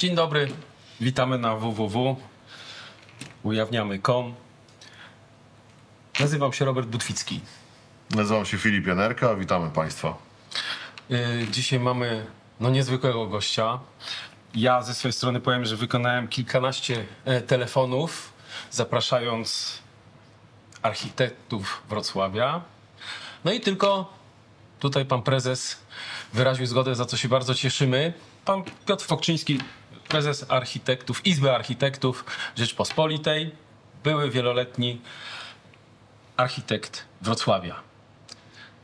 Dzień 0.00 0.14
dobry, 0.14 0.48
witamy 1.00 1.38
na 1.38 1.56
www. 1.56 2.16
Ujawniamy.com. 3.42 4.34
Nazywam 6.20 6.52
się 6.52 6.64
Robert 6.64 6.88
Butwicki. 6.88 7.40
Nazywam 8.10 8.46
się 8.46 8.58
Filip 8.58 8.86
Janerka, 8.86 9.34
witamy 9.34 9.70
Państwa. 9.70 10.18
Yy, 11.08 11.46
Dzisiaj 11.50 11.80
mamy 11.80 12.26
no, 12.60 12.70
niezwykłego 12.70 13.26
gościa. 13.26 13.78
Ja 14.54 14.82
ze 14.82 14.94
swojej 14.94 15.12
strony 15.12 15.40
powiem, 15.40 15.64
że 15.64 15.76
wykonałem 15.76 16.28
kilkanaście 16.28 17.04
e, 17.24 17.40
telefonów, 17.40 18.32
zapraszając 18.70 19.78
architektów 20.82 21.82
Wrocławia. 21.88 22.62
No 23.44 23.52
i 23.52 23.60
tylko 23.60 24.12
tutaj 24.78 25.04
pan 25.04 25.22
prezes 25.22 25.80
wyraził 26.32 26.66
zgodę, 26.66 26.94
za 26.94 27.04
co 27.04 27.16
się 27.16 27.28
bardzo 27.28 27.54
cieszymy. 27.54 28.12
Pan 28.44 28.62
Piotr 28.86 29.04
Fokczyński, 29.04 29.58
prezes 30.10 30.46
architektów, 30.48 31.26
Izby 31.26 31.54
Architektów 31.54 32.24
Rzeczpospolitej, 32.56 33.54
były 34.04 34.30
wieloletni 34.30 35.00
architekt 36.36 37.04
Wrocławia. 37.22 37.74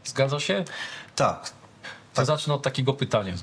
Zgadza 0.04 0.40
się? 0.40 0.64
Tak. 1.16 1.50
To 2.14 2.24
zacznę 2.24 2.54
od 2.54 2.62
takiego 2.62 2.92
pytania. 2.92 3.34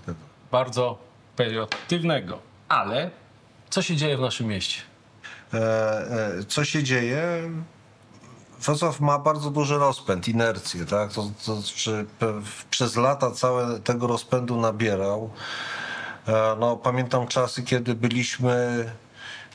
Bardzo 0.52 0.98
pejoratywnego. 1.36 2.40
Ale 2.70 3.12
co 3.70 3.82
się 3.82 3.96
dzieje 3.96 4.18
w 4.18 4.22
naszym 4.22 4.48
mieście? 4.48 4.82
E, 5.54 5.58
e, 5.60 6.44
co 6.48 6.66
się 6.66 6.84
dzieje? 6.84 7.50
Wrocław 8.60 9.00
ma 9.00 9.20
bardzo 9.20 9.50
duży 9.50 9.78
rozpęd, 9.78 10.28
inercję, 10.28 10.86
tak? 10.86 11.14
To, 11.14 11.32
to, 11.46 11.56
znaczy, 11.56 12.06
przez 12.70 12.96
lata 12.96 13.32
całe 13.32 13.80
tego 13.80 14.08
rozpędu 14.08 14.62
nabierał. 14.62 15.30
E, 16.28 16.56
no, 16.60 16.78
pamiętam 16.78 17.28
czasy, 17.28 17.64
kiedy 17.64 17.96
byliśmy 17.96 18.86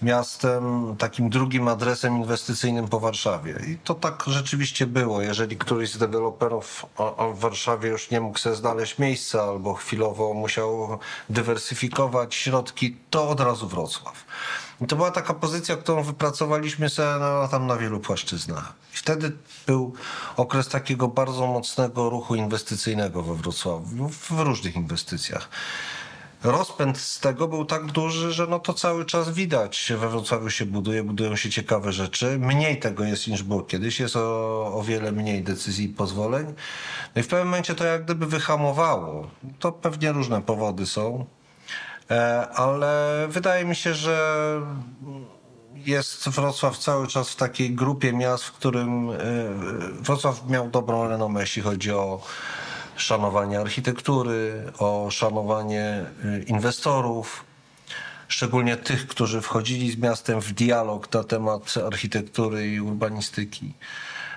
miastem, 0.03 0.95
takim 0.98 1.31
drugim 1.31 1.69
adresem 1.69 2.17
inwestycyjnym 2.17 2.89
po 2.89 3.01
Warszawie. 3.01 3.61
I 3.69 3.79
to 3.84 3.95
tak 3.95 4.25
rzeczywiście 4.27 4.87
było. 4.87 5.23
Jeżeli 5.23 5.56
któryś 5.56 5.93
z 5.93 5.98
deweloperów 5.98 6.87
w 7.34 7.39
Warszawie 7.39 7.89
już 7.89 8.11
nie 8.11 8.20
mógł 8.20 8.39
sobie 8.39 8.56
znaleźć 8.56 8.98
miejsca 8.98 9.43
albo 9.43 9.75
chwilowo 9.75 10.34
musiał 10.34 10.98
dywersyfikować 11.31 12.34
środki, 12.34 12.97
to 13.11 13.28
od 13.28 13.41
razu 13.41 13.69
Wrocław. 13.69 14.25
I 14.81 14.87
to 14.87 14.97
była 14.97 15.11
taka 15.11 15.34
pozycja, 15.34 15.77
którą 15.77 16.03
wypracowaliśmy 16.03 16.89
sobie 16.89 17.19
na, 17.19 17.48
tam 17.48 17.67
na 17.67 17.77
wielu 17.77 18.00
płaszczyznach. 18.00 18.73
I 18.95 18.97
wtedy 18.97 19.33
był 19.67 19.95
okres 20.37 20.69
takiego 20.69 21.09
bardzo 21.09 21.47
mocnego 21.47 22.11
ruchu 22.11 22.34
inwestycyjnego 22.34 23.23
we 23.23 23.34
Wrocławiu, 23.34 24.09
w 24.09 24.31
różnych 24.31 24.77
inwestycjach. 24.77 25.48
Rozpęd 26.42 26.98
z 26.98 27.20
tego 27.20 27.48
był 27.48 27.64
tak 27.64 27.86
duży, 27.86 28.33
że 28.33 28.47
no 28.47 28.58
to 28.58 28.75
cały 28.75 29.05
czas 29.05 29.31
widać. 29.31 29.92
We 29.97 30.08
Wrocławiu 30.08 30.50
się 30.50 30.67
buduje, 30.67 31.03
budują 31.03 31.36
się 31.36 31.50
ciekawe 31.50 31.92
rzeczy. 31.92 32.39
Mniej 32.39 32.78
tego 32.78 33.05
jest 33.05 33.28
niż 33.28 33.42
było 33.42 33.62
kiedyś. 33.62 34.00
Jest 34.00 34.17
o, 34.17 34.72
o 34.75 34.83
wiele 34.83 35.12
mniej 35.12 35.42
decyzji 35.42 35.84
i 35.84 35.89
pozwoleń. 35.89 36.47
No 37.14 37.20
i 37.20 37.22
w 37.22 37.28
pewnym 37.28 37.48
momencie 37.48 37.75
to 37.75 37.84
jak 37.84 38.05
gdyby 38.05 38.27
wyhamowało. 38.27 39.31
To 39.59 39.72
pewnie 39.72 40.12
różne 40.12 40.42
powody 40.42 40.86
są. 40.86 41.27
E, 42.11 42.48
ale 42.48 43.27
wydaje 43.31 43.64
mi 43.64 43.77
się, 43.77 43.94
że 43.94 44.61
jest 45.75 46.28
Wrocław 46.28 46.78
cały 46.78 47.06
czas 47.06 47.31
w 47.31 47.36
takiej 47.36 47.70
grupie 47.70 48.12
miast, 48.12 48.44
w 48.44 48.53
którym 48.53 49.11
e, 49.11 49.14
Wrocław 50.00 50.48
miał 50.48 50.70
dobrą 50.70 51.09
renomę, 51.09 51.41
jeśli 51.41 51.62
chodzi 51.62 51.92
o 51.92 52.20
szanowanie 52.99 53.61
architektury, 53.61 54.73
o 54.79 55.11
szanowanie 55.11 55.83
e, 55.85 56.43
inwestorów, 56.47 57.45
szczególnie 58.29 58.77
tych, 58.77 59.07
którzy 59.07 59.41
wchodzili 59.41 59.91
z 59.91 59.97
miastem 59.97 60.41
w 60.41 60.53
dialog 60.53 61.12
na 61.12 61.25
temat 61.25 61.75
architektury 61.87 62.69
i 62.69 62.81
urbanistyki. 62.81 63.72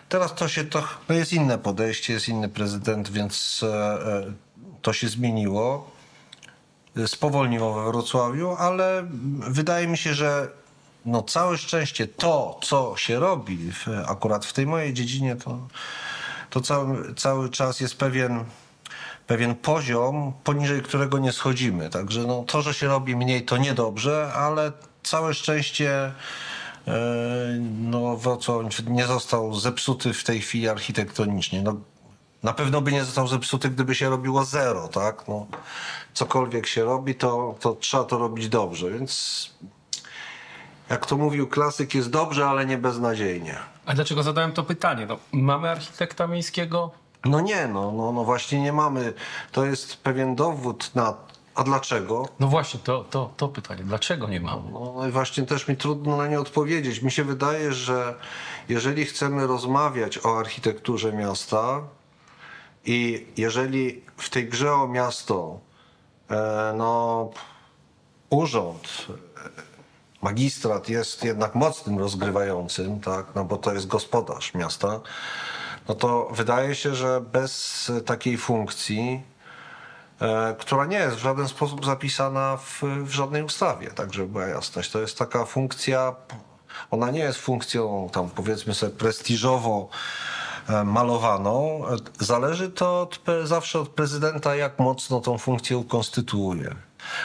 Teraz 0.10 0.36
to 0.36 0.48
się 0.48 0.64
to 0.64 0.84
no 1.10 1.16
jest 1.16 1.34
inne 1.34 1.58
podejście, 1.58 2.14
jest 2.14 2.30
inny 2.30 2.50
prezydent, 2.50 3.12
więc 3.12 3.64
e, 3.64 3.68
e, 3.68 4.34
to 4.82 4.94
się 4.94 5.10
zmieniło 5.10 5.92
spowolniło 7.08 7.74
we 7.74 7.92
Wrocławiu, 7.92 8.56
ale 8.60 9.08
wydaje 9.40 9.88
mi 9.88 9.98
się, 9.98 10.14
że 10.14 10.48
no 11.06 11.24
całe 11.24 11.58
szczęście 11.58 12.08
to, 12.08 12.60
co 12.64 12.94
się 12.98 13.20
robi 13.20 13.72
w, 13.72 13.88
akurat 14.08 14.46
w 14.46 14.54
tej 14.54 14.68
mojej 14.68 14.94
dziedzinie, 14.94 15.36
to, 15.36 15.68
to 16.50 16.62
cały, 16.62 17.16
cały 17.16 17.50
czas 17.50 17.80
jest 17.80 17.98
pewien, 17.98 18.44
pewien 19.28 19.56
poziom, 19.56 20.34
poniżej 20.44 20.82
którego 20.82 21.20
nie 21.20 21.32
schodzimy. 21.32 21.90
Także 21.90 22.22
no, 22.22 22.44
to, 22.48 22.62
że 22.62 22.74
się 22.74 22.88
robi 22.88 23.16
mniej, 23.16 23.46
to 23.46 23.58
niedobrze, 23.58 24.32
ale 24.34 24.72
całe 25.04 25.34
szczęście 25.34 26.12
e, 26.88 26.94
no, 27.80 28.18
Wrocław 28.18 28.66
nie 28.88 29.08
został 29.08 29.56
zepsuty 29.56 30.14
w 30.14 30.24
tej 30.24 30.42
chwili 30.42 30.70
architektonicznie. 30.70 31.62
No, 31.62 31.76
na 32.44 32.54
pewno 32.54 32.82
by 32.82 32.92
nie 32.92 33.04
został 33.04 33.28
zepsuty, 33.28 33.70
gdyby 33.70 33.96
się 33.96 34.10
robiło 34.10 34.46
zero, 34.46 34.88
tak? 34.88 35.28
No, 35.28 35.48
cokolwiek 36.14 36.68
się 36.68 36.84
robi, 36.84 37.16
to, 37.16 37.56
to 37.60 37.74
trzeba 37.74 38.04
to 38.04 38.18
robić 38.18 38.50
dobrze, 38.50 38.92
więc 38.92 39.50
jak 40.90 41.06
to 41.06 41.18
mówił 41.18 41.48
klasyk, 41.48 41.96
jest 41.96 42.10
dobrze, 42.10 42.48
ale 42.48 42.66
nie 42.66 42.78
beznadziejnie. 42.78 43.56
A 43.86 43.94
dlaczego 43.94 44.24
zadałem 44.24 44.52
to 44.52 44.64
pytanie? 44.64 45.06
No, 45.06 45.18
mamy 45.32 45.70
architekta 45.70 46.28
miejskiego? 46.28 46.92
No 47.26 47.42
nie, 47.42 47.68
no, 47.68 47.92
no, 47.92 48.12
no 48.12 48.24
właśnie 48.24 48.62
nie 48.62 48.74
mamy. 48.74 49.14
To 49.52 49.66
jest 49.66 49.98
pewien 49.98 50.36
dowód 50.36 50.92
na... 50.96 51.14
A 51.56 51.64
dlaczego? 51.64 52.28
No 52.40 52.48
właśnie, 52.48 52.80
to, 52.80 53.04
to, 53.04 53.34
to 53.38 53.48
pytanie. 53.48 53.84
Dlaczego 53.84 54.28
nie 54.28 54.40
mamy? 54.40 54.72
No 54.72 55.08
i 55.08 55.12
właśnie 55.12 55.44
też 55.44 55.68
mi 55.68 55.78
trudno 55.78 56.18
na 56.18 56.28
nie 56.28 56.40
odpowiedzieć. 56.40 57.02
Mi 57.02 57.12
się 57.12 57.24
wydaje, 57.24 57.74
że 57.74 58.16
jeżeli 58.70 59.06
chcemy 59.06 59.48
rozmawiać 59.48 60.26
o 60.26 60.40
architekturze 60.40 61.14
miasta 61.14 61.82
i 62.86 63.28
jeżeli 63.38 64.04
w 64.18 64.30
tej 64.30 64.50
grze 64.50 64.74
o 64.74 64.88
miasto 64.88 65.60
e, 66.30 66.74
no, 66.78 67.30
urząd, 68.30 69.08
e, 69.10 69.14
magistrat 70.22 70.90
jest 70.90 71.24
jednak 71.24 71.56
mocnym 71.56 72.00
rozgrywającym, 72.00 73.00
tak, 73.00 73.26
no 73.36 73.46
bo 73.46 73.58
to 73.58 73.74
jest 73.74 73.88
gospodarz 73.88 74.54
miasta, 74.54 75.00
no 75.92 75.96
to 75.96 76.30
wydaje 76.32 76.76
się, 76.76 76.96
że 76.96 77.22
bez 77.22 77.92
takiej 78.06 78.38
funkcji 78.38 79.22
e, 80.22 80.56
która 80.60 80.86
nie 80.86 80.98
jest 80.98 81.16
w 81.16 81.20
żaden 81.20 81.48
sposób 81.48 81.86
zapisana 81.86 82.58
w, 82.58 82.84
w 83.04 83.10
żadnej 83.10 83.44
ustawie, 83.44 83.88
tak 83.88 84.14
żeby 84.14 84.28
była 84.28 84.48
jasność. 84.48 84.92
To 84.92 85.02
jest 85.02 85.18
taka 85.18 85.46
funkcja, 85.46 86.16
ona 86.92 87.12
nie 87.12 87.20
jest 87.20 87.40
funkcją 87.40 88.10
tam 88.14 88.30
powiedzmy 88.30 88.74
sobie 88.74 88.92
prestiżowo 88.92 89.90
e, 90.70 90.84
malowaną. 90.84 91.84
Zależy 92.20 92.70
to 92.70 93.02
od, 93.02 93.20
zawsze 93.44 93.80
od 93.80 93.90
prezydenta, 93.90 94.56
jak 94.56 94.80
mocno 94.80 95.22
tą 95.22 95.38
funkcję 95.38 95.78
ukonstytuuje. 95.78 96.76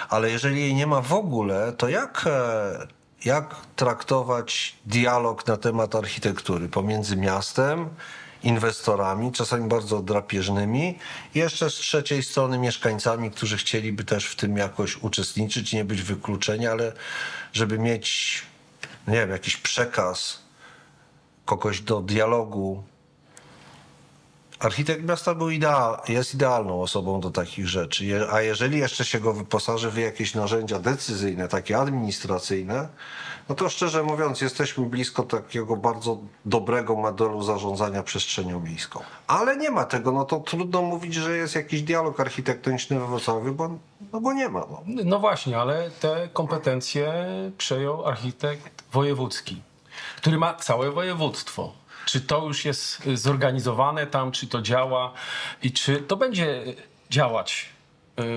Ale 0.08 0.30
jeżeli 0.30 0.60
jej 0.60 0.74
nie 0.74 0.86
ma 0.86 1.00
w 1.00 1.12
ogóle, 1.12 1.72
to 1.72 1.88
jak, 1.88 2.24
e, 2.26 2.86
jak 3.24 3.54
traktować 3.76 4.76
dialog 4.86 5.46
na 5.46 5.56
temat 5.56 5.94
architektury 5.94 6.68
pomiędzy 6.68 7.16
miastem, 7.16 7.88
inwestorami, 8.42 9.32
czasami 9.32 9.68
bardzo 9.68 10.02
drapieżnymi, 10.02 10.98
jeszcze 11.34 11.70
z 11.70 11.74
trzeciej 11.74 12.22
strony 12.22 12.58
mieszkańcami, 12.58 13.30
którzy 13.30 13.56
chcieliby 13.56 14.04
też 14.04 14.26
w 14.26 14.36
tym 14.36 14.56
jakoś 14.56 14.96
uczestniczyć, 14.96 15.72
nie 15.72 15.84
być 15.84 16.02
wykluczeni, 16.02 16.66
ale 16.66 16.92
żeby 17.52 17.78
mieć, 17.78 18.42
nie 19.08 19.14
wiem, 19.14 19.30
jakiś 19.30 19.56
przekaz 19.56 20.42
kogoś 21.44 21.80
do 21.80 22.00
dialogu. 22.00 22.84
Architekt 24.58 25.04
miasta 25.04 25.34
był 25.34 25.50
ideal, 25.50 26.00
jest 26.08 26.34
idealną 26.34 26.82
osobą 26.82 27.20
do 27.20 27.30
takich 27.30 27.68
rzeczy, 27.68 28.30
a 28.32 28.40
jeżeli 28.40 28.78
jeszcze 28.78 29.04
się 29.04 29.20
go 29.20 29.32
wyposaży 29.32 29.90
w 29.90 29.96
jakieś 29.96 30.34
narzędzia 30.34 30.78
decyzyjne, 30.78 31.48
takie 31.48 31.78
administracyjne, 31.78 32.88
no 33.48 33.54
to 33.54 33.68
szczerze 33.68 34.02
mówiąc 34.02 34.40
jesteśmy 34.40 34.86
blisko 34.86 35.22
takiego 35.22 35.76
bardzo 35.76 36.18
dobrego 36.44 36.96
modelu 36.96 37.42
zarządzania 37.42 38.02
przestrzenią 38.02 38.60
miejską. 38.60 39.00
Ale 39.26 39.56
nie 39.56 39.70
ma 39.70 39.84
tego, 39.84 40.12
no 40.12 40.24
to 40.24 40.40
trudno 40.40 40.82
mówić, 40.82 41.14
że 41.14 41.36
jest 41.36 41.54
jakiś 41.54 41.82
dialog 41.82 42.20
architektoniczny 42.20 43.00
we 43.00 43.06
Wrocławiu, 43.06 43.54
bo, 43.54 43.70
no 44.12 44.20
bo 44.20 44.32
nie 44.32 44.48
ma. 44.48 44.60
No. 44.60 44.82
No 45.04 45.18
właśnie, 45.18 45.58
ale 45.58 45.90
te 45.90 46.28
kompetencje 46.32 47.26
przejął 47.58 48.06
architekt 48.06 48.84
wojewódzki, 48.92 49.62
który 50.16 50.38
ma 50.38 50.54
całe 50.54 50.90
województwo. 50.90 51.72
Czy 52.06 52.20
to 52.20 52.46
już 52.46 52.64
jest 52.64 53.06
y, 53.06 53.16
zorganizowane 53.16 54.06
tam, 54.06 54.32
czy 54.32 54.46
to 54.46 54.62
działa 54.62 55.12
i 55.62 55.72
czy 55.72 55.96
to 55.96 56.16
będzie 56.16 56.74
działać 57.10 57.68
y, 57.72 57.75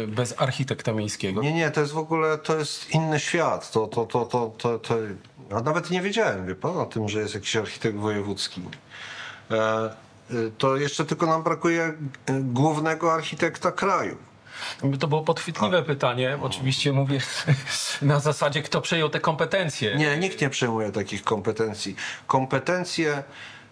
bez 0.08 0.42
architekta 0.42 0.94
miejskiego? 0.94 1.42
Nie, 1.42 1.54
nie, 1.54 1.72
to 1.72 1.82
jest 1.82 1.94
w 1.94 1.98
ogóle, 1.98 2.38
to 2.38 2.56
jest 2.56 2.92
inny 2.92 3.20
świat. 3.20 3.72
To, 3.72 3.88
to, 3.88 4.06
to, 4.06 4.26
to, 4.26 4.52
to, 4.58 4.80
to, 4.80 4.96
a 5.52 5.62
nawet 5.62 5.90
nie 5.90 6.02
wiedziałem, 6.02 6.48
wie 6.48 6.56
pan, 6.56 6.78
o 6.78 6.86
tym, 6.86 7.10
że 7.10 7.20
jest 7.20 7.34
jakiś 7.34 7.56
architekt 7.56 7.98
wojewódzki. 7.98 8.62
E, 9.52 9.90
y, 10.32 10.52
to 10.58 10.76
jeszcze 10.76 11.06
tylko 11.06 11.26
nam 11.26 11.44
brakuje 11.44 11.94
głównego 12.30 13.14
architekta 13.14 13.72
kraju. 13.72 14.18
To 15.00 15.08
było 15.08 15.22
podchwytliwe 15.22 15.84
pytanie. 15.84 16.38
Oczywiście 16.42 16.94
mówię 16.94 17.20
na 18.02 18.20
zasadzie, 18.20 18.62
kto 18.62 18.82
przejął 18.82 19.10
te 19.10 19.20
kompetencje. 19.20 19.96
Nie, 19.96 20.18
nikt 20.18 20.42
nie 20.42 20.50
przejmuje 20.50 20.92
takich 20.92 21.24
kompetencji. 21.24 21.96
Kompetencje, 22.28 23.24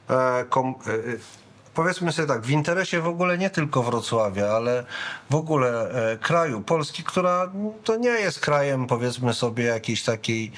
e, 0.10 0.46
kom, 0.50 0.76
e, 0.88 0.94
e, 0.94 1.18
powiedzmy 1.78 2.12
sobie 2.12 2.28
tak, 2.28 2.42
w 2.42 2.50
interesie 2.50 3.02
w 3.02 3.08
ogóle 3.08 3.38
nie 3.38 3.50
tylko 3.50 3.84
Wrocławia, 3.84 4.48
ale 4.48 4.86
w 5.30 5.36
ogóle 5.36 5.92
e, 6.12 6.18
kraju 6.18 6.62
Polski, 6.62 7.04
która 7.04 7.52
to 7.84 7.96
nie 7.96 8.10
jest 8.10 8.40
krajem, 8.40 8.88
powiedzmy 8.88 9.34
sobie, 9.34 9.64
jakiejś 9.64 10.04
takiej 10.04 10.52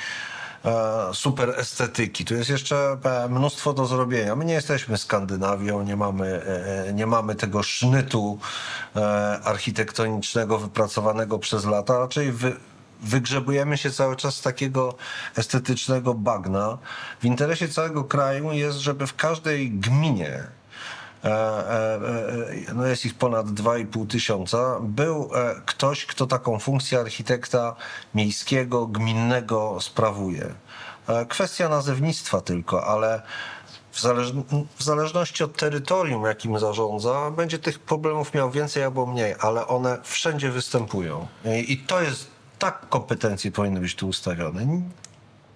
e, 0.66 1.14
super 1.14 1.50
estetyki. 1.58 2.26
Tu 2.26 2.36
jest 2.36 2.50
jeszcze 2.50 2.98
e, 3.04 3.30
mnóstwo 3.30 3.74
do 3.74 3.86
zrobienia. 3.86 4.36
My 4.36 4.46
nie 4.46 4.54
jesteśmy 4.54 4.98
Skandynawią, 4.98 5.84
nie 5.84 5.96
mamy, 5.96 6.42
e, 6.88 6.94
nie 6.94 7.08
mamy 7.08 7.36
tego 7.36 7.64
sznytu 7.64 8.40
architektonicznego 9.44 10.60
wypracowanego 10.60 11.40
przez 11.40 11.66
lata. 11.66 12.00
Raczej 12.00 12.32
wy, 12.32 12.56
wygrzebujemy 13.02 13.78
się 13.78 13.92
cały 13.92 14.16
czas 14.16 14.36
z 14.36 14.42
takiego 14.42 14.96
estetycznego 15.36 16.14
bagna. 16.14 16.78
W 17.22 17.26
interesie 17.26 17.68
całego 17.68 18.04
kraju 18.04 18.52
jest, 18.52 18.78
żeby 18.78 19.08
w 19.08 19.16
każdej 19.16 19.72
gminie 19.72 20.59
no 22.76 22.86
jest 22.86 23.06
ich 23.06 23.14
ponad 23.14 23.48
2,5 23.48 24.08
tysiąca, 24.08 24.80
był 24.82 25.30
e, 25.36 25.62
ktoś, 25.66 26.06
kto 26.06 26.28
taką 26.28 26.60
funkcję 26.60 27.00
architekta 27.00 27.76
miejskiego, 28.16 28.88
gminnego 28.88 29.78
sprawuje. 29.82 30.54
E, 31.08 31.26
Kwestia 31.26 31.70
nazewnictwa 31.70 32.42
tylko, 32.42 32.88
ale 32.88 33.22
w, 33.92 34.02
w 34.78 34.84
zależności 34.84 35.44
od 35.44 35.58
terytorium, 35.58 36.26
jakim 36.26 36.60
zarządza, 36.60 37.32
będzie 37.32 37.60
tych 37.60 37.80
problemów 37.80 38.34
miał 38.34 38.52
więcej 38.52 38.84
albo 38.84 39.06
mniej, 39.06 39.36
ale 39.40 39.68
one 39.68 39.98
wszędzie 40.04 40.52
występują. 40.52 41.28
I, 41.46 41.74
i 41.74 41.78
to 41.78 42.02
jest, 42.02 42.28
tak 42.60 42.90
kompetencje 42.90 43.52
powinny 43.52 43.80
być 43.80 43.96
tu 43.96 44.08
ustawione. 44.08 44.82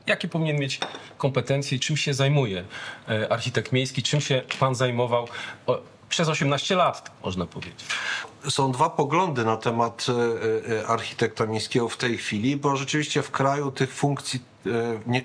Jakie 0.08 0.28
powinien 0.28 0.60
mieć 0.60 0.80
kompetencje 1.18 1.80
czym 1.80 1.98
się 1.98 2.14
zajmuje 2.14 2.64
e, 3.10 3.32
architekt 3.32 3.72
miejski? 3.72 4.04
Czym 4.04 4.22
się 4.22 4.42
pan 4.60 4.76
zajmował 4.76 5.28
przez 6.10 6.30
18 6.30 6.76
lat, 6.76 7.12
można 7.24 7.46
powiedzieć? 7.46 7.86
są 8.50 8.72
dwa 8.72 8.90
poglądy 8.90 9.46
na 9.46 9.58
temat 9.58 10.06
e, 10.10 10.82
e, 10.82 10.88
architekta 10.88 11.46
miejskiego 11.46 11.90
w 11.90 11.98
tej 11.98 12.18
chwili, 12.18 12.58
bo 12.58 12.76
rzeczywiście 12.76 13.22
w 13.22 13.32
kraju 13.32 13.72
tych 13.72 13.94
funkcji 13.94 14.54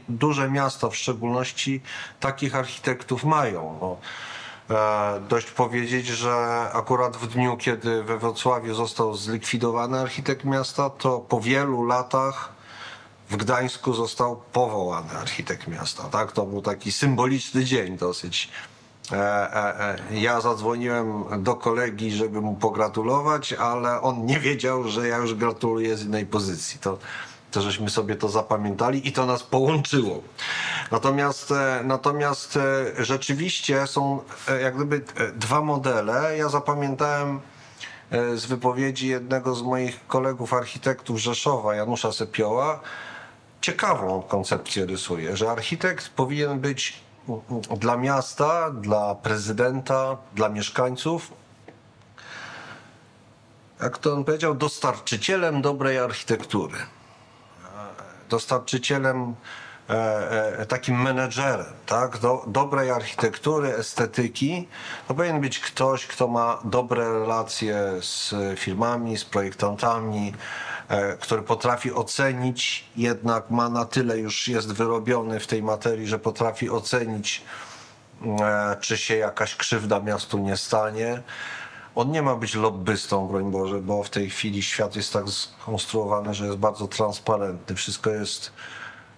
duże 0.09 0.51
miasta 0.51 0.89
w 0.89 0.97
szczególności 0.97 1.81
takich 2.21 2.55
architektów 2.57 3.25
mają. 3.25 3.79
No, 3.81 3.97
dość 5.29 5.51
powiedzieć, 5.51 6.07
że 6.07 6.35
akurat 6.73 7.17
w 7.17 7.27
dniu, 7.27 7.57
kiedy 7.57 8.03
we 8.03 8.19
Wrocławiu 8.19 8.75
został 8.75 9.15
zlikwidowany 9.15 9.99
architekt 9.99 10.45
miasta, 10.45 10.91
to 10.91 11.19
po 11.19 11.41
wielu 11.41 11.85
latach 11.85 12.53
w 13.31 13.37
Gdańsku 13.37 13.95
został 13.95 14.43
powołany 14.53 15.11
architekt 15.11 15.69
miasta. 15.69 16.03
Tak? 16.03 16.33
To 16.33 16.47
był 16.47 16.63
taki 16.63 16.93
symboliczny 16.93 17.65
dzień 17.65 17.97
dosyć. 17.97 18.49
E, 19.13 19.17
e, 19.17 19.81
e, 20.11 20.21
ja 20.21 20.41
zadzwoniłem 20.41 21.25
do 21.43 21.55
kolegi, 21.55 22.11
żeby 22.11 22.41
mu 22.41 22.55
pogratulować, 22.55 23.53
ale 23.53 24.01
on 24.01 24.27
nie 24.27 24.41
wiedział, 24.41 24.89
że 24.89 25.09
ja 25.09 25.17
już 25.17 25.35
gratuluję 25.35 25.97
z 25.97 26.05
innej 26.05 26.27
pozycji. 26.27 26.81
To, 26.81 26.99
to 27.51 27.63
żeśmy 27.63 27.91
sobie 27.91 28.17
to 28.17 28.29
zapamiętali 28.29 29.09
i 29.09 29.13
to 29.13 29.27
nas 29.27 29.43
połączyło. 29.43 30.23
Natomiast, 30.91 31.51
e, 31.51 31.81
natomiast 31.85 32.57
e, 32.57 33.05
rzeczywiście 33.05 33.87
są 33.87 34.21
e, 34.49 34.61
jak 34.61 34.77
gdyby 34.77 35.05
dwa 35.35 35.61
modele. 35.61 36.37
Ja 36.39 36.49
zapamiętałem 36.49 37.41
z 38.35 38.47
wypowiedzi 38.47 39.09
jednego 39.09 39.55
z 39.55 39.63
moich 39.63 40.07
kolegów 40.07 40.55
architektów 40.55 41.19
Rzeszowa, 41.19 41.75
Janusza 41.75 42.13
Sepioła, 42.13 42.81
ciekawą 43.61 44.23
koncepcję 44.23 44.87
rysuje, 44.87 45.37
że 45.37 45.51
architekt 45.51 46.09
powinien 46.09 46.61
być 46.61 47.01
dla 47.77 47.97
miasta, 47.97 48.71
dla 48.71 49.15
prezydenta, 49.15 50.17
dla 50.35 50.49
mieszkańców, 50.49 51.33
jak 53.83 53.99
to 53.99 54.15
on 54.15 54.25
powiedział, 54.25 54.55
dostarczycielem 54.55 55.63
dobrej 55.63 55.99
architektury. 55.99 56.77
Dostarczycielem, 58.29 59.35
e, 59.91 60.59
e, 60.59 60.67
takim 60.67 61.03
menedżerem, 61.03 61.67
tak? 61.87 62.19
Do, 62.19 62.45
dobrej 62.47 62.91
architektury, 62.91 63.75
estetyki. 63.75 64.69
To 65.09 65.15
powinien 65.15 65.41
być 65.41 65.59
ktoś, 65.59 66.07
kto 66.07 66.29
ma 66.29 66.59
dobre 66.65 67.13
relacje 67.13 67.93
z 68.01 68.35
firmami, 68.59 69.19
z 69.19 69.25
projektantami, 69.25 70.33
który 71.21 71.43
potrafi 71.43 71.93
ocenić, 71.93 72.85
jednak 72.97 73.51
ma 73.51 73.69
na 73.69 73.85
tyle 73.85 74.19
już 74.19 74.49
jest 74.49 74.73
wyrobiony 74.73 75.41
w 75.41 75.47
tej 75.47 75.63
materii, 75.63 76.07
że 76.07 76.19
potrafi 76.19 76.71
ocenić, 76.71 77.43
e, 78.41 78.77
czy 78.81 78.99
się 78.99 79.17
jakaś 79.17 79.57
krzywda 79.57 80.01
miastu 80.01 80.39
nie 80.39 80.57
stanie. 80.57 81.23
On 81.95 82.11
nie 82.11 82.23
ma 82.23 82.37
być 82.37 82.55
lobbystą, 82.55 83.29
broń 83.29 83.51
Boże, 83.51 83.81
bo 83.81 84.03
w 84.03 84.11
tej 84.11 84.31
chwili 84.31 84.63
świat 84.63 84.97
jest 84.97 85.13
tak 85.13 85.29
skonstruowany, 85.29 86.35
że 86.35 86.47
jest 86.47 86.59
bardzo 86.59 86.89
transparentny. 86.89 87.77
Wszystko 87.77 88.11
jest 88.11 88.53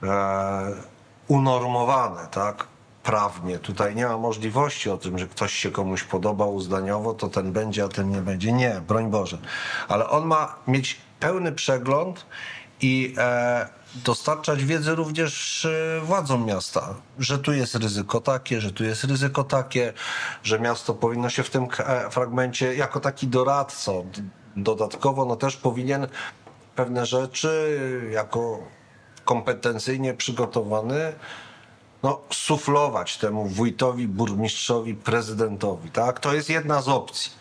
e, 0.02 0.72
unormowane, 1.28 2.28
tak? 2.30 2.66
Prawnie. 3.02 3.58
Tutaj 3.58 3.94
nie 3.94 4.06
ma 4.06 4.18
możliwości 4.18 4.90
o 4.90 4.96
tym, 4.96 5.18
że 5.18 5.26
ktoś 5.26 5.52
się 5.52 5.70
komuś 5.70 6.02
podoba 6.02 6.46
uznaniowo, 6.46 7.14
to 7.14 7.28
ten 7.28 7.52
będzie, 7.52 7.84
a 7.84 7.88
ten 7.88 8.10
nie 8.10 8.20
będzie. 8.20 8.52
Nie, 8.52 8.82
broń 8.88 9.10
Boże. 9.10 9.38
Ale 9.88 10.08
on 10.08 10.26
ma 10.26 10.54
mieć 10.66 11.00
pełny 11.20 11.52
przegląd 11.52 12.26
i 12.80 13.14
e, 13.18 13.68
dostarczać 13.94 14.64
wiedzę 14.64 14.94
również 14.94 15.64
e, 15.64 16.00
władzom 16.00 16.46
miasta, 16.46 16.94
że 17.18 17.38
tu 17.38 17.52
jest 17.52 17.74
ryzyko 17.74 18.20
takie, 18.20 18.60
że 18.60 18.72
tu 18.72 18.84
jest 18.84 19.04
ryzyko 19.04 19.44
takie, 19.44 19.92
że 20.42 20.60
miasto 20.60 20.94
powinno 20.94 21.30
się 21.30 21.42
w 21.42 21.50
tym 21.50 21.68
e, 21.78 22.10
fragmencie 22.10 22.74
jako 22.74 23.00
taki 23.00 23.26
doradca 23.26 23.92
d- 23.92 24.22
dodatkowo 24.56 25.24
no 25.24 25.36
też 25.36 25.56
powinien 25.56 26.06
pewne 26.76 27.06
rzeczy 27.06 27.80
jako 28.12 28.58
kompetencyjnie 29.24 30.14
przygotowany 30.14 31.12
no, 32.02 32.20
suflować 32.32 33.16
temu 33.16 33.46
wójtowi, 33.46 34.08
burmistrzowi, 34.08 34.94
prezydentowi. 34.94 35.90
Tak? 35.90 36.20
To 36.20 36.34
jest 36.34 36.50
jedna 36.50 36.82
z 36.82 36.88
opcji. 36.88 37.32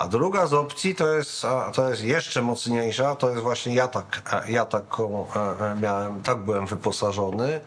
A 0.00 0.08
druga 0.08 0.46
z 0.46 0.52
opcji 0.52 0.94
to 0.94 1.14
jest, 1.14 1.46
to 1.72 1.90
jest 1.90 2.02
jeszcze 2.02 2.42
mocniejsza, 2.42 3.16
to 3.16 3.30
jest 3.30 3.42
właśnie 3.42 3.74
ja 3.74 3.88
tak, 3.88 4.22
e, 4.32 4.52
ja 4.52 4.64
taką 4.64 5.26
e, 5.36 5.70
e, 5.70 5.76
miałem, 5.80 6.22
tak 6.22 6.38
byłem 6.38 6.66
wyposażony, 6.66 7.60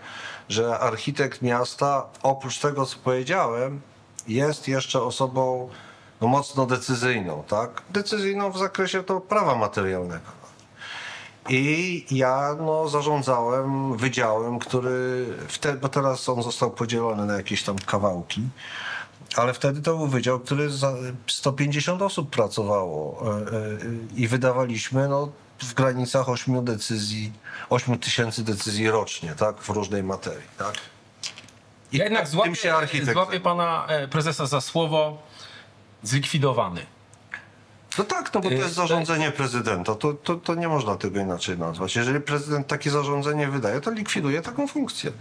że 0.49 0.79
architekt 0.79 1.41
miasta, 1.41 2.05
oprócz 2.23 2.59
tego 2.59 2.85
co 2.85 2.97
powiedziałem, 3.03 3.81
jest 4.27 4.67
jeszcze 4.67 5.01
osobą 5.01 5.69
no, 6.21 6.27
mocno 6.27 6.65
decyzyjną, 6.65 7.43
tak? 7.47 7.81
Decyzyjną 7.89 8.51
w 8.51 8.57
zakresie 8.57 9.03
to 9.03 9.21
prawa 9.21 9.55
materialnego. 9.55 10.31
I 11.49 12.05
ja 12.11 12.55
no, 12.59 12.89
zarządzałem 12.89 13.97
wydziałem, 13.97 14.59
który 14.59 15.25
wtedy, 15.47 15.77
bo 15.77 15.89
teraz 15.89 16.29
on 16.29 16.43
został 16.43 16.71
podzielony 16.71 17.25
na 17.25 17.33
jakieś 17.33 17.63
tam 17.63 17.75
kawałki, 17.79 18.41
ale 19.35 19.53
wtedy 19.53 19.81
to 19.81 19.97
był 19.97 20.07
wydział, 20.07 20.39
który 20.39 20.69
za 20.69 20.93
150 21.27 22.01
osób 22.01 22.29
pracowało 22.29 23.23
e, 23.25 23.35
e, 23.35 23.77
i 24.15 24.27
wydawaliśmy 24.27 25.07
no, 25.07 25.29
w 25.59 25.73
granicach 25.73 26.29
8 26.29 26.65
decyzji, 26.65 27.31
8 27.69 27.99
tysięcy 27.99 28.43
decyzji 28.43 28.89
rocznie, 28.89 29.35
tak, 29.35 29.61
w 29.61 29.69
różnej 29.69 30.03
materii, 30.03 30.47
tak. 30.57 30.73
I 31.91 31.97
Ja 31.97 32.03
jednak 32.03 32.27
złapię, 32.27 32.55
się 32.55 32.73
architekt. 32.75 33.13
złapię 33.13 33.39
pana 33.39 33.85
e, 33.87 34.07
prezesa 34.07 34.45
za 34.45 34.61
słowo 34.61 35.21
zlikwidowany. 36.03 36.85
No 37.97 38.03
tak, 38.03 38.33
no 38.33 38.41
bo 38.41 38.49
to 38.49 38.55
jest 38.55 38.75
zarządzenie 38.75 39.31
prezydenta, 39.31 39.95
to, 39.95 40.13
to, 40.13 40.35
to 40.35 40.55
nie 40.55 40.67
można 40.67 40.95
tego 40.95 41.19
inaczej 41.19 41.57
nazwać. 41.57 41.95
Jeżeli 41.95 42.21
prezydent 42.21 42.67
takie 42.67 42.91
zarządzenie 42.91 43.47
wydaje, 43.47 43.81
to 43.81 43.91
likwiduje 43.91 44.41
taką 44.41 44.67
funkcję. 44.67 45.11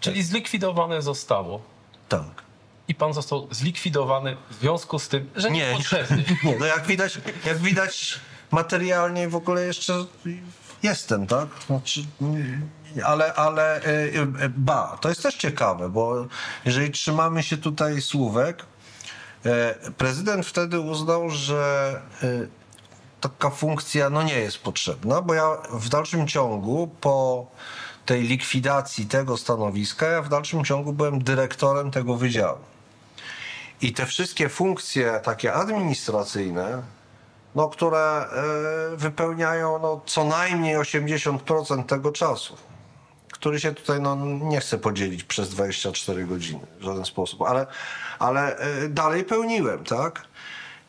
Czyli 0.00 0.22
zlikwidowane 0.22 1.02
zostało 1.02 1.62
Tak. 2.08 2.42
I 2.88 2.94
pan 2.94 3.12
został 3.12 3.48
zlikwidowany 3.50 4.36
w 4.50 4.54
związku 4.54 4.98
z 4.98 5.08
tym, 5.08 5.30
że 5.36 5.50
nie, 5.50 5.72
potrzebny. 5.76 6.24
Nie, 6.44 6.58
no 6.58 6.66
jak 6.66 6.86
widać, 6.86 7.20
jak 7.46 7.58
widać 7.58 8.20
materialnie 8.50 9.28
w 9.28 9.36
ogóle 9.36 9.66
jeszcze 9.66 10.04
jestem, 10.82 11.26
tak? 11.26 11.48
Znaczy, 11.66 12.04
ale, 13.04 13.34
ale 13.34 13.82
y, 13.82 13.88
y, 14.44 14.48
ba, 14.48 14.98
to 15.00 15.08
jest 15.08 15.22
też 15.22 15.34
ciekawe, 15.34 15.88
bo 15.88 16.26
jeżeli 16.64 16.90
trzymamy 16.90 17.42
się 17.42 17.56
tutaj 17.56 18.02
słówek, 18.02 18.66
y, 19.86 19.90
prezydent 19.92 20.46
wtedy 20.46 20.80
uznał, 20.80 21.30
że 21.30 22.00
taka 23.20 23.50
funkcja 23.50 24.10
no 24.10 24.22
nie 24.22 24.38
jest 24.38 24.58
potrzebna, 24.58 25.22
bo 25.22 25.34
ja 25.34 25.56
w 25.72 25.88
dalszym 25.88 26.28
ciągu 26.28 26.90
po 27.00 27.46
tej 28.06 28.22
likwidacji 28.22 29.06
tego 29.06 29.36
stanowiska, 29.36 30.06
ja 30.06 30.22
w 30.22 30.28
dalszym 30.28 30.64
ciągu 30.64 30.92
byłem 30.92 31.24
dyrektorem 31.24 31.90
tego 31.90 32.16
wydziału. 32.16 32.71
I 33.82 33.92
te 33.92 34.06
wszystkie 34.06 34.48
funkcje 34.48 35.20
takie 35.22 35.52
administracyjne 35.52 36.82
no, 37.54 37.68
które 37.68 37.98
e, 37.98 38.96
wypełniają 38.96 39.78
no, 39.78 40.00
co 40.06 40.24
najmniej 40.24 40.76
80% 40.76 41.84
tego 41.84 42.12
czasu, 42.12 42.56
który 43.32 43.60
się 43.60 43.74
tutaj 43.74 44.00
no, 44.00 44.16
nie 44.26 44.60
chce 44.60 44.78
podzielić 44.78 45.24
przez 45.24 45.48
24 45.48 46.24
godziny 46.24 46.66
w 46.80 46.82
żaden 46.82 47.04
sposób, 47.04 47.42
ale, 47.42 47.66
ale 48.18 48.56
e, 48.56 48.88
dalej 48.88 49.24
pełniłem, 49.24 49.84
tak? 49.84 50.22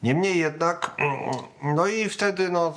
Niemniej 0.03 0.37
jednak, 0.37 0.95
no 1.63 1.87
i 1.87 2.09
wtedy 2.09 2.49
no, 2.49 2.73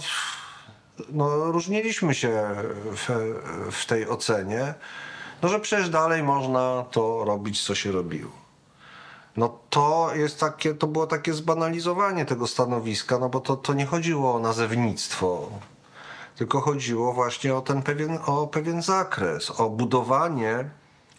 no, 1.08 1.52
różniliśmy 1.52 2.14
się 2.14 2.54
w, 2.96 3.34
w 3.72 3.86
tej 3.86 4.08
ocenie, 4.08 4.74
no, 5.42 5.48
że 5.48 5.60
przecież 5.60 5.90
dalej 5.90 6.22
można 6.22 6.84
to 6.90 7.24
robić, 7.24 7.64
co 7.64 7.74
się 7.74 7.92
robiło. 7.92 8.45
No 9.36 9.58
to 9.70 10.10
jest 10.14 10.40
takie, 10.40 10.74
to 10.74 10.86
było 10.86 11.06
takie 11.06 11.34
zbanalizowanie 11.34 12.24
tego 12.24 12.46
stanowiska, 12.46 13.18
no 13.18 13.28
bo 13.28 13.40
to, 13.40 13.56
to 13.56 13.74
nie 13.74 13.86
chodziło 13.86 14.34
o 14.34 14.38
nazewnictwo, 14.38 15.50
tylko 16.36 16.60
chodziło 16.60 17.12
właśnie 17.12 17.54
o 17.54 17.60
ten 17.60 17.82
pewien, 17.82 18.18
o 18.26 18.46
pewien 18.46 18.82
zakres, 18.82 19.50
o 19.60 19.70
budowanie 19.70 20.70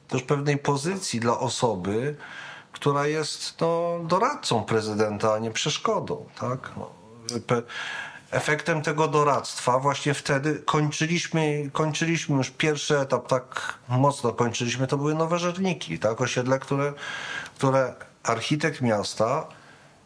też 0.07 0.21
pewnej 0.21 0.57
pozycji 0.57 1.19
dla 1.19 1.39
osoby, 1.39 2.15
która 2.71 3.07
jest 3.07 3.61
no, 3.61 3.99
doradcą 4.03 4.63
prezydenta, 4.63 5.33
a 5.33 5.39
nie 5.39 5.51
przeszkodą, 5.51 6.25
tak? 6.39 6.71
No, 6.77 6.91
efektem 8.31 8.81
tego 8.81 9.07
doradztwa 9.07 9.79
właśnie 9.79 10.13
wtedy 10.13 10.61
kończyliśmy, 10.65 11.69
kończyliśmy 11.73 12.37
już 12.37 12.49
pierwszy 12.49 12.99
etap, 12.99 13.27
tak 13.27 13.73
mocno 13.89 14.33
kończyliśmy, 14.33 14.87
to 14.87 14.97
były 14.97 15.15
nowe 15.15 15.39
żerniki, 15.39 15.99
tak? 15.99 16.21
Osiedle, 16.21 16.59
które, 16.59 16.93
które 17.57 17.93
architekt 18.23 18.81
miasta 18.81 19.47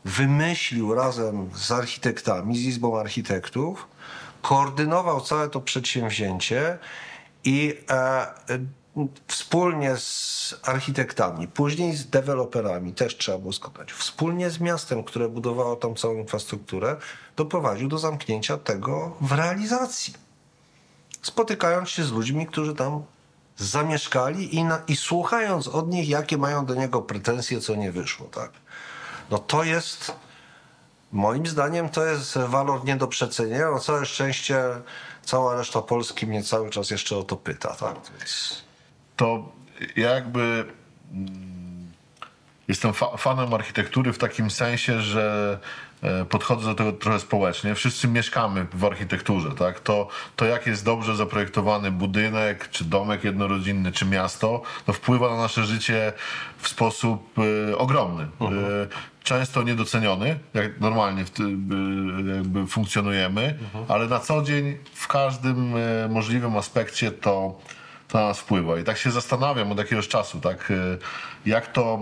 wymyślił 0.06 0.96
razem 0.96 1.50
z 1.56 1.72
architektami, 1.72 2.58
z 2.58 2.62
Izbą 2.62 3.00
Architektów, 3.00 3.88
koordynował 4.42 5.22
całe 5.22 5.50
to 5.50 5.62
przedsięwzięcie 5.62 6.78
i 7.44 7.78
e, 7.90 8.28
wspólnie 9.28 9.98
z 9.98 10.56
architektami, 10.64 11.48
później 11.48 11.96
z 11.96 12.10
deweloperami, 12.10 12.94
też 12.94 13.18
trzeba 13.18 13.38
było 13.38 13.54
składać, 13.54 13.92
wspólnie 13.92 14.50
z 14.50 14.60
miastem, 14.60 15.04
które 15.04 15.30
budowało 15.30 15.76
tam 15.76 15.96
całą 15.96 16.16
infrastrukturę, 16.16 16.98
doprowadził 17.36 17.88
do 17.88 17.98
zamknięcia 17.98 18.58
tego 18.58 19.18
w 19.22 19.32
realizacji. 19.32 20.14
Spotykając 21.22 21.90
się 21.90 22.04
z 22.04 22.12
ludźmi, 22.12 22.48
którzy 22.48 22.76
tam 22.76 23.04
zamieszkali 23.62 24.56
i, 24.56 24.64
na, 24.64 24.82
i 24.88 24.96
słuchając 24.96 25.68
od 25.68 25.90
nich, 25.90 26.10
jakie 26.10 26.38
mają 26.38 26.66
do 26.66 26.76
niego 26.76 27.02
pretensje, 27.02 27.62
co 27.62 27.76
nie 27.76 27.92
wyszło, 27.92 28.26
tak? 28.26 28.52
No 29.30 29.40
to 29.40 29.64
jest, 29.64 30.16
moim 31.12 31.48
zdaniem, 31.48 31.90
to 31.90 32.06
jest 32.06 32.38
walor 32.38 32.86
nie 32.86 32.96
do 32.96 33.08
przecenienia. 33.08 33.72
No 33.72 33.80
całe 33.80 34.06
szczęście, 34.06 34.64
cała 35.24 35.56
reszta 35.56 35.82
Polski 35.82 36.28
mnie 36.28 36.44
cały 36.44 36.70
czas 36.70 36.90
jeszcze 36.90 37.18
o 37.18 37.24
to 37.24 37.38
pyta, 37.38 37.76
tak? 37.76 37.96
Więc... 38.18 38.64
To 39.16 39.52
ja 39.96 40.10
jakby 40.10 40.66
mm, 41.14 41.92
jestem 42.68 42.94
fa 42.94 43.18
fanem 43.18 43.54
architektury 43.54 44.14
w 44.14 44.18
takim 44.18 44.52
sensie, 44.52 45.02
że 45.02 45.60
podchodzę 46.30 46.66
do 46.66 46.76
tego 46.76 46.92
trochę 46.92 47.20
społecznie. 47.20 47.76
Wszyscy 47.76 48.08
mieszkamy 48.08 48.66
w 48.74 48.86
architekturze, 48.86 49.52
tak? 49.52 49.80
To, 49.80 50.08
to 50.36 50.46
jak 50.46 50.68
jest 50.68 50.86
dobrze 50.86 51.16
zaprojektowany 51.16 51.92
budynek, 51.92 52.70
czy 52.70 52.86
domek 52.86 53.24
jednorodzinny, 53.24 53.92
czy 53.92 54.06
miasto, 54.06 54.62
to 54.86 54.94
wpływa 54.94 55.30
na 55.30 55.38
nasze 55.38 55.66
życie 55.66 56.14
w 56.58 56.68
sposób 56.68 57.36
e, 57.70 57.78
ogromny. 57.78 58.24
E, 58.24 58.48
często 59.24 59.64
niedoceniony, 59.64 60.40
jak 60.54 60.80
normalnie 60.80 61.26
w 61.26 61.40
e, 61.40 61.44
jakby 62.36 62.68
funkcjonujemy, 62.68 63.58
ale 63.88 64.08
na 64.08 64.20
co 64.20 64.42
dzień 64.42 64.78
w 64.94 65.08
każdym 65.08 65.76
e, 65.76 66.08
możliwym 66.10 66.58
aspekcie 66.58 67.12
to 67.12 67.60
to 68.12 68.18
na 68.18 68.28
nas 68.28 68.40
wpływa. 68.40 68.80
I 68.80 68.84
tak 68.84 68.98
się 68.98 69.12
zastanawiam 69.12 69.72
od 69.72 69.78
jakiegoś 69.78 70.08
czasu, 70.08 70.40
tak, 70.40 70.72
y, 70.72 70.98
jak 71.46 71.72
to 71.72 72.00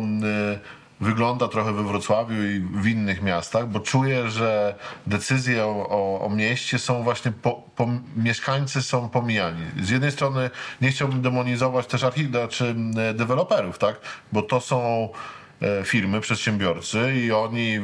y, 0.54 0.60
wygląda 1.02 1.48
trochę 1.48 1.74
we 1.74 1.84
Wrocławiu 1.84 2.44
i 2.44 2.60
w 2.60 2.88
innych 2.88 3.22
miastach, 3.22 3.68
bo 3.68 3.80
czuję, 3.80 4.30
że 4.30 4.76
decyzje 5.08 5.66
o, 5.66 6.20
o, 6.22 6.30
mieście 6.30 6.80
są 6.80 7.04
właśnie, 7.04 7.32
po, 7.32 7.64
po, 7.76 7.88
mieszkańcy 8.16 8.82
są 8.82 9.10
pomijani. 9.10 9.66
Z 9.82 9.90
jednej 9.90 10.12
strony 10.12 10.50
nie 10.82 10.92
chciałbym 10.92 11.22
demonizować 11.22 11.88
też 11.88 12.04
architektur 12.04 12.50
czy 12.50 12.76
y, 13.10 13.14
deweloperów, 13.14 13.78
tak, 13.78 14.00
bo 14.32 14.42
to 14.42 14.62
są 14.62 15.10
e, 15.14 15.39
firmy, 15.86 16.22
przedsiębiorcy 16.22 17.14
i 17.16 17.32
oni, 17.32 17.80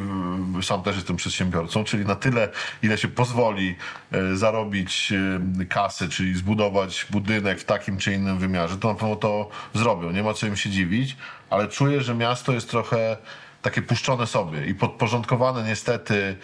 sam 0.62 0.84
też 0.84 0.96
jestem 0.96 1.16
przedsiębiorcą, 1.16 1.84
czyli 1.84 2.06
na 2.06 2.16
tyle, 2.16 2.50
ile 2.84 2.98
się 2.98 3.08
pozwoli 3.08 3.76
e, 4.12 4.36
zarobić 4.36 5.14
e, 5.62 5.66
kasy, 5.66 6.10
czyli 6.10 6.36
zbudować 6.36 7.08
budynek 7.10 7.60
w 7.60 7.66
takim 7.66 7.98
czy 7.98 8.14
innym 8.14 8.40
wymiarze, 8.40 8.78
to 8.78 8.88
na 8.88 9.00
pewno 9.00 9.16
to 9.16 9.50
zrobią. 9.74 10.12
Nie 10.12 10.24
ma 10.24 10.34
co 10.34 10.48
im 10.48 10.56
się 10.56 10.70
dziwić, 10.70 11.18
ale 11.50 11.68
czuję, 11.68 12.02
że 12.02 12.16
miasto 12.16 12.52
jest 12.54 12.70
trochę 12.70 13.18
takie 13.62 13.82
puszczone 13.82 14.28
sobie 14.28 14.66
i 14.66 14.76
podporządkowane 14.76 15.64
niestety 15.64 16.36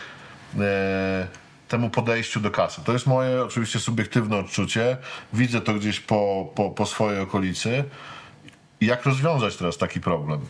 e, 0.60 1.28
temu 1.68 1.90
podejściu 1.90 2.40
do 2.40 2.52
kasy. 2.52 2.82
To 2.84 2.94
jest 2.94 3.08
moje 3.08 3.44
oczywiście 3.44 3.80
subiektywne 3.80 4.38
odczucie. 4.38 4.98
Widzę 5.34 5.62
to 5.62 5.74
gdzieś 5.74 6.00
po, 6.00 6.52
po, 6.56 6.70
po 6.70 6.86
swojej 6.86 7.22
okolicy. 7.22 7.84
Jak 8.82 9.06
rozwiązać 9.06 9.58
teraz 9.58 9.78
taki 9.78 10.02
problem? 10.02 10.42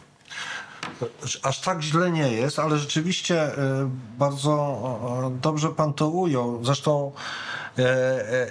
Aż 1.43 1.61
tak 1.61 1.81
źle 1.81 2.11
nie 2.11 2.31
jest, 2.31 2.59
ale 2.59 2.77
rzeczywiście 2.77 3.41
e, 3.41 3.89
bardzo 4.17 4.53
e, 5.27 5.39
dobrze 5.41 5.69
pan 5.69 5.93
to 5.93 6.07
ujął. 6.07 6.65
Zresztą 6.65 7.11
e, 7.79 8.47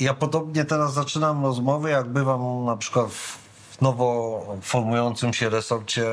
ja 0.00 0.14
podobnie 0.14 0.64
teraz 0.64 0.94
zaczynam 0.94 1.44
rozmowy, 1.44 1.90
jak 1.90 2.08
bywam 2.08 2.64
na 2.64 2.76
przykład 2.76 3.10
w 3.10 3.80
nowo 3.80 4.46
formującym 4.62 5.32
się 5.32 5.48
resorcie 5.48 6.04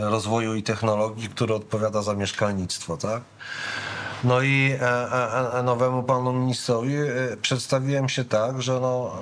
rozwoju 0.00 0.54
i 0.54 0.62
technologii, 0.62 1.28
który 1.28 1.54
odpowiada 1.54 2.02
za 2.02 2.14
mieszkalnictwo, 2.14 2.96
tak? 2.96 3.22
No 4.24 4.42
i 4.42 4.78
nowemu 5.64 6.02
panu 6.02 6.32
ministrowi 6.32 6.94
przedstawiłem 7.42 8.08
się 8.08 8.24
tak, 8.24 8.62
że 8.62 8.80
no, 8.80 9.18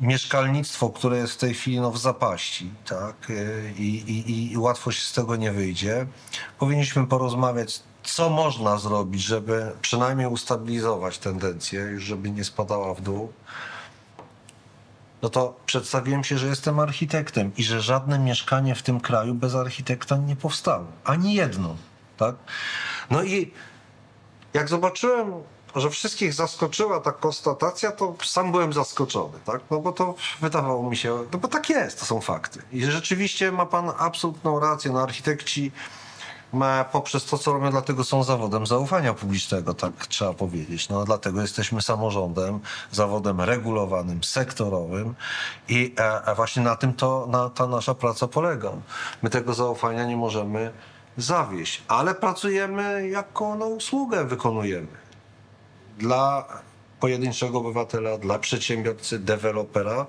mieszkalnictwo, 0.00 0.90
które 0.90 1.16
jest 1.16 1.32
w 1.32 1.36
tej 1.36 1.54
chwili 1.54 1.80
no, 1.80 1.90
w 1.90 1.98
zapaści, 1.98 2.70
tak, 2.88 3.30
e, 3.30 3.70
i, 3.70 4.10
i, 4.10 4.52
i 4.52 4.58
łatwo 4.58 4.92
się 4.92 5.00
z 5.00 5.12
tego 5.12 5.36
nie 5.36 5.52
wyjdzie. 5.52 6.06
Powinniśmy 6.58 7.06
porozmawiać, 7.06 7.82
co 8.02 8.30
można 8.30 8.78
zrobić, 8.78 9.22
żeby 9.22 9.72
przynajmniej 9.82 10.26
ustabilizować 10.26 11.18
tendencję, 11.18 11.80
już 11.80 12.04
żeby 12.04 12.30
nie 12.30 12.44
spadała 12.44 12.94
w 12.94 13.00
dół. 13.00 13.32
No 15.22 15.28
to 15.28 15.56
przedstawiłem 15.66 16.24
się, 16.24 16.38
że 16.38 16.46
jestem 16.46 16.78
architektem 16.78 17.52
i 17.56 17.64
że 17.64 17.80
żadne 17.80 18.18
mieszkanie 18.18 18.74
w 18.74 18.82
tym 18.82 19.00
kraju 19.00 19.34
bez 19.34 19.54
architekta 19.54 20.16
nie 20.16 20.36
powstało. 20.36 20.86
Ani 21.04 21.34
jedno, 21.34 21.76
tak? 22.16 22.34
No 23.10 23.22
i 23.22 23.52
jak 24.54 24.68
zobaczyłem, 24.68 25.32
że 25.80 25.90
wszystkich 25.90 26.34
zaskoczyła 26.34 27.00
ta 27.00 27.12
konstatacja, 27.12 27.92
to 27.92 28.14
sam 28.24 28.52
byłem 28.52 28.72
zaskoczony, 28.72 29.38
tak? 29.44 29.60
No 29.70 29.80
bo 29.80 29.92
to 29.92 30.14
wydawało 30.40 30.90
mi 30.90 30.96
się, 30.96 31.18
no 31.32 31.38
bo 31.38 31.48
tak 31.48 31.70
jest, 31.70 32.00
to 32.00 32.06
są 32.06 32.20
fakty. 32.20 32.62
I 32.72 32.84
rzeczywiście 32.84 33.52
ma 33.52 33.66
pan 33.66 33.92
absolutną 33.98 34.60
rację, 34.60 34.90
no 34.90 35.02
architekci 35.02 35.72
ma, 36.52 36.84
poprzez 36.84 37.24
to, 37.24 37.38
co 37.38 37.52
robią, 37.52 37.70
dlatego 37.70 38.04
są 38.04 38.24
zawodem 38.24 38.66
zaufania 38.66 39.14
publicznego, 39.14 39.74
tak 39.74 40.06
trzeba 40.06 40.34
powiedzieć. 40.34 40.88
No, 40.88 41.04
dlatego 41.04 41.42
jesteśmy 41.42 41.82
samorządem, 41.82 42.60
zawodem 42.92 43.40
regulowanym, 43.40 44.24
sektorowym 44.24 45.14
i 45.68 45.94
e, 45.98 46.22
a 46.22 46.34
właśnie 46.34 46.62
na 46.62 46.76
tym 46.76 46.94
to 46.94 47.26
na, 47.30 47.50
ta 47.50 47.66
nasza 47.66 47.94
praca 47.94 48.28
polega. 48.28 48.70
My 49.22 49.30
tego 49.30 49.54
zaufania 49.54 50.04
nie 50.04 50.16
możemy 50.16 50.72
zawieść, 51.16 51.82
ale 51.88 52.14
pracujemy 52.14 53.08
jako 53.08 53.54
no, 53.54 53.66
usługę 53.66 54.24
wykonujemy 54.24 55.05
dla 55.98 56.46
pojedynczego 57.00 57.58
obywatela, 57.58 58.18
dla 58.18 58.38
przedsiębiorcy, 58.38 59.18
dewelopera 59.18 60.06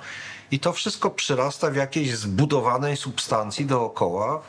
i 0.52 0.60
to 0.60 0.74
wszystko 0.74 1.10
przyrasta 1.10 1.72
w 1.72 1.76
jakiejś 1.76 2.16
zbudowanej 2.16 2.98
substancji 2.98 3.66
dookoła. 3.66 4.42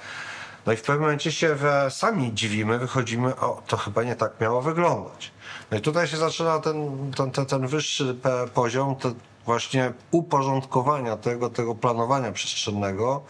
No 0.66 0.72
i 0.72 0.76
w 0.76 0.82
pewnym 0.82 1.00
momencie 1.00 1.32
się 1.32 1.56
sami 1.90 2.34
dziwimy, 2.34 2.78
wychodzimy, 2.78 3.36
o, 3.36 3.62
to 3.66 3.76
chyba 3.76 4.02
nie 4.02 4.16
tak 4.16 4.40
miało 4.40 4.62
wyglądać. 4.62 5.30
No 5.70 5.78
i 5.78 5.80
tutaj 5.80 6.06
się 6.06 6.16
zaczyna 6.16 6.58
ten, 6.58 7.10
ten, 7.16 7.30
ten, 7.30 7.46
ten 7.46 7.66
wyższy 7.66 8.16
poziom, 8.54 8.96
właśnie 9.44 9.92
uporządkowania 10.10 11.16
tego, 11.16 11.50
tego 11.50 11.74
planowania 11.74 12.32
przestrzennego, 12.32 13.22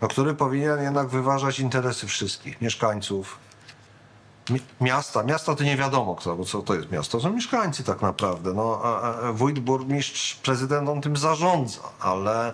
no, 0.00 0.08
który 0.08 0.34
powinien 0.34 0.82
jednak 0.82 1.08
wyważać 1.08 1.60
interesy 1.60 2.06
wszystkich 2.06 2.60
mieszkańców, 2.60 3.38
Mi- 4.50 4.60
Miasta, 4.80 5.22
miasta 5.22 5.54
to 5.54 5.64
nie 5.64 5.76
wiadomo 5.76 6.14
kto, 6.14 6.44
co 6.44 6.62
to 6.62 6.74
jest 6.74 6.90
miasto, 6.90 7.18
to 7.18 7.24
są 7.24 7.32
mieszkańcy 7.32 7.84
tak 7.84 8.02
naprawdę. 8.02 8.52
No, 8.52 8.82
wójt, 9.32 9.58
burmistrz, 9.58 10.34
prezydent 10.34 10.88
on 10.88 11.00
tym 11.00 11.16
zarządza, 11.16 11.80
ale 12.00 12.52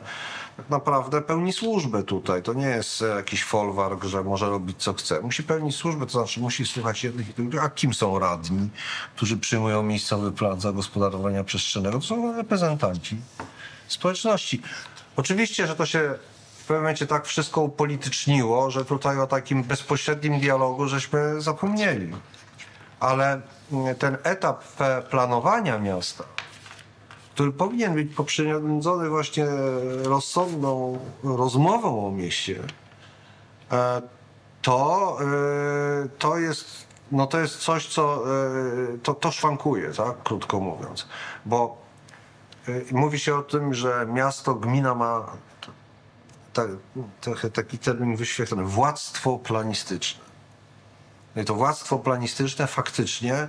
tak 0.56 0.70
naprawdę 0.70 1.22
pełni 1.22 1.52
służbę 1.52 2.02
tutaj. 2.02 2.42
To 2.42 2.52
nie 2.52 2.66
jest 2.66 3.04
jakiś 3.16 3.44
folwark, 3.44 4.04
że 4.04 4.24
może 4.24 4.50
robić 4.50 4.82
co 4.82 4.94
chce. 4.94 5.20
Musi 5.20 5.42
pełnić 5.42 5.76
służbę, 5.76 6.06
to 6.06 6.12
znaczy 6.12 6.40
musi 6.40 6.66
słuchać 6.66 7.04
jednych 7.04 7.28
i 7.28 7.32
drugich. 7.34 7.62
A 7.64 7.70
kim 7.70 7.94
są 7.94 8.18
radni, 8.18 8.68
którzy 9.16 9.36
przyjmują 9.36 9.82
miejscowy 9.82 10.32
plan 10.32 10.60
zagospodarowania 10.60 11.44
przestrzennego? 11.44 11.98
To 11.98 12.06
są 12.06 12.36
reprezentanci 12.36 13.16
społeczności. 13.88 14.62
Oczywiście, 15.16 15.66
że 15.66 15.76
to 15.76 15.86
się 15.86 16.14
pewnym 16.68 16.82
momencie 16.82 17.06
tak 17.06 17.26
wszystko 17.26 17.60
upolityczniło, 17.60 18.70
że 18.70 18.84
tutaj 18.84 19.18
o 19.18 19.26
takim 19.26 19.62
bezpośrednim 19.62 20.40
dialogu 20.40 20.88
żeśmy 20.88 21.40
zapomnieli. 21.40 22.12
Ale 23.00 23.40
mm, 23.72 23.94
ten 23.94 24.18
etap 24.22 24.64
e, 24.80 25.02
planowania 25.02 25.78
miasta, 25.78 26.24
który 27.34 27.52
powinien 27.52 27.94
być 27.94 28.14
poprzedzony 28.14 29.08
właśnie 29.08 29.46
rozsądną 30.02 30.98
rozmową 31.24 32.06
o 32.06 32.10
mieście, 32.10 32.62
e, 33.72 34.02
to, 34.62 35.18
e, 35.20 36.08
to 36.18 36.38
jest 36.38 36.88
no 37.12 37.26
to 37.26 37.40
jest 37.40 37.58
coś, 37.58 37.86
co 37.86 38.24
to, 39.02 39.14
to 39.14 39.30
szwankuje, 39.30 39.92
tak? 39.92 40.22
krótko 40.22 40.60
mówiąc. 40.60 41.08
Bo 41.46 41.76
mówi 42.92 43.18
się 43.18 43.36
o 43.36 43.42
tym, 43.42 43.74
że 43.74 44.06
miasto, 44.12 44.54
gmina 44.54 44.94
ma 44.94 45.26
tak, 46.58 46.70
trochę 47.20 47.50
taki 47.50 47.78
termin 47.78 48.16
wyświetlony, 48.16 48.64
władztwo 48.64 49.38
planistyczne. 49.38 50.20
No 51.36 51.42
i 51.42 51.44
to 51.44 51.54
władztwo 51.54 51.98
planistyczne 51.98 52.66
faktycznie 52.66 53.48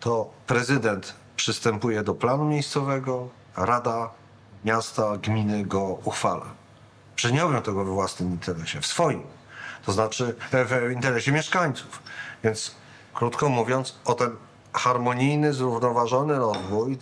to 0.00 0.30
prezydent 0.46 1.14
przystępuje 1.36 2.02
do 2.02 2.14
planu 2.14 2.44
miejscowego, 2.44 3.28
rada 3.56 4.10
miasta, 4.64 5.16
gminy 5.16 5.66
go 5.66 5.82
uchwala. 6.04 6.46
Że 7.16 7.32
nie 7.32 7.40
robią 7.40 7.62
tego 7.62 7.84
we 7.84 7.90
własnym 7.90 8.30
interesie, 8.30 8.80
w 8.80 8.86
swoim. 8.86 9.22
To 9.86 9.92
znaczy 9.92 10.34
w 10.52 10.92
interesie 10.92 11.32
mieszkańców. 11.32 12.02
Więc 12.44 12.74
krótko 13.14 13.48
mówiąc, 13.48 13.94
o 14.04 14.14
ten 14.14 14.36
harmonijny, 14.72 15.52
zrównoważony 15.52 16.38
rozwój 16.38 16.98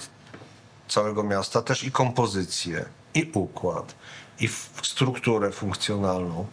całego 0.89 1.23
miasta, 1.23 1.63
też 1.63 1.85
i 1.85 1.93
kompozycję, 1.93 2.85
i 3.15 3.31
układ, 3.35 3.95
i 4.41 4.49
strukturę 4.83 5.51
funkcjonalną, 5.51 6.47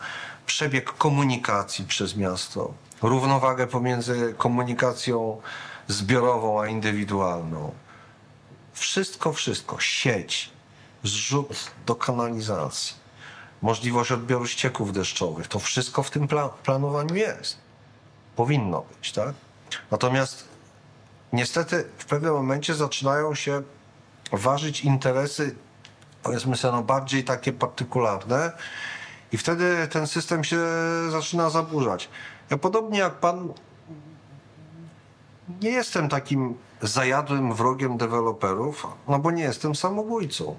przebieg 0.46 0.91
komunikacji 0.94 1.86
przez 1.86 2.15
miasto, 2.15 2.74
równowagę 3.01 3.67
pomiędzy 3.67 4.36
komunikacją 4.38 5.41
zbiorową 5.88 6.62
a 6.62 6.67
indywidualną. 6.67 7.74
Wszystko, 8.74 9.34
wszystko. 9.34 9.79
Sieć, 9.79 10.50
zrzut 11.03 11.72
do 11.86 11.96
kanalizacji, 11.96 12.96
możliwość 13.62 14.12
odbioru 14.12 14.48
ścieków 14.48 14.94
deszczowych. 14.94 15.48
To 15.48 15.60
wszystko 15.60 16.03
w 16.03 16.10
tym 16.10 16.27
pla 16.27 16.50
planowaniu 16.50 17.15
jest. 17.15 17.58
Powinno 18.36 18.82
być, 18.82 19.12
tak? 19.12 19.34
Natomiast 19.91 20.44
niestety 21.34 21.86
w 21.98 22.06
pewnym 22.06 22.34
momencie 22.34 22.75
zaczynają 22.75 23.36
się 23.36 23.62
ważyć 24.32 24.82
interesy, 24.82 25.56
powiedzmy 26.27 26.57
sobie, 26.57 26.72
no 26.72 26.84
bardziej 26.84 27.24
takie 27.24 27.53
partykularne 27.53 28.51
i 29.31 29.38
wtedy 29.38 29.88
ten 29.91 30.07
system 30.07 30.43
się 30.43 30.57
zaczyna 31.10 31.50
zaburzać. 31.50 32.10
Ja 32.50 32.57
podobnie 32.57 33.00
jak 33.00 33.13
pan 33.13 33.53
nie 35.62 35.69
jestem 35.69 36.10
takim 36.10 36.57
zajadłym 36.81 37.53
wrogiem 37.53 37.98
deweloperów, 37.98 38.88
no 39.07 39.19
bo 39.19 39.31
nie 39.31 39.43
jestem 39.43 39.75
samobójcą. 39.75 40.55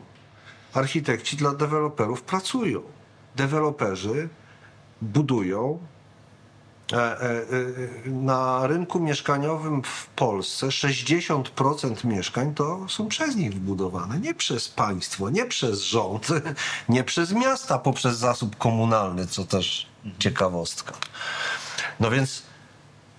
Architekci 0.74 1.36
dla 1.36 1.54
deweloperów 1.54 2.22
pracują. 2.22 2.82
Deweloperzy 3.36 4.28
budują, 5.02 5.78
na 8.06 8.66
rynku 8.66 9.00
mieszkaniowym 9.00 9.82
w 9.82 10.06
Polsce 10.06 10.66
60% 10.66 12.04
mieszkań 12.04 12.54
to 12.54 12.88
są 12.88 13.08
przez 13.08 13.36
nich 13.36 13.54
wbudowane. 13.54 14.20
Nie 14.20 14.34
przez 14.34 14.68
państwo, 14.68 15.30
nie 15.30 15.46
przez 15.46 15.80
rząd, 15.80 16.28
nie 16.88 17.04
przez 17.04 17.32
miasta 17.32 17.78
poprzez 17.78 18.18
zasób 18.18 18.56
komunalny, 18.56 19.26
co 19.26 19.44
też 19.44 19.86
ciekawostka. 20.18 20.92
No 22.00 22.10
więc 22.10 22.42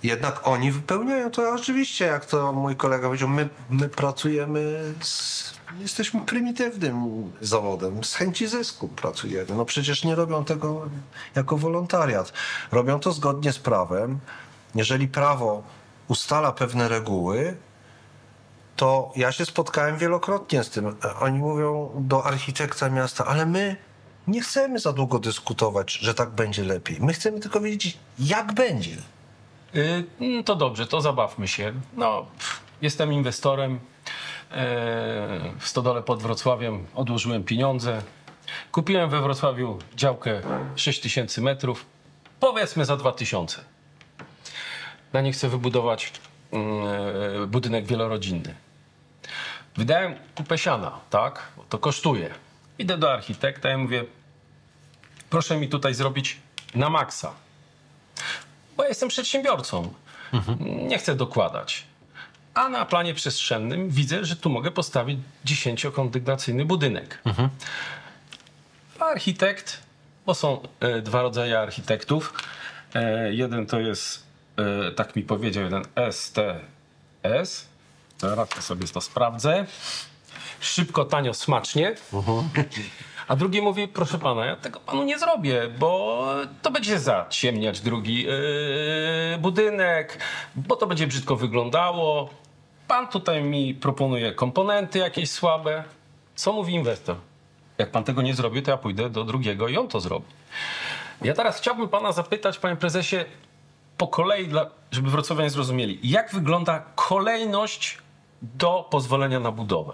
jednak 0.04 0.48
oni 0.48 0.72
wypełniają 0.72 1.32
to 1.32 1.54
oczywiście, 1.54 2.06
jak 2.06 2.26
to 2.26 2.54
mój 2.54 2.76
kolega 2.76 3.08
powiedział, 3.08 3.30
my, 3.30 3.50
my 3.70 3.89
pracujemy 3.89 4.93
z 5.02 5.59
jesteśmy 5.77 6.21
prymitywnym 6.21 7.23
zawodem, 7.41 8.03
z 8.03 8.15
chęci 8.15 8.47
zysku 8.47 8.88
pracujemy. 8.88 9.55
No 9.55 9.65
przecież 9.65 10.03
nie 10.03 10.15
robią 10.15 10.45
tego 10.45 10.89
jako 11.36 11.58
wolontariat. 11.58 12.34
Robią 12.71 12.99
to 12.99 13.12
zgodnie 13.12 13.51
z 13.53 13.60
prawem. 13.60 14.19
Jeżeli 14.75 15.08
prawo 15.08 15.63
ustala 16.08 16.51
pewne 16.51 16.88
reguły, 16.88 17.58
to 18.75 19.12
ja 19.15 19.32
się 19.32 19.45
spotkałem 19.45 19.97
wielokrotnie 19.97 20.63
z 20.63 20.69
tym. 20.69 20.95
Oni 21.19 21.39
mówią 21.39 21.91
do 21.95 22.25
architekta 22.25 22.89
miasta, 22.89 23.25
ale 23.25 23.45
my 23.45 23.75
nie 24.27 24.41
chcemy 24.41 24.79
za 24.79 24.93
długo 24.93 25.19
dyskutować, 25.19 25.93
że 25.93 26.13
tak 26.13 26.29
będzie 26.29 26.63
lepiej. 26.63 26.97
My 26.99 27.13
chcemy 27.13 27.39
tylko 27.39 27.62
wiedzieć, 27.62 27.97
jak 28.19 28.53
będzie. 28.53 28.95
Yy, 29.73 30.43
to 30.43 30.55
dobrze, 30.55 30.88
to 30.88 31.01
zabawmy 31.01 31.47
się. 31.47 31.73
No, 31.93 32.25
jestem 32.82 33.13
inwestorem, 33.13 33.79
w 35.60 35.68
stodole 35.68 36.04
pod 36.04 36.22
Wrocławiem 36.22 36.86
odłożyłem 36.96 37.44
pieniądze. 37.44 38.02
Kupiłem 38.72 39.10
we 39.10 39.22
Wrocławiu 39.22 39.80
działkę 39.96 40.42
6000 40.76 41.42
metrów, 41.42 41.86
powiedzmy 42.40 42.86
za 42.86 42.98
2000. 42.98 43.64
Na 45.14 45.22
nie 45.22 45.32
chcę 45.32 45.50
wybudować 45.50 46.12
mm, 46.52 47.50
budynek 47.50 47.86
wielorodzinny. 47.86 48.56
Wydałem 49.78 50.16
kupę 50.36 50.58
siana, 50.58 51.00
tak? 51.10 51.42
To 51.70 51.78
kosztuje. 51.78 52.30
Idę 52.80 52.98
do 52.98 53.14
architekta 53.14 53.74
i 53.74 53.78
mówię, 53.78 54.06
proszę 55.30 55.58
mi 55.58 55.70
tutaj 55.70 55.94
zrobić 55.94 56.38
na 56.76 56.90
maksa. 56.90 57.32
Bo 58.78 58.84
ja 58.84 58.90
jestem 58.90 59.10
przedsiębiorcą. 59.10 59.94
Mhm. 60.34 60.88
Nie 60.88 60.98
chcę 60.98 61.16
dokładać. 61.16 61.88
A 62.60 62.69
na 62.69 62.86
planie 62.86 63.13
przestrzennym 63.13 63.89
widzę, 63.89 64.26
że 64.26 64.36
tu 64.36 64.50
mogę 64.50 64.72
postawić 64.72 65.19
dziesięciokondygnacyjny 65.45 66.65
budynek. 66.65 67.22
Mhm. 67.26 67.50
Architekt, 69.00 69.80
bo 70.26 70.36
są 70.36 70.62
e, 70.80 71.02
dwa 71.02 71.22
rodzaje 71.22 71.60
architektów. 71.60 72.34
E, 72.95 73.34
jeden 73.34 73.65
to 73.65 73.80
jest, 73.80 74.24
e, 74.88 74.91
tak 74.91 75.15
mi 75.15 75.24
powiedział, 75.24 75.63
jeden 75.63 75.84
STS. 76.12 77.65
Teraz 78.17 78.50
to 78.50 78.62
sobie 78.62 78.88
to 78.88 79.02
sprawdzę. 79.02 79.65
Szybko, 80.60 81.06
tanio, 81.06 81.34
smacznie. 81.34 81.95
A 83.28 83.36
drugi 83.36 83.62
mówi, 83.62 83.88
proszę 83.88 84.19
pana, 84.19 84.45
ja 84.45 84.56
tego 84.56 84.80
panu 84.80 85.04
nie 85.04 85.19
zrobię, 85.19 85.69
bo 85.80 86.26
to 86.62 86.72
będzie 86.72 87.00
zaciemniać 87.00 87.82
drugi 87.82 88.24
yy, 88.24 89.38
budynek, 89.39 90.19
bo 90.56 90.76
to 90.76 90.88
będzie 90.88 91.08
brzydko 91.08 91.36
wyglądało. 91.36 92.30
Pan 92.89 93.08
tutaj 93.08 93.43
mi 93.43 93.75
proponuje 93.75 94.34
komponenty 94.34 94.99
jakieś 94.99 95.32
słabe. 95.32 95.84
Co 96.36 96.54
mówi 96.54 96.73
inwestor? 96.73 97.15
Jak 97.78 97.91
pan 97.91 98.04
tego 98.04 98.21
nie 98.21 98.34
zrobi, 98.34 98.63
to 98.63 98.71
ja 98.71 98.78
pójdę 98.78 99.10
do 99.10 99.23
drugiego 99.23 99.67
i 99.67 99.78
on 99.78 99.88
to 99.88 99.99
zrobi. 99.99 100.25
Ja 101.21 101.34
teraz 101.34 101.58
chciałbym 101.58 101.89
pana 101.89 102.12
zapytać, 102.12 102.60
panie 102.60 102.75
prezesie, 102.75 103.25
po 103.97 104.08
kolei, 104.08 104.49
żeby 104.91 105.10
wrocławianie 105.10 105.49
zrozumieli, 105.49 105.99
jak 106.04 106.32
wygląda 106.32 106.84
kolejność 106.95 107.97
do 108.41 108.88
pozwolenia 108.91 109.39
na 109.39 109.52
budowę? 109.52 109.93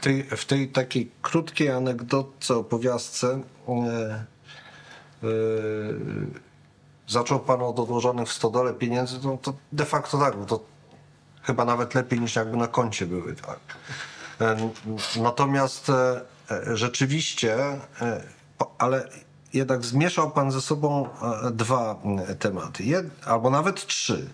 tej, 0.00 0.24
w 0.24 0.44
tej 0.44 0.68
takiej 0.68 1.10
krótkiej 1.22 1.70
anegdotce, 1.70 2.56
opowiastce 2.56 3.40
e, 3.68 3.72
e, 3.72 5.28
zaczął 7.06 7.40
pan 7.40 7.62
od 7.62 7.80
odłożonych 7.80 8.28
w 8.28 8.32
stodole 8.32 8.74
pieniędzy, 8.74 9.18
no 9.24 9.38
to 9.42 9.52
de 9.72 9.84
facto 9.84 10.18
tak, 10.18 10.36
bo 10.36 10.46
to 10.46 10.60
chyba 11.50 11.64
nawet 11.64 11.94
lepiej 11.94 12.20
niż 12.20 12.36
jakby 12.36 12.56
na 12.56 12.68
koncie 12.68 13.06
były. 13.06 13.34
Tak. 13.34 13.58
E, 14.40 14.56
natomiast 15.20 15.90
e, 15.90 16.20
e, 16.50 16.76
rzeczywiście, 16.76 17.56
ale 18.78 19.08
jednak 19.52 19.84
zmieszał 19.84 20.30
Pan 20.30 20.52
ze 20.52 20.60
sobą 20.60 21.08
dwa 21.52 21.96
tematy, 22.38 22.84
Jed, 22.84 23.06
albo 23.26 23.50
nawet 23.50 23.86
trzy. 23.86 24.30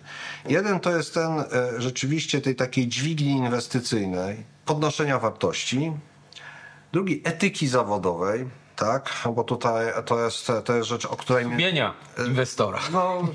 Jeden 0.49 0.81
to 0.81 0.97
jest 0.97 1.15
ten 1.15 1.45
rzeczywiście 1.79 2.41
tej 2.41 2.57
takiej 2.57 2.89
dźwigni 2.89 3.31
inwestycyjnej, 3.31 4.45
podnoszenia 4.65 5.19
wartości. 5.19 5.93
Drugi 6.93 7.23
etyki 7.25 7.69
zawodowej, 7.69 8.49
tak, 8.77 9.15
bo 9.35 9.45
tutaj 9.45 9.87
to 10.05 10.25
jest, 10.25 10.53
to 10.65 10.77
jest 10.77 10.89
rzecz, 10.89 11.07
o 11.07 11.17
której... 11.17 11.45
Sumienia 11.45 11.95
inwestora. 12.27 12.81
No, 12.93 13.29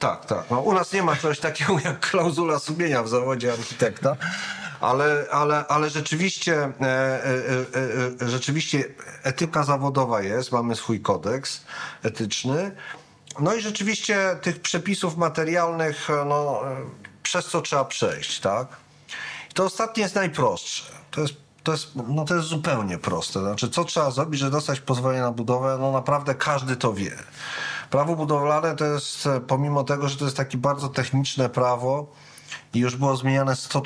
tak, 0.00 0.26
tak. 0.26 0.50
No, 0.50 0.60
u 0.60 0.72
nas 0.72 0.92
nie 0.92 1.02
ma 1.02 1.16
czegoś 1.16 1.38
takiego 1.40 1.78
jak 1.84 2.00
klauzula 2.00 2.58
sumienia 2.58 3.02
w 3.02 3.08
zawodzie 3.08 3.52
architekta, 3.52 4.16
Ale, 4.80 5.26
ale, 5.30 5.66
ale 5.68 5.90
rzeczywiście, 5.90 6.54
e, 6.56 6.70
e, 6.80 7.24
e, 8.20 8.24
e, 8.24 8.28
rzeczywiście 8.28 8.84
etyka 9.22 9.62
zawodowa 9.64 10.22
jest, 10.22 10.52
mamy 10.52 10.76
swój 10.76 11.00
kodeks 11.00 11.60
etyczny. 12.02 12.70
No 13.40 13.54
i 13.54 13.60
rzeczywiście 13.60 14.36
tych 14.42 14.60
przepisów 14.60 15.16
materialnych, 15.16 16.10
e, 16.10 16.24
no, 16.24 16.62
e, 16.70 16.76
przez 17.22 17.46
co 17.46 17.60
trzeba 17.62 17.84
przejść, 17.84 18.40
tak? 18.40 18.66
I 19.50 19.54
to 19.54 19.64
ostatnie 19.64 20.02
jest 20.02 20.14
najprostsze. 20.14 20.84
To 21.10 21.20
jest, 21.20 21.34
to, 21.62 21.72
jest, 21.72 21.88
no 22.08 22.24
to 22.24 22.34
jest 22.34 22.46
zupełnie 22.46 22.98
proste. 22.98 23.40
Znaczy, 23.40 23.70
co 23.70 23.84
trzeba 23.84 24.10
zrobić, 24.10 24.40
żeby 24.40 24.52
dostać 24.52 24.80
pozwolenie 24.80 25.20
na 25.20 25.32
budowę? 25.32 25.76
No 25.80 25.92
naprawdę 25.92 26.34
każdy 26.34 26.76
to 26.76 26.92
wie. 26.92 27.16
Prawo 27.90 28.16
budowlane 28.16 28.76
to 28.76 28.84
jest, 28.84 29.26
e, 29.26 29.40
pomimo 29.40 29.84
tego, 29.84 30.08
że 30.08 30.16
to 30.16 30.24
jest 30.24 30.36
takie 30.36 30.58
bardzo 30.58 30.88
techniczne 30.88 31.48
prawo 31.48 32.06
i 32.74 32.78
już 32.78 32.96
było 32.96 33.16
zmieniane 33.16 33.56
100, 33.56 33.82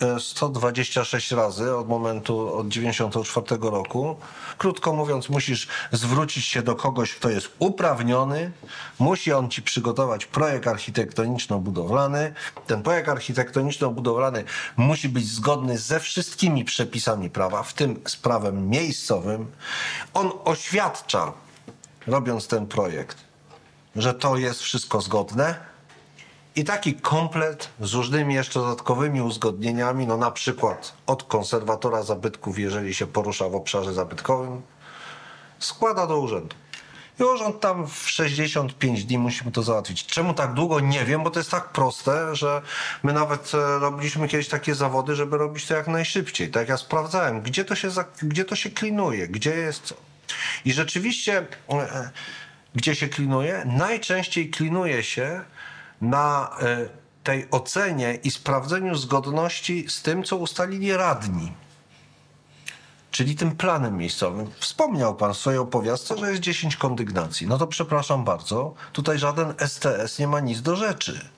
e, 0.00 0.20
126 0.20 1.32
razy 1.32 1.76
od 1.76 1.88
momentu, 1.88 2.56
od 2.58 2.68
94 2.68 3.70
roku. 3.70 4.16
Krótko 4.58 4.92
mówiąc, 4.92 5.28
musisz 5.28 5.68
zwrócić 5.92 6.44
się 6.44 6.62
do 6.62 6.74
kogoś, 6.74 7.14
kto 7.14 7.30
jest 7.30 7.50
uprawniony, 7.58 8.52
musi 8.98 9.32
on 9.32 9.50
ci 9.50 9.62
przygotować 9.62 10.26
projekt 10.26 10.66
architektoniczno-budowlany. 10.66 12.32
Ten 12.66 12.82
projekt 12.82 13.08
architektoniczno-budowlany 13.08 14.44
musi 14.76 15.08
być 15.08 15.28
zgodny 15.28 15.78
ze 15.78 16.00
wszystkimi 16.00 16.64
przepisami 16.64 17.30
prawa, 17.30 17.62
w 17.62 17.72
tym 17.72 18.00
z 18.06 18.16
prawem 18.16 18.68
miejscowym. 18.68 19.46
On 20.14 20.30
oświadcza, 20.44 21.32
robiąc 22.06 22.48
ten 22.48 22.66
projekt, 22.66 23.33
że 23.96 24.14
to 24.14 24.36
jest 24.36 24.60
wszystko 24.60 25.00
zgodne. 25.00 25.74
I 26.56 26.64
taki 26.64 26.94
komplet 26.94 27.68
z 27.80 27.92
różnymi 27.94 28.34
jeszcze 28.34 28.60
dodatkowymi 28.60 29.22
uzgodnieniami, 29.22 30.06
no 30.06 30.16
na 30.16 30.30
przykład 30.30 30.94
od 31.06 31.22
konserwatora 31.22 32.02
zabytków, 32.02 32.58
jeżeli 32.58 32.94
się 32.94 33.06
porusza 33.06 33.48
w 33.48 33.54
obszarze 33.54 33.94
zabytkowym, 33.94 34.62
składa 35.58 36.06
do 36.06 36.18
urzędu. 36.18 36.56
I 37.20 37.22
urząd 37.22 37.60
tam 37.60 37.86
w 37.86 38.10
65 38.10 39.04
dni 39.04 39.18
musimy 39.18 39.52
to 39.52 39.62
załatwić. 39.62 40.06
Czemu 40.06 40.34
tak 40.34 40.54
długo? 40.54 40.80
Nie 40.80 41.04
wiem, 41.04 41.22
bo 41.22 41.30
to 41.30 41.40
jest 41.40 41.50
tak 41.50 41.68
proste, 41.68 42.36
że 42.36 42.62
my 43.02 43.12
nawet 43.12 43.52
e, 43.54 43.78
robiliśmy 43.78 44.28
kiedyś 44.28 44.48
takie 44.48 44.74
zawody, 44.74 45.14
żeby 45.14 45.38
robić 45.38 45.66
to 45.66 45.74
jak 45.74 45.88
najszybciej. 45.88 46.50
Tak 46.50 46.68
ja 46.68 46.76
sprawdzałem, 46.76 47.42
gdzie 47.42 47.64
to 47.64 47.74
się, 47.74 47.88
gdzie 48.22 48.44
to 48.44 48.56
się 48.56 48.70
klinuje, 48.70 49.28
gdzie 49.28 49.50
jest 49.50 49.82
co. 49.82 49.94
I 50.64 50.72
rzeczywiście, 50.72 51.46
e, 51.70 52.10
gdzie 52.74 52.94
się 52.94 53.08
klinuje? 53.08 53.62
Najczęściej 53.66 54.50
klinuje 54.50 55.02
się 55.02 55.40
na 56.00 56.56
e, 56.60 56.88
tej 57.24 57.50
ocenie 57.50 58.14
i 58.14 58.30
sprawdzeniu 58.30 58.94
zgodności 58.94 59.84
z 59.88 60.02
tym, 60.02 60.24
co 60.24 60.36
ustalili 60.36 60.92
radni 60.92 61.52
czyli 63.14 63.36
tym 63.36 63.56
planem 63.56 63.96
miejscowym. 63.96 64.50
Wspomniał 64.58 65.14
pan 65.14 65.34
w 65.34 65.36
swojej 65.36 65.58
opowiastce, 65.58 66.18
że 66.18 66.30
jest 66.30 66.40
10 66.42 66.76
kondygnacji. 66.76 67.46
No 67.46 67.58
to 67.58 67.66
przepraszam 67.66 68.24
bardzo, 68.24 68.74
tutaj 68.92 69.18
żaden 69.18 69.54
STS 69.58 70.18
nie 70.18 70.28
ma 70.28 70.40
nic 70.40 70.62
do 70.62 70.76
rzeczy. 70.76 71.28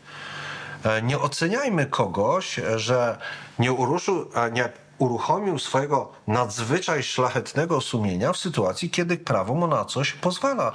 E, 0.84 1.02
Nie 1.02 1.18
oceniajmy 1.18 1.86
kogoś, 1.86 2.60
że 2.76 3.18
nie, 3.58 3.72
uruszył, 3.72 4.30
nie 4.52 4.68
uruchomił 4.98 5.58
swojego 5.58 6.12
nadzwyczaj 6.26 7.02
szlachetnego 7.02 7.80
sumienia 7.80 8.32
w 8.32 8.36
sytuacji, 8.36 8.90
kiedy 8.90 9.16
prawo 9.16 9.54
mu 9.54 9.66
na 9.66 9.84
coś 9.84 10.12
pozwala. 10.12 10.72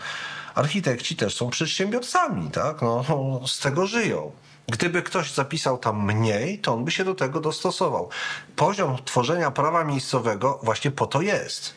Architekci 0.55 1.15
też 1.15 1.35
są 1.35 1.49
przedsiębiorcami, 1.49 2.51
tak? 2.51 2.81
No, 2.81 3.03
z 3.47 3.59
tego 3.59 3.87
żyją. 3.87 4.31
Gdyby 4.67 5.01
ktoś 5.03 5.33
zapisał 5.33 5.77
tam 5.77 6.05
mniej, 6.05 6.59
to 6.59 6.73
on 6.73 6.85
by 6.85 6.91
się 6.91 7.05
do 7.05 7.15
tego 7.15 7.39
dostosował. 7.41 8.09
Poziom 8.55 8.97
tworzenia 9.05 9.51
prawa 9.51 9.83
miejscowego 9.83 10.59
właśnie 10.63 10.91
po 10.91 11.07
to 11.07 11.21
jest. 11.21 11.73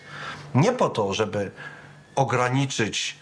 Nie 0.55 0.73
po 0.73 0.89
to, 0.91 1.15
żeby 1.15 1.51
ograniczyć 2.15 3.17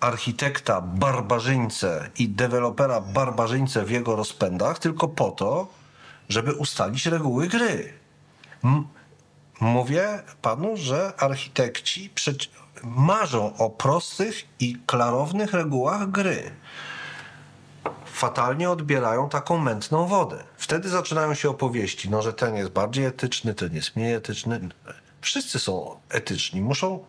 architekta 0.00 0.80
barbarzyńcę 0.80 2.10
i 2.18 2.28
dewelopera 2.28 3.00
barbarzyńcę 3.00 3.84
w 3.84 3.90
jego 3.90 4.16
rozpędach, 4.16 4.78
tylko 4.78 5.08
po 5.08 5.30
to, 5.30 5.66
żeby 6.28 6.52
ustalić 6.52 7.06
reguły 7.06 7.46
gry. 7.46 7.92
M- 8.64 8.84
Mówię 9.60 10.22
panu, 10.42 10.76
że 10.76 11.12
architekci 11.18 12.10
przeci- 12.14 12.48
marzą 12.82 13.56
o 13.56 13.70
prostych 13.70 14.48
i 14.60 14.76
klarownych 14.86 15.52
regułach 15.52 16.10
gry 16.10 16.50
fatalnie 18.20 18.70
odbierają 18.70 19.28
taką 19.28 19.58
mętną 19.58 20.06
wodę. 20.06 20.44
Wtedy 20.56 20.88
zaczynają 20.88 21.34
się 21.34 21.50
opowieści, 21.50 22.10
no, 22.10 22.22
że 22.22 22.32
ten 22.32 22.56
jest 22.56 22.70
bardziej 22.70 23.04
etyczny, 23.04 23.54
ten 23.54 23.74
jest 23.74 23.96
mniej 23.96 24.14
etyczny. 24.14 24.60
Wszyscy 25.20 25.58
są 25.58 26.00
etyczni, 26.08 26.60
muszą, 26.60 27.04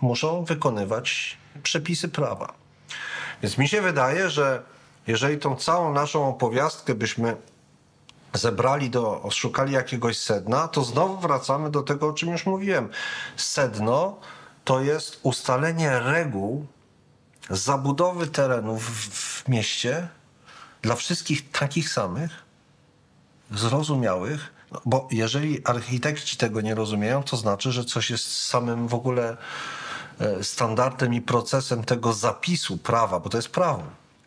muszą 0.00 0.44
wykonywać 0.44 1.38
przepisy 1.62 2.08
prawa. 2.08 2.54
Więc 3.42 3.58
mi 3.58 3.68
się 3.68 3.82
wydaje, 3.82 4.30
że 4.30 4.62
jeżeli 5.06 5.38
tą 5.38 5.56
całą 5.56 5.92
naszą 5.92 6.28
opowiastkę 6.28 6.94
byśmy 6.94 7.36
zebrali 8.32 8.90
do, 8.90 9.28
szukali 9.30 9.72
jakiegoś 9.72 10.18
sedna, 10.18 10.68
to 10.68 10.84
znowu 10.84 11.16
wracamy 11.16 11.70
do 11.70 11.82
tego, 11.82 12.08
o 12.08 12.12
czym 12.12 12.28
już 12.28 12.46
mówiłem. 12.46 12.88
Sedno 13.36 14.16
to 14.68 14.80
jest 14.80 15.20
ustalenie 15.22 15.98
reguł 15.98 16.66
zabudowy 17.50 18.26
terenów 18.26 18.84
w, 18.84 19.42
w 19.44 19.48
mieście 19.48 20.08
dla 20.82 20.94
wszystkich 20.94 21.50
takich 21.50 21.92
samych, 21.92 22.30
zrozumiałych, 23.50 24.52
no, 24.72 24.80
bo 24.84 25.08
jeżeli 25.10 25.66
architekci 25.66 26.36
tego 26.36 26.60
nie 26.60 26.74
rozumieją, 26.74 27.22
to 27.22 27.36
znaczy, 27.36 27.72
że 27.72 27.84
coś 27.84 28.10
jest 28.10 28.46
samym 28.46 28.88
w 28.88 28.94
ogóle 28.94 29.36
e, 30.20 30.44
standardem 30.44 31.14
i 31.14 31.20
procesem 31.20 31.84
tego 31.84 32.12
zapisu 32.12 32.78
prawa, 32.78 33.20
bo 33.20 33.30
to 33.30 33.38
jest 33.38 33.48
prawo. 33.48 33.82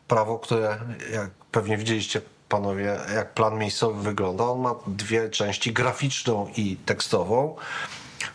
Prawo, 0.07 0.39
które, 0.39 0.79
jak 1.13 1.31
pewnie 1.51 1.77
widzieliście 1.77 2.21
panowie, 2.49 2.99
jak 3.15 3.33
plan 3.33 3.57
miejscowy 3.57 4.03
wygląda, 4.03 4.43
on 4.43 4.59
ma 4.59 4.75
dwie 4.87 5.29
części, 5.29 5.73
graficzną 5.73 6.51
i 6.57 6.77
tekstową. 6.85 7.55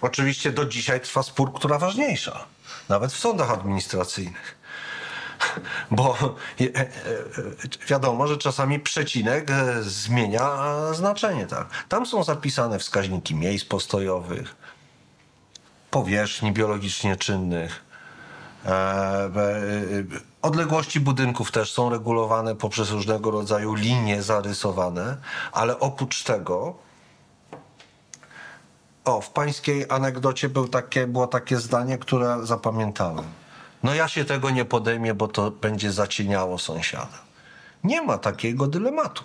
Oczywiście 0.01 0.53
do 0.53 0.64
dzisiaj 0.64 1.01
trwa 1.01 1.22
spór, 1.22 1.53
która 1.53 1.79
ważniejsza, 1.79 2.44
nawet 2.88 3.12
w 3.12 3.18
sądach 3.18 3.51
administracyjnych 3.51 4.57
bo 5.90 6.16
e, 6.61 6.64
e, 6.64 6.81
e, 6.81 6.87
wiadomo, 7.88 8.27
że 8.27 8.37
czasami 8.38 8.81
przecinek 8.81 9.51
zmienia 9.81 10.59
znaczenie. 10.92 11.46
Tak? 11.46 11.68
Tam 11.88 12.07
są 12.07 12.25
zapisane 12.25 12.79
wskaźniki 12.79 13.35
miejsc 13.35 13.64
postojowych, 13.64 14.57
powierzchni 15.90 16.53
biologicznie 16.53 17.16
czynnych. 17.16 17.87
Odległości 20.42 21.01
budynków 21.01 21.53
też 21.53 21.72
są 21.72 21.90
regulowane 21.90 22.55
poprzez 22.55 22.90
różnego 22.90 23.31
rodzaju 23.31 23.75
linie 23.75 24.22
zarysowane, 24.22 25.16
ale 25.53 25.81
oprócz 25.81 26.22
tego 26.22 26.75
o, 29.06 29.20
w 29.20 29.30
pańskiej 29.30 29.86
anegdocie 29.88 30.48
był 30.48 30.68
takie, 30.68 31.06
było 31.06 31.26
takie 31.26 31.56
zdanie, 31.56 31.98
które 31.98 32.38
zapamiętałem. 32.42 33.24
No 33.82 33.94
ja 33.94 34.08
się 34.08 34.24
tego 34.24 34.50
nie 34.50 34.64
podejmie, 34.64 35.14
bo 35.14 35.28
to 35.28 35.50
będzie 35.50 35.92
zacieniało 35.92 36.58
sąsiada. 36.58 37.18
Nie 37.84 38.02
ma 38.02 38.18
takiego 38.18 38.66
dylematu. 38.66 39.24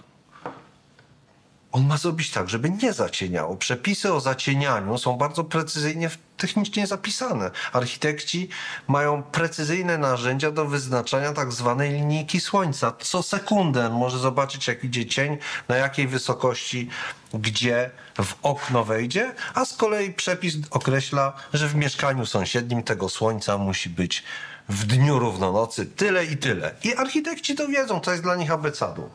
On 1.72 1.88
ma 1.88 1.98
zrobić 1.98 2.32
tak, 2.32 2.50
żeby 2.50 2.70
nie 2.70 2.94
zacieniało. 2.94 3.56
Przepisy 3.56 4.14
o 4.14 4.20
zacienianiu 4.20 4.98
są 4.98 5.18
bardzo 5.18 5.44
precyzyjnie 5.44 6.10
technicznie 6.38 6.88
zapisane. 6.88 7.52
Architekci 7.74 8.50
mają 8.88 9.24
precyzyjne 9.24 9.98
narzędzia 9.98 10.52
do 10.52 10.66
wyznaczania 10.66 11.34
tak 11.34 11.52
zwanej 11.52 11.92
linijki 11.92 12.40
słońca. 12.40 12.94
Co 13.00 13.24
sekundę 13.24 13.90
może 13.90 14.20
zobaczyć, 14.20 14.68
jak 14.68 14.84
idzie 14.84 15.06
cień, 15.06 15.38
na 15.68 15.76
jakiej 15.76 16.08
wysokości, 16.08 16.90
gdzie 17.34 17.92
w 18.24 18.34
okno 18.44 18.86
wejdzie, 18.86 19.36
a 19.54 19.66
z 19.66 19.74
kolei 19.74 20.14
przepis 20.14 20.56
określa, 20.70 21.34
że 21.54 21.68
w 21.68 21.76
mieszkaniu 21.76 22.26
sąsiednim 22.26 22.84
tego 22.84 23.10
słońca 23.10 23.58
musi 23.58 23.90
być 23.90 24.24
w 24.70 24.86
dniu 24.86 25.20
równonocy 25.20 25.86
tyle 25.86 26.26
i 26.26 26.38
tyle. 26.38 26.76
I 26.84 26.96
architekci 26.96 27.56
to 27.56 27.68
wiedzą, 27.68 28.02
to 28.02 28.12
jest 28.12 28.24
dla 28.24 28.36
nich 28.36 28.52
abecedą. 28.52 29.10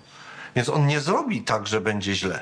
Więc 0.57 0.69
on 0.69 0.87
nie 0.87 1.01
zrobi 1.01 1.43
tak, 1.43 1.67
że 1.67 1.81
będzie 1.81 2.15
źle. 2.15 2.41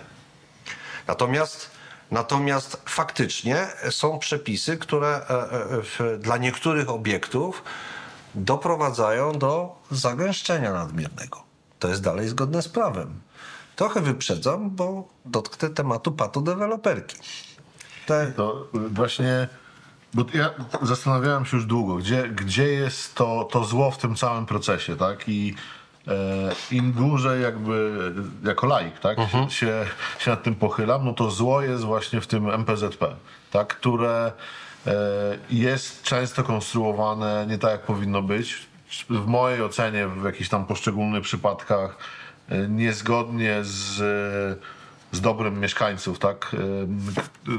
Natomiast, 1.06 1.70
natomiast 2.10 2.82
faktycznie 2.86 3.66
są 3.90 4.18
przepisy, 4.18 4.76
które 4.76 5.08
e, 5.08 6.14
e, 6.14 6.18
dla 6.18 6.36
niektórych 6.36 6.90
obiektów 6.90 7.62
doprowadzają 8.34 9.32
do 9.32 9.76
zagęszczenia 9.90 10.72
nadmiernego. 10.72 11.42
To 11.78 11.88
jest 11.88 12.02
dalej 12.02 12.28
zgodne 12.28 12.62
z 12.62 12.68
prawem. 12.68 13.20
Trochę 13.76 14.00
wyprzedzam, 14.00 14.70
bo 14.70 15.08
dotknę 15.24 15.70
tematu 15.70 16.12
patodeweloperki. 16.12 17.16
Te, 18.06 18.32
To 18.36 18.68
właśnie, 18.72 19.48
bo 20.14 20.24
ja 20.34 20.50
zastanawiałem 20.82 21.46
się 21.46 21.56
już 21.56 21.66
długo, 21.66 21.94
gdzie, 21.96 22.28
gdzie 22.28 22.64
jest 22.68 23.14
to, 23.14 23.48
to 23.52 23.64
zło 23.64 23.90
w 23.90 23.98
tym 23.98 24.14
całym 24.16 24.46
procesie, 24.46 24.96
tak? 24.96 25.28
I 25.28 25.54
im 26.70 26.92
dłużej 26.92 27.42
jakby 27.42 28.00
jako 28.44 28.66
laik, 28.66 28.98
tak, 28.98 29.18
Mhm. 29.18 29.50
się, 29.50 29.86
się 30.18 30.30
nad 30.30 30.42
tym 30.42 30.54
pochylam, 30.54 31.04
no 31.04 31.12
to 31.12 31.30
zło 31.30 31.62
jest 31.62 31.84
właśnie 31.84 32.20
w 32.20 32.26
tym 32.26 32.50
MPZP, 32.50 33.16
tak, 33.50 33.68
które 33.78 34.32
e, 34.86 34.92
jest 35.50 36.02
często 36.02 36.42
konstruowane 36.42 37.46
nie 37.48 37.58
tak, 37.58 37.70
jak 37.70 37.82
powinno 37.82 38.22
być. 38.22 38.66
W 39.10 39.26
mojej 39.26 39.62
ocenie, 39.62 40.08
w 40.08 40.24
jakichś 40.24 40.48
tam 40.48 40.66
poszczególnych 40.66 41.22
przypadkach, 41.22 41.90
e, 41.90 42.23
niezgodnie 42.68 43.58
z 43.62 44.02
z 45.12 45.20
dobrem 45.20 45.60
mieszkańców, 45.60 46.18
tak? 46.18 46.56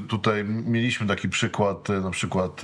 Tutaj 0.08 0.43
mieliśmy 0.43 1.08
taki 1.08 1.30
przykład, 1.30 1.89
e, 1.89 1.93
na 1.93 2.12
przykład 2.12 2.62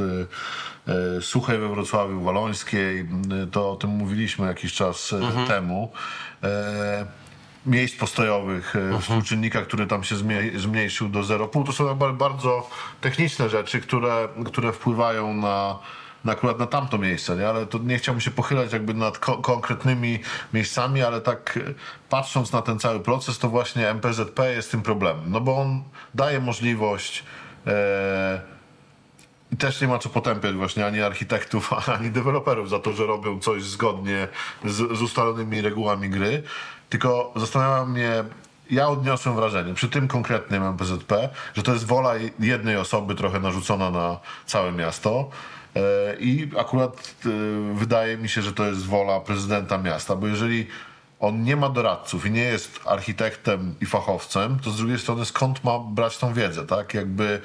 e, 0.88 0.94
e, 1.18 1.22
Suchej 1.22 1.60
we 1.60 1.70
Wrocławiu, 1.70 2.22
Walońskiej, 2.22 3.08
to 3.52 3.72
o 3.72 3.76
tym 3.76 3.90
mówiliśmy 3.90 4.48
jakiś 4.48 4.74
czas 4.74 5.14
e, 5.14 5.48
temu. 5.48 5.92
Miejsc 7.66 7.96
postojowych, 7.98 8.76
e, 8.76 9.00
współczynnika, 9.00 9.62
który 9.62 9.88
tam 9.88 10.04
się 10.04 10.16
zmniej- 10.16 10.60
zmniejszył 10.60 11.10
do 11.10 11.24
0,5, 11.24 11.64
to 11.66 11.74
są 11.74 11.96
bardzo 11.96 12.70
techniczne 13.02 13.50
rzeczy, 13.50 13.82
które, 13.82 14.28
które 14.46 14.72
wpływają 14.74 15.34
na, 15.34 15.80
na 16.26 16.32
akurat 16.32 16.60
na 16.60 16.68
tamto 16.68 16.98
miejsce, 16.98 17.36
nie? 17.36 17.50
ale 17.50 17.66
to 17.66 17.78
nie 17.78 17.98
chciałbym 17.98 18.22
się 18.22 18.32
pochylać 18.32 18.74
jakby 18.74 18.94
nad 18.94 19.20
ko- 19.20 19.38
konkretnymi 19.38 20.20
miejscami, 20.54 21.02
ale 21.02 21.22
tak 21.22 21.58
e, 21.58 21.74
patrząc 22.10 22.52
na 22.52 22.62
ten 22.62 22.80
cały 22.80 23.00
proces, 23.00 23.40
to 23.40 23.50
właśnie 23.50 23.90
MPZP 23.90 24.54
jest 24.54 24.72
tym 24.72 24.82
problemem, 24.82 25.32
no 25.32 25.42
bo 25.42 25.58
on 25.58 25.84
daje 26.16 26.40
możliwość 26.40 27.24
e, 27.68 28.42
i 29.52 29.58
też 29.58 29.82
nie 29.82 29.88
ma 29.88 30.00
co 30.00 30.10
potępiać 30.10 30.56
właśnie 30.56 30.86
ani 30.86 31.02
architektów, 31.02 31.74
ani 32.00 32.10
deweloperów 32.10 32.70
za 32.70 32.80
to, 32.80 32.94
że 32.94 33.06
robią 33.06 33.40
coś 33.40 33.64
zgodnie 33.64 34.28
z, 34.66 34.98
z 34.98 35.02
ustalonymi 35.02 35.62
regułami 35.62 36.10
gry, 36.10 36.44
tylko 36.90 37.34
zastanawia 37.36 37.86
mnie, 37.86 38.24
ja 38.72 38.88
odniosłem 38.88 39.36
wrażenie 39.36 39.74
przy 39.74 39.90
tym 39.90 40.08
konkretnym 40.08 40.64
MPZP, 40.64 41.30
że 41.54 41.64
to 41.64 41.74
jest 41.74 41.86
wola 41.86 42.14
jednej 42.40 42.78
osoby 42.78 43.16
trochę 43.16 43.40
narzucona 43.40 43.92
na 43.92 44.20
całe 44.46 44.72
miasto. 44.72 45.30
E, 45.76 46.16
I 46.20 46.50
akurat 46.58 47.16
e, 47.26 47.30
wydaje 47.76 48.18
mi 48.18 48.30
się, 48.30 48.42
że 48.42 48.54
to 48.54 48.66
jest 48.66 48.86
wola 48.86 49.20
prezydenta 49.20 49.78
miasta, 49.78 50.16
bo 50.16 50.28
jeżeli 50.28 50.68
on 51.20 51.44
nie 51.44 51.56
ma 51.56 51.70
doradców 51.70 52.26
i 52.26 52.32
nie 52.32 52.44
jest 52.44 52.80
architektem 52.86 53.76
i 53.82 53.86
fachowcem, 53.86 54.60
to 54.60 54.72
z 54.72 54.78
drugiej 54.78 55.00
strony 55.00 55.26
skąd 55.26 55.64
ma 55.64 55.80
brać 55.80 56.18
tą 56.18 56.34
wiedzę, 56.34 56.66
tak? 56.68 56.94
Jakby 56.94 57.42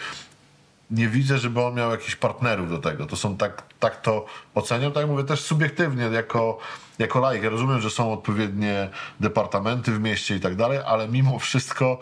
nie 0.90 1.08
widzę, 1.08 1.38
żeby 1.38 1.62
on 1.62 1.74
miał 1.74 1.90
jakichś 1.90 2.16
partnerów 2.16 2.70
do 2.70 2.78
tego. 2.78 3.06
To 3.06 3.16
są 3.16 3.36
tak, 3.36 3.62
tak 3.80 4.00
to 4.00 4.26
oceniam, 4.54 4.92
tak 4.92 5.06
mówię, 5.06 5.24
też 5.24 5.40
subiektywnie, 5.40 6.04
jako, 6.04 6.58
jako 6.98 7.20
laik. 7.20 7.42
Ja 7.42 7.50
rozumiem, 7.50 7.80
że 7.80 7.90
są 7.90 8.12
odpowiednie 8.12 8.88
departamenty 9.20 9.92
w 9.92 10.00
mieście 10.00 10.36
i 10.36 10.40
tak 10.40 10.56
dalej, 10.56 10.78
ale 10.86 11.08
mimo 11.08 11.38
wszystko 11.38 11.98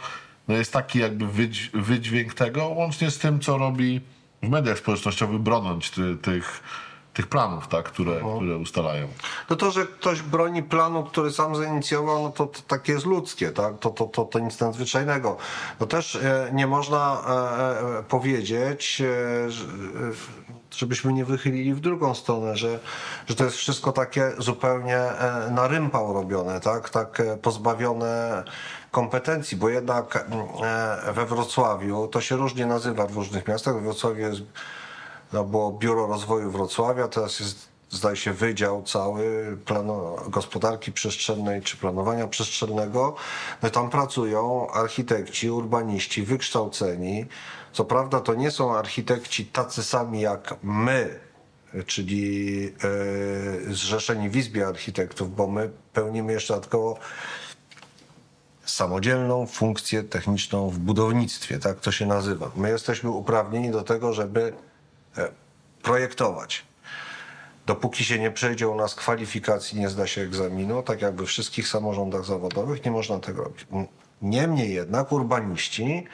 no 0.48 0.54
jest 0.54 0.72
taki 0.72 0.98
jakby 0.98 1.26
wydź, 1.26 1.70
wydźwięk 1.74 2.34
tego, 2.34 2.68
łącznie 2.68 3.10
z 3.10 3.18
tym, 3.18 3.40
co 3.40 3.58
robi 3.58 4.00
w 4.44 4.50
mediach 4.50 4.78
społecznościowych, 4.78 5.38
broniąc 5.38 5.90
ty, 5.90 6.16
tych, 6.16 6.62
tych 7.14 7.26
planów, 7.26 7.68
tak, 7.68 7.84
które, 7.84 8.16
które 8.36 8.56
ustalają. 8.56 9.08
No 9.50 9.56
to, 9.56 9.70
że 9.70 9.86
ktoś 9.86 10.22
broni 10.22 10.62
planu, 10.62 11.04
który 11.04 11.32
sam 11.32 11.56
zainicjował, 11.56 12.22
no 12.22 12.30
to, 12.30 12.46
to 12.46 12.60
takie 12.68 12.92
jest 12.92 13.06
ludzkie, 13.06 13.50
tak? 13.50 13.78
To, 13.78 13.90
to, 13.90 14.04
to, 14.04 14.24
to 14.24 14.38
nic 14.38 14.60
nadzwyczajnego. 14.60 15.36
No 15.80 15.86
też 15.86 16.16
e, 16.16 16.50
nie 16.52 16.66
można 16.66 17.22
e, 17.26 17.98
e, 17.98 18.02
powiedzieć, 18.02 19.00
e, 19.00 19.50
że, 19.50 19.64
e, 19.64 19.68
żebyśmy 20.70 21.12
nie 21.12 21.24
wychylili 21.24 21.74
w 21.74 21.80
drugą 21.80 22.14
stronę, 22.14 22.56
że, 22.56 22.78
że 23.26 23.34
to 23.34 23.44
jest 23.44 23.56
wszystko 23.56 23.92
takie 23.92 24.32
zupełnie 24.38 24.96
e, 24.96 25.50
na 25.50 25.68
rympał 25.68 26.12
robione, 26.12 26.60
tak? 26.60 26.90
Tak 26.90 27.22
pozbawione 27.42 28.44
kompetencji, 28.94 29.56
bo 29.56 29.68
jednak 29.68 30.16
mm, 30.16 30.46
e, 31.08 31.12
we 31.12 31.26
Wrocławiu, 31.26 32.08
to 32.08 32.20
się 32.20 32.36
różnie 32.36 32.66
nazywa 32.66 33.06
w 33.06 33.14
różnych 33.14 33.48
miastach, 33.48 33.74
we 33.74 33.80
Wrocławiu 33.80 34.20
jest 34.20 34.40
no, 35.32 35.44
było 35.44 35.72
Biuro 35.72 36.06
Rozwoju 36.06 36.50
Wrocławia, 36.50 37.08
teraz 37.08 37.40
jest, 37.40 37.68
zdaje 37.90 38.16
się, 38.16 38.32
Wydział 38.32 38.82
cały 38.82 39.56
planu, 39.64 40.16
gospodarki 40.28 40.92
przestrzennej 40.92 41.62
czy 41.62 41.76
planowania 41.76 42.28
przestrzennego. 42.28 43.16
No 43.62 43.70
tam 43.70 43.90
pracują 43.90 44.70
architekci, 44.70 45.50
urbaniści, 45.50 46.22
wykształceni. 46.22 47.26
Co 47.72 47.84
prawda 47.84 48.20
to 48.20 48.34
nie 48.34 48.50
są 48.50 48.76
architekci 48.76 49.46
tacy 49.46 49.82
sami 49.82 50.20
jak 50.20 50.54
my, 50.62 51.20
czyli 51.86 52.66
e, 53.68 53.74
zrzeszeni 53.74 54.28
w 54.28 54.36
Izbie 54.36 54.66
Architektów, 54.66 55.36
bo 55.36 55.46
my 55.46 55.70
pełnimy 55.92 56.32
jeszcze 56.32 56.54
dodatkowo 56.54 56.98
samodzielną 58.64 59.46
funkcję 59.46 60.02
techniczną 60.02 60.70
w 60.70 60.78
budownictwie, 60.78 61.58
tak 61.58 61.80
to 61.80 61.92
się 61.92 62.06
nazywa. 62.06 62.50
My 62.56 62.68
jesteśmy 62.68 63.10
uprawnieni 63.10 63.70
do 63.70 63.82
tego, 63.82 64.12
żeby 64.12 64.52
e, 65.18 65.28
projektować. 65.82 66.64
Dopóki 67.66 68.04
się 68.04 68.18
nie 68.18 68.30
przejdzie 68.30 68.68
u 68.68 68.74
nas 68.74 68.94
kwalifikacji, 68.94 69.80
nie 69.80 69.88
zda 69.88 70.06
się 70.06 70.20
egzaminu, 70.20 70.82
tak 70.82 71.02
jak 71.02 71.16
we 71.16 71.26
wszystkich 71.26 71.68
samorządach 71.68 72.24
zawodowych, 72.24 72.84
nie 72.84 72.90
można 72.90 73.18
tego 73.18 73.44
robić. 73.44 73.66
Niemniej 74.22 74.74
jednak 74.74 75.12
urbaniści 75.12 76.06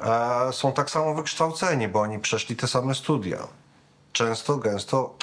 e, 0.00 0.52
są 0.52 0.72
tak 0.72 0.90
samo 0.90 1.14
wykształceni, 1.14 1.88
bo 1.88 2.00
oni 2.00 2.18
przeszli 2.18 2.56
te 2.56 2.66
same 2.66 2.94
studia. 2.94 3.38
Często, 4.12 4.56
gęsto 4.56 5.14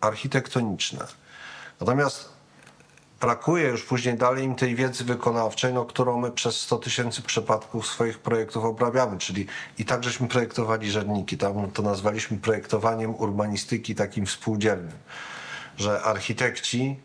architektoniczne. 0.00 1.06
Natomiast 1.80 2.35
brakuje 3.20 3.68
już 3.68 3.84
później 3.84 4.14
dalej 4.14 4.44
im 4.44 4.54
tej 4.54 4.74
wiedzy 4.74 5.04
wykonawczej, 5.04 5.74
no, 5.74 5.84
którą 5.84 6.20
my 6.20 6.30
przez 6.30 6.60
100 6.60 6.78
tysięcy 6.78 7.22
przypadków 7.22 7.86
swoich 7.86 8.18
projektów 8.18 8.64
obrabiamy, 8.64 9.18
czyli 9.18 9.46
i 9.78 9.84
tak 9.84 10.04
żeśmy 10.04 10.28
projektowali 10.28 10.90
żerniki, 10.90 11.38
tam 11.38 11.70
to 11.70 11.82
nazwaliśmy 11.82 12.36
projektowaniem 12.36 13.14
urbanistyki 13.14 13.94
takim 13.94 14.26
współdzielnym, 14.26 14.96
że 15.76 16.02
architekci 16.02 16.96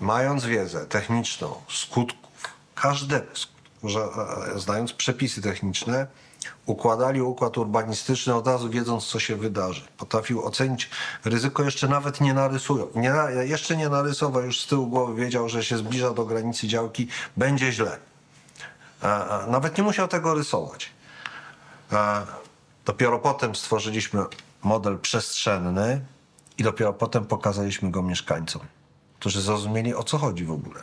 mając 0.00 0.44
wiedzę 0.44 0.86
techniczną 0.86 1.54
skutków, 1.68 2.54
każdego 2.74 3.26
że 3.84 4.00
e, 4.54 4.58
znając 4.58 4.92
przepisy 4.92 5.42
techniczne, 5.42 6.06
układali 6.66 7.20
układ 7.20 7.58
urbanistyczny 7.58 8.34
od 8.34 8.46
razu 8.46 8.70
wiedząc, 8.70 9.06
co 9.06 9.20
się 9.20 9.36
wydarzy. 9.36 9.82
Potrafił 9.98 10.46
ocenić 10.46 10.90
ryzyko, 11.24 11.62
jeszcze 11.62 11.88
nawet 11.88 12.20
nie 12.20 12.34
narysują. 12.34 12.88
Nie, 12.94 13.12
jeszcze 13.44 13.76
nie 13.76 13.88
narysował, 13.88 14.42
już 14.42 14.60
z 14.60 14.66
tyłu 14.66 14.86
głowy 14.86 15.14
wiedział, 15.14 15.48
że 15.48 15.64
się 15.64 15.78
zbliża 15.78 16.10
do 16.10 16.24
granicy 16.24 16.68
działki, 16.68 17.08
będzie 17.36 17.72
źle. 17.72 17.98
E, 19.02 19.06
e, 19.06 19.46
Nawet 19.50 19.78
nie 19.78 19.84
musiał 19.84 20.08
tego 20.08 20.34
rysować. 20.34 20.90
E, 21.92 22.26
Dopiero 22.84 23.18
potem 23.18 23.54
stworzyliśmy 23.54 24.24
model 24.62 24.98
przestrzenny 24.98 26.00
i 26.58 26.62
dopiero 26.62 26.92
potem 26.92 27.24
pokazaliśmy 27.24 27.90
go 27.90 28.02
mieszkańcom, 28.02 28.62
którzy 29.18 29.40
zrozumieli, 29.40 29.94
o 29.94 30.02
co 30.02 30.18
chodzi 30.18 30.44
w 30.44 30.52
ogóle. 30.52 30.82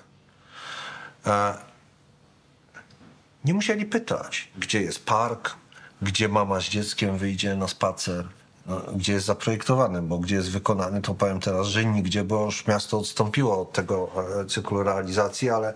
Nie 3.45 3.53
musieli 3.53 3.85
pytać, 3.85 4.51
gdzie 4.57 4.81
jest 4.81 5.05
park, 5.05 5.55
gdzie 6.01 6.29
mama 6.29 6.59
z 6.59 6.63
dzieckiem 6.63 7.17
wyjdzie 7.17 7.55
na 7.55 7.67
spacer, 7.67 8.27
no, 8.65 8.81
gdzie 8.95 9.13
jest 9.13 9.25
zaprojektowany, 9.25 10.01
bo 10.01 10.17
gdzie 10.17 10.35
jest 10.35 10.51
wykonany, 10.51 11.01
to 11.01 11.13
powiem 11.13 11.39
teraz, 11.39 11.67
że 11.67 11.85
nigdzie, 11.85 12.23
bo 12.23 12.45
już 12.45 12.67
miasto 12.67 12.99
odstąpiło 12.99 13.61
od 13.61 13.73
tego 13.73 14.09
e, 14.41 14.45
cyklu 14.45 14.83
realizacji, 14.83 15.49
ale, 15.49 15.73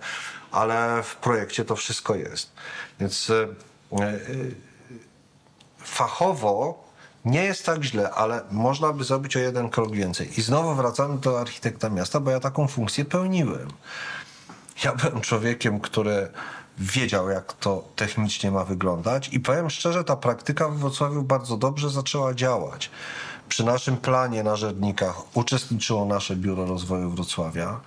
ale 0.52 1.02
w 1.02 1.16
projekcie 1.16 1.64
to 1.64 1.76
wszystko 1.76 2.14
jest. 2.14 2.52
Więc 3.00 3.30
e, 3.30 3.42
e, 4.02 4.18
fachowo 5.78 6.84
nie 7.24 7.44
jest 7.44 7.66
tak 7.66 7.84
źle, 7.84 8.10
ale 8.10 8.42
można 8.50 8.92
by 8.92 9.04
zrobić 9.04 9.36
o 9.36 9.40
jeden 9.40 9.70
krok 9.70 9.92
więcej. 9.92 10.38
I 10.38 10.42
znowu 10.42 10.74
wracamy 10.74 11.18
do 11.18 11.40
architekta 11.40 11.90
miasta, 11.90 12.20
bo 12.20 12.30
ja 12.30 12.40
taką 12.40 12.68
funkcję 12.68 13.04
pełniłem. 13.04 13.68
Ja 14.84 14.94
byłem 14.94 15.20
człowiekiem, 15.20 15.80
który 15.80 16.28
wiedział, 16.78 17.30
jak 17.30 17.52
to 17.52 17.84
technicznie 17.96 18.50
ma 18.50 18.64
wyglądać 18.64 19.28
i 19.28 19.40
powiem 19.40 19.70
szczerze, 19.70 20.04
ta 20.04 20.16
praktyka 20.16 20.68
w 20.68 20.78
Wrocławiu 20.78 21.22
bardzo 21.22 21.56
dobrze 21.56 21.90
zaczęła 21.90 22.34
działać. 22.34 22.90
Przy 23.48 23.64
naszym 23.64 23.96
planie 23.96 24.42
na 24.42 24.56
Żernikach 24.56 25.36
uczestniczyło 25.36 26.04
nasze 26.04 26.36
Biuro 26.36 26.66
Rozwoju 26.66 27.10
Wrocławia. 27.10 27.80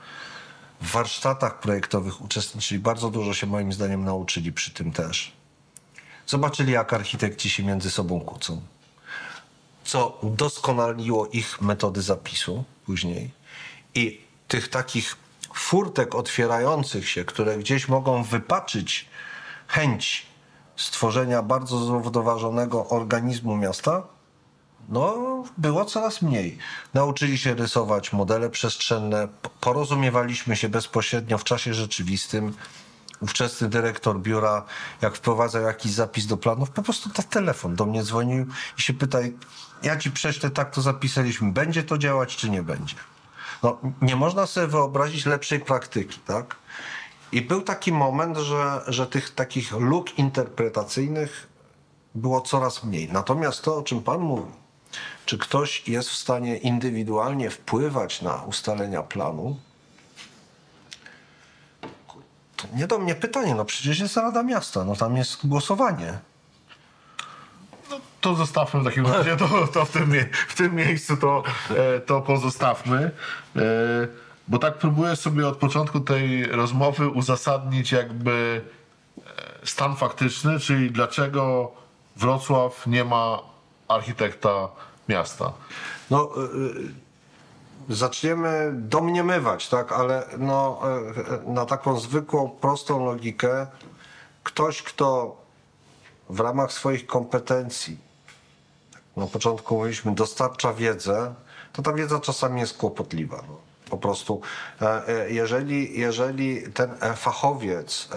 W 0.81 0.91
warsztatach 0.91 1.59
projektowych 1.59 2.21
uczestniczyli, 2.21 2.79
bardzo 2.79 3.09
dużo 3.09 3.33
się 3.33 3.47
moim 3.47 3.73
zdaniem 3.73 4.05
nauczyli 4.05 4.53
przy 4.53 4.71
tym 4.71 4.91
też. 4.91 5.31
Zobaczyli, 6.27 6.71
jak 6.71 6.93
architekci 6.93 7.49
się 7.49 7.63
między 7.63 7.91
sobą 7.91 8.21
kłócą 8.21 8.61
co 9.87 10.19
doskonaliło 10.23 11.27
ich 11.27 11.61
metody 11.61 12.01
zapisu 12.01 12.63
później. 12.85 13.31
I 13.95 14.21
tych 14.47 14.67
takich 14.67 15.15
furtek 15.57 16.15
otwierających 16.15 17.09
się, 17.09 17.25
które 17.25 17.57
gdzieś 17.57 17.87
mogą 17.87 18.23
wypaczyć 18.23 19.09
chęć 19.67 20.27
stworzenia 20.75 21.41
bardzo 21.41 21.85
zrównoważonego 21.85 22.89
organizmu 22.89 23.57
miasta, 23.57 24.03
no, 24.89 25.43
było 25.57 25.85
coraz 25.85 26.21
mniej. 26.21 26.57
Nauczyli 26.93 27.37
się 27.37 27.53
rysować 27.53 28.13
modele 28.13 28.49
przestrzenne, 28.49 29.27
porozumiewaliśmy 29.61 30.55
się 30.55 30.69
bezpośrednio 30.69 31.37
w 31.37 31.43
czasie 31.43 31.73
rzeczywistym. 31.73 32.53
Ówczesny 33.19 33.69
dyrektor 33.69 34.19
biura, 34.19 34.65
jak 35.01 35.15
wprowadzał 35.15 35.61
jakiś 35.61 35.91
zapis 35.91 36.25
do 36.25 36.37
planów, 36.37 36.69
po 36.69 36.83
prostu 36.83 37.09
na 37.17 37.23
telefon 37.23 37.75
do 37.75 37.85
mnie 37.85 38.03
dzwonił 38.03 38.45
i 38.77 38.81
się 38.81 38.93
pyta, 38.93 39.17
ja 39.83 39.97
ci 39.97 40.11
prześlę, 40.11 40.49
tak 40.49 40.71
to 40.71 40.81
zapisaliśmy, 40.81 41.51
będzie 41.51 41.83
to 41.83 41.97
działać, 41.97 42.35
czy 42.35 42.49
nie 42.49 42.63
będzie. 42.63 42.95
No, 43.63 43.77
nie 44.01 44.15
można 44.15 44.45
sobie 44.45 44.67
wyobrazić 44.67 45.25
lepszej 45.25 45.59
praktyki, 45.59 46.19
tak? 46.19 46.55
I 47.31 47.41
był 47.41 47.61
taki 47.61 47.91
moment, 47.91 48.37
że, 48.37 48.81
że 48.87 49.07
tych 49.07 49.35
takich 49.35 49.71
luk 49.71 50.19
interpretacyjnych 50.19 51.47
było 52.15 52.41
coraz 52.41 52.83
mniej. 52.83 53.09
Natomiast 53.11 53.61
to, 53.61 53.77
o 53.77 53.83
czym 53.83 54.03
Pan 54.03 54.19
mówi, 54.19 54.51
czy 55.25 55.37
ktoś 55.37 55.87
jest 55.87 56.09
w 56.09 56.15
stanie 56.15 56.57
indywidualnie 56.57 57.49
wpływać 57.49 58.21
na 58.21 58.43
ustalenia 58.43 59.03
planu, 59.03 59.57
to 62.55 62.67
nie 62.75 62.87
do 62.87 62.99
mnie 62.99 63.15
pytanie, 63.15 63.55
no 63.55 63.65
przecież 63.65 63.99
jest 63.99 64.17
Rada 64.17 64.43
Miasta, 64.43 64.83
no 64.83 64.95
tam 64.95 65.17
jest 65.17 65.47
głosowanie. 65.47 66.19
To 68.21 68.35
zostawmy 68.35 68.81
w 68.81 68.83
takim 68.83 69.05
razie, 69.13 69.37
to, 69.37 69.67
to 69.73 69.85
w, 69.85 69.91
tym, 69.91 70.13
w 70.47 70.55
tym 70.55 70.75
miejscu 70.75 71.17
to, 71.17 71.43
e, 71.69 71.99
to 71.99 72.21
pozostawmy. 72.21 73.11
E, 73.55 73.61
bo 74.47 74.57
tak 74.59 74.77
próbuję 74.77 75.15
sobie 75.15 75.47
od 75.47 75.57
początku 75.57 75.99
tej 75.99 76.45
rozmowy 76.45 77.09
uzasadnić 77.09 77.91
jakby 77.91 78.61
e, 79.17 79.21
stan 79.63 79.95
faktyczny, 79.95 80.59
czyli 80.59 80.91
dlaczego 80.91 81.71
Wrocław 82.15 82.87
nie 82.87 83.03
ma 83.03 83.39
architekta 83.87 84.69
miasta. 85.09 85.53
No, 86.09 86.29
zaczniemy 87.89 88.71
domniemywać, 88.73 89.69
tak, 89.69 89.91
ale 89.91 90.25
no, 90.37 90.81
na 91.45 91.65
taką 91.65 91.99
zwykłą, 91.99 92.49
prostą 92.49 93.05
logikę, 93.05 93.67
ktoś, 94.43 94.83
kto 94.83 95.37
w 96.29 96.39
ramach 96.39 96.73
swoich 96.73 97.07
kompetencji, 97.07 98.06
na 99.17 99.27
początku 99.27 99.75
mówiliśmy, 99.75 100.15
dostarcza 100.15 100.73
wiedzę, 100.73 101.33
to 101.73 101.81
ta 101.81 101.93
wiedza 101.93 102.19
czasami 102.19 102.59
jest 102.59 102.77
kłopotliwa. 102.77 103.43
No. 103.47 103.57
Po 103.89 103.97
prostu, 103.97 104.41
e, 104.81 105.07
e, 105.07 105.31
jeżeli, 105.31 105.99
jeżeli 105.99 106.71
ten 106.73 106.89
e, 107.01 107.15
fachowiec 107.15 108.09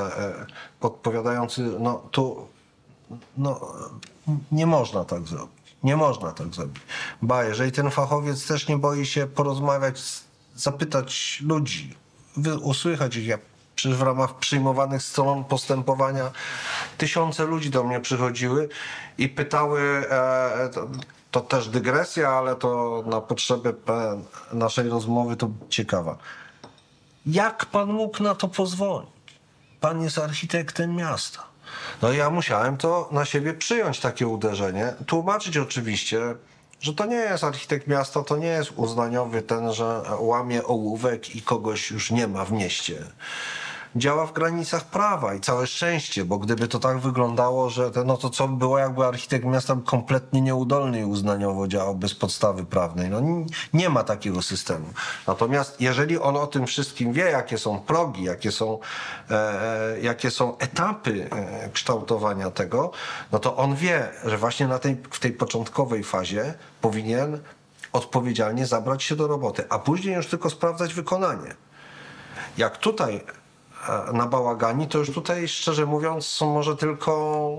podpowiadający, 0.80 1.62
no 1.80 2.02
tu 2.10 2.46
no, 3.36 3.60
nie 4.52 4.66
można 4.66 5.04
tak 5.04 5.28
zrobić. 5.28 5.60
Nie 5.82 5.96
można 5.96 6.32
tak 6.32 6.54
zrobić. 6.54 6.82
Ba, 7.22 7.44
jeżeli 7.44 7.72
ten 7.72 7.90
fachowiec 7.90 8.46
też 8.46 8.68
nie 8.68 8.78
boi 8.78 9.06
się 9.06 9.26
porozmawiać, 9.26 10.02
zapytać 10.56 11.38
ludzi, 11.46 11.94
usłychać 12.62 13.16
ich, 13.16 13.26
ja 13.26 13.38
przecież 13.80 13.98
w 13.98 14.02
ramach 14.02 14.34
przyjmowanych 14.34 15.02
stron 15.02 15.44
postępowania 15.44 16.30
tysiące 16.98 17.44
ludzi 17.44 17.70
do 17.70 17.84
mnie 17.84 18.00
przychodziły 18.00 18.68
i 19.18 19.28
pytały, 19.28 19.80
e, 20.10 20.68
to, 20.74 20.88
to, 21.30 21.40
też 21.40 21.68
dygresja, 21.68 22.28
ale 22.28 22.56
to 22.56 23.02
na 23.06 23.20
potrzeby 23.20 23.74
naszej 24.52 24.88
rozmowy 24.88 25.36
to 25.36 25.50
ciekawa. 25.68 26.16
Jak 27.26 27.66
pan 27.66 27.92
mógł 27.92 28.22
na 28.22 28.34
to 28.34 28.48
pozwolić? 28.48 29.10
Pan 29.80 30.02
jest 30.02 30.18
architektem 30.18 30.96
miasta. 30.96 31.42
No 32.02 32.12
ja 32.12 32.30
musiałem 32.30 32.76
to 32.76 33.08
na 33.12 33.24
siebie 33.24 33.54
przyjąć, 33.54 34.00
takie 34.00 34.26
uderzenie. 34.26 34.94
Tłumaczyć 35.06 35.56
oczywiście, 35.56 36.20
że 36.80 36.94
to 36.94 37.06
nie 37.06 37.16
jest 37.16 37.44
architekt 37.44 37.86
miasta, 37.86 38.22
to 38.22 38.36
nie 38.36 38.48
jest 38.48 38.72
uznaniowy 38.76 39.42
ten, 39.42 39.72
że 39.72 40.02
łamie 40.18 40.64
ołówek 40.64 41.36
i 41.36 41.42
kogoś 41.42 41.90
już 41.90 42.10
nie 42.10 42.28
ma 42.28 42.44
w 42.44 42.52
mieście 42.52 43.04
działa 43.96 44.26
w 44.26 44.32
granicach 44.32 44.84
prawa 44.84 45.34
i 45.34 45.40
całe 45.40 45.66
szczęście, 45.66 46.24
bo 46.24 46.38
gdyby 46.38 46.68
to 46.68 46.78
tak 46.78 46.98
wyglądało, 46.98 47.70
że 47.70 47.90
no 48.04 48.16
to 48.16 48.30
co 48.30 48.48
by 48.48 48.56
było, 48.56 48.78
jakby 48.78 49.06
architekt 49.06 49.44
miasta 49.44 49.76
kompletnie 49.84 50.40
nieudolny 50.40 51.00
i 51.00 51.04
uznaniowo 51.04 51.68
działał 51.68 51.94
bez 51.94 52.14
podstawy 52.14 52.64
prawnej. 52.64 53.10
No 53.10 53.20
nie, 53.72 53.88
ma 53.88 54.04
takiego 54.04 54.42
systemu. 54.42 54.86
Natomiast 55.26 55.80
jeżeli 55.80 56.18
on 56.18 56.36
o 56.36 56.46
tym 56.46 56.66
wszystkim 56.66 57.12
wie, 57.12 57.24
jakie 57.24 57.58
są 57.58 57.80
progi, 57.80 58.24
jakie 58.24 58.52
są, 58.52 58.78
e, 59.30 59.34
e 59.34 60.00
jakie 60.00 60.30
są 60.30 60.58
etapy 60.58 61.28
e, 61.30 61.68
kształtowania 61.68 62.50
tego, 62.50 62.90
no 63.32 63.38
to 63.38 63.56
on 63.56 63.74
wie, 63.74 64.08
że 64.24 64.38
właśnie 64.38 64.66
na 64.66 64.78
tej, 64.78 64.96
w 65.10 65.20
tej 65.20 65.32
początkowej 65.32 66.04
fazie 66.04 66.54
powinien 66.80 67.40
odpowiedzialnie 67.92 68.66
zabrać 68.66 69.02
się 69.02 69.16
do 69.16 69.26
roboty, 69.26 69.64
a 69.68 69.78
później 69.78 70.14
już 70.14 70.26
tylko 70.26 70.50
sprawdzać 70.50 70.94
wykonanie. 70.94 71.54
Jak 72.58 72.78
tutaj 72.78 73.20
na 74.12 74.26
bałagani, 74.26 74.86
to 74.86 74.98
już 74.98 75.10
tutaj 75.10 75.48
szczerze 75.48 75.86
mówiąc 75.86 76.40
może 76.40 76.76
tylko 76.76 77.50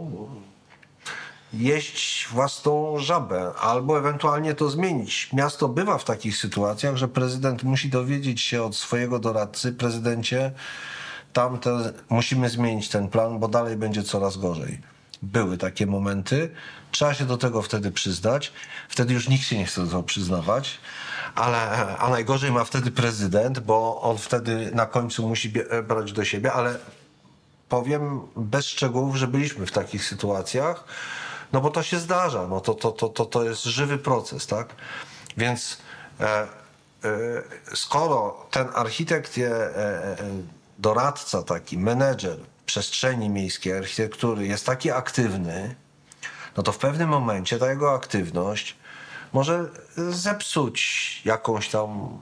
jeść 1.53 2.27
własną 2.27 2.99
żabę, 2.99 3.51
albo 3.59 3.97
ewentualnie 3.97 4.53
to 4.55 4.69
zmienić. 4.69 5.29
Miasto 5.33 5.67
bywa 5.67 5.97
w 5.97 6.03
takich 6.03 6.37
sytuacjach, 6.37 6.95
że 6.95 7.07
prezydent 7.07 7.63
musi 7.63 7.89
dowiedzieć 7.89 8.41
się 8.41 8.63
od 8.63 8.75
swojego 8.75 9.19
doradcy, 9.19 9.71
prezydencie, 9.73 10.51
tamte, 11.33 11.93
musimy 12.09 12.49
zmienić 12.49 12.89
ten 12.89 13.07
plan, 13.07 13.39
bo 13.39 13.47
dalej 13.47 13.75
będzie 13.75 14.03
coraz 14.03 14.37
gorzej. 14.37 14.81
Były 15.21 15.57
takie 15.57 15.87
momenty, 15.87 16.51
trzeba 16.91 17.13
się 17.13 17.25
do 17.25 17.37
tego 17.37 17.61
wtedy 17.61 17.91
przyznać. 17.91 18.53
Wtedy 18.89 19.13
już 19.13 19.29
nikt 19.29 19.43
się 19.43 19.57
nie 19.57 19.65
chce 19.65 19.81
do 19.81 19.87
tego 19.87 20.03
przyznawać 20.03 20.79
ale, 21.35 21.97
a 21.97 22.09
najgorzej 22.09 22.51
ma 22.51 22.63
wtedy 22.63 22.91
prezydent, 22.91 23.59
bo 23.59 24.01
on 24.01 24.17
wtedy 24.17 24.71
na 24.73 24.85
końcu 24.85 25.27
musi 25.27 25.53
brać 25.87 26.13
do 26.13 26.25
siebie, 26.25 26.53
ale 26.53 26.79
powiem 27.69 28.21
bez 28.35 28.65
szczegółów, 28.65 29.15
że 29.15 29.27
byliśmy 29.27 29.65
w 29.65 29.71
takich 29.71 30.05
sytuacjach, 30.05 30.83
no 31.53 31.61
bo 31.61 31.69
to 31.69 31.83
się 31.83 31.99
zdarza, 31.99 32.47
no 32.47 32.61
to, 32.61 32.73
to, 32.73 32.91
to, 32.91 33.09
to, 33.09 33.25
to 33.25 33.43
jest 33.43 33.63
żywy 33.63 33.97
proces, 33.97 34.47
tak? 34.47 34.75
Więc 35.37 35.77
e, 36.19 36.25
e, 36.27 36.47
skoro 37.75 38.47
ten 38.51 38.67
architekt, 38.73 39.37
je, 39.37 39.49
e, 39.49 39.77
e 39.77 40.17
doradca 40.79 41.43
taki, 41.43 41.77
menedżer 41.77 42.37
przestrzeni 42.65 43.29
miejskiej, 43.29 43.77
architektury 43.77 44.47
jest 44.47 44.65
taki 44.65 44.91
aktywny, 44.91 45.75
no 46.57 46.63
to 46.63 46.71
w 46.71 46.77
pewnym 46.77 47.09
momencie 47.09 47.59
ta 47.59 47.69
jego 47.69 47.93
aktywność 47.93 48.75
może 49.33 49.69
zepsuć 50.09 51.21
jakąś 51.25 51.69
tam 51.69 52.17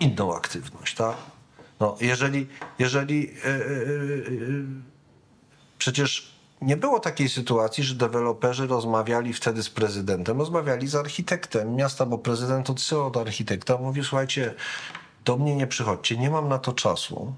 inną 0.00 0.36
aktywność, 0.36 0.94
tak? 0.94 1.16
No, 1.80 1.96
jeżeli, 2.00 2.46
jeżeli 2.78 3.20
yy, 3.20 3.32
yy, 4.30 4.64
przecież 5.78 6.34
nie 6.60 6.76
było 6.76 7.00
takiej 7.00 7.28
sytuacji, 7.28 7.84
że 7.84 7.94
deweloperzy 7.94 8.66
rozmawiali 8.66 9.32
wtedy 9.32 9.62
z 9.62 9.70
prezydentem, 9.70 10.38
rozmawiali 10.38 10.88
z 10.88 10.94
architektem 10.94 11.74
miasta, 11.74 12.06
bo 12.06 12.18
prezydent 12.18 12.70
odsyłał 12.70 13.10
do 13.10 13.20
architekta, 13.20 13.76
mówił, 13.76 14.04
słuchajcie, 14.04 14.54
do 15.24 15.36
mnie 15.36 15.56
nie 15.56 15.66
przychodźcie, 15.66 16.16
nie 16.16 16.30
mam 16.30 16.48
na 16.48 16.58
to 16.58 16.72
czasu. 16.72 17.34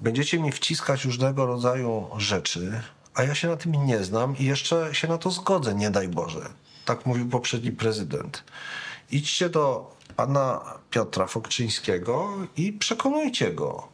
Będziecie 0.00 0.38
mi 0.38 0.52
wciskać 0.52 1.04
różnego 1.04 1.46
rodzaju 1.46 2.06
rzeczy, 2.16 2.82
a 3.14 3.22
ja 3.22 3.34
się 3.34 3.48
na 3.48 3.56
tym 3.56 3.86
nie 3.86 4.04
znam 4.04 4.38
i 4.38 4.44
jeszcze 4.44 4.94
się 4.94 5.08
na 5.08 5.18
to 5.18 5.30
zgodzę, 5.30 5.74
nie 5.74 5.90
daj 5.90 6.08
Boże 6.08 6.62
tak 6.84 7.06
mówił 7.06 7.28
poprzedni 7.28 7.72
prezydent. 7.72 8.44
Idźcie 9.10 9.48
do 9.48 9.96
pana 10.16 10.60
Piotra 10.90 11.26
Fokczyńskiego 11.26 12.28
i 12.56 12.72
przekonujcie 12.72 13.52
go, 13.52 13.88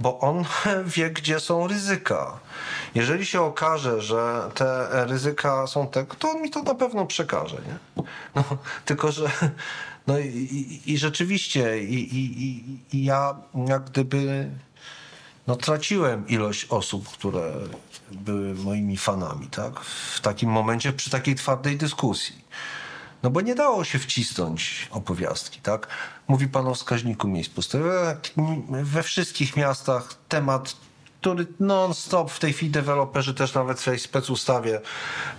bo 0.00 0.20
on 0.20 0.44
wie, 0.96 1.10
gdzie 1.10 1.40
są 1.40 1.66
ryzyka. 1.66 2.38
Jeżeli 2.94 3.26
się 3.26 3.40
okaże, 3.40 4.02
że 4.02 4.50
te 4.54 4.88
ryzyka 5.06 5.66
są 5.66 5.86
te, 5.86 6.06
to 6.18 6.30
on 6.30 6.42
mi 6.42 6.50
to 6.50 6.62
na 6.62 6.74
pewno 6.74 7.06
przekaże. 7.06 7.56
Nie? 7.56 8.04
No, 8.34 8.44
tylko, 8.84 9.12
że 9.12 9.30
no 10.06 10.18
i, 10.18 10.26
i, 10.26 10.92
i 10.92 10.98
rzeczywiście 10.98 11.84
i, 11.84 12.16
i, 12.18 12.64
i 12.92 13.04
ja 13.04 13.36
jak 13.68 13.84
gdyby 13.84 14.50
no, 15.46 15.56
traciłem 15.56 16.28
ilość 16.28 16.66
osób, 16.70 17.08
które 17.08 17.52
były 18.10 18.54
moimi 18.54 18.96
fanami, 18.96 19.46
tak? 19.46 19.80
W 19.80 20.20
takim 20.20 20.50
momencie, 20.50 20.92
przy 20.92 21.10
takiej 21.10 21.34
twardej 21.34 21.76
dyskusji. 21.76 22.44
No 23.22 23.30
bo 23.30 23.40
nie 23.40 23.54
dało 23.54 23.84
się 23.84 23.98
wcisnąć 23.98 24.88
opowiastki, 24.90 25.60
tak? 25.60 25.88
Mówi 26.28 26.48
pan 26.48 26.66
o 26.66 26.74
wskaźniku 26.74 27.28
miejsc 27.28 27.50
pustych. 27.50 27.82
We 28.66 29.02
wszystkich 29.02 29.56
miastach 29.56 30.14
temat, 30.28 30.76
który 31.20 31.46
non-stop 31.60 32.30
w 32.30 32.38
tej 32.38 32.52
chwili 32.52 32.72
deweloperzy 32.72 33.34
też 33.34 33.54
nawet 33.54 33.80
w 33.80 33.84
tej 33.84 33.98
specustawie 33.98 34.80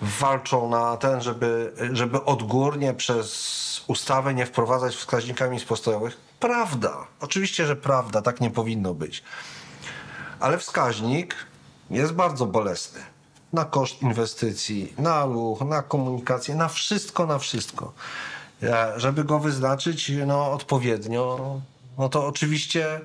walczą 0.01 0.69
na 0.69 0.97
ten, 0.97 1.21
żeby, 1.21 1.73
żeby 1.93 2.25
odgórnie 2.25 2.93
przez 2.93 3.83
ustawę 3.87 4.33
nie 4.33 4.45
wprowadzać 4.45 4.95
wskaźnika 4.95 5.47
miejsc 5.47 5.65
postojowych. 5.65 6.17
Prawda. 6.39 7.07
Oczywiście, 7.19 7.65
że 7.65 7.75
prawda. 7.75 8.21
Tak 8.21 8.41
nie 8.41 8.51
powinno 8.51 8.93
być. 8.93 9.23
Ale 10.39 10.57
wskaźnik 10.57 11.35
jest 11.89 12.13
bardzo 12.13 12.45
bolesny. 12.45 12.99
na 13.53 13.65
koszt 13.65 14.01
inwestycji, 14.01 14.93
na 14.97 15.25
ruch, 15.25 15.61
na 15.61 15.81
komunikację, 15.81 16.55
na 16.55 16.67
wszystko, 16.67 17.25
na 17.25 17.39
wszystko. 17.39 17.93
E, 18.63 18.93
Żeby 18.97 19.23
go 19.23 19.39
wyznaczyć 19.39 20.11
no, 20.27 20.51
odpowiednio, 20.51 21.59
no 21.97 22.09
to 22.09 22.25
oczywiście 22.27 23.01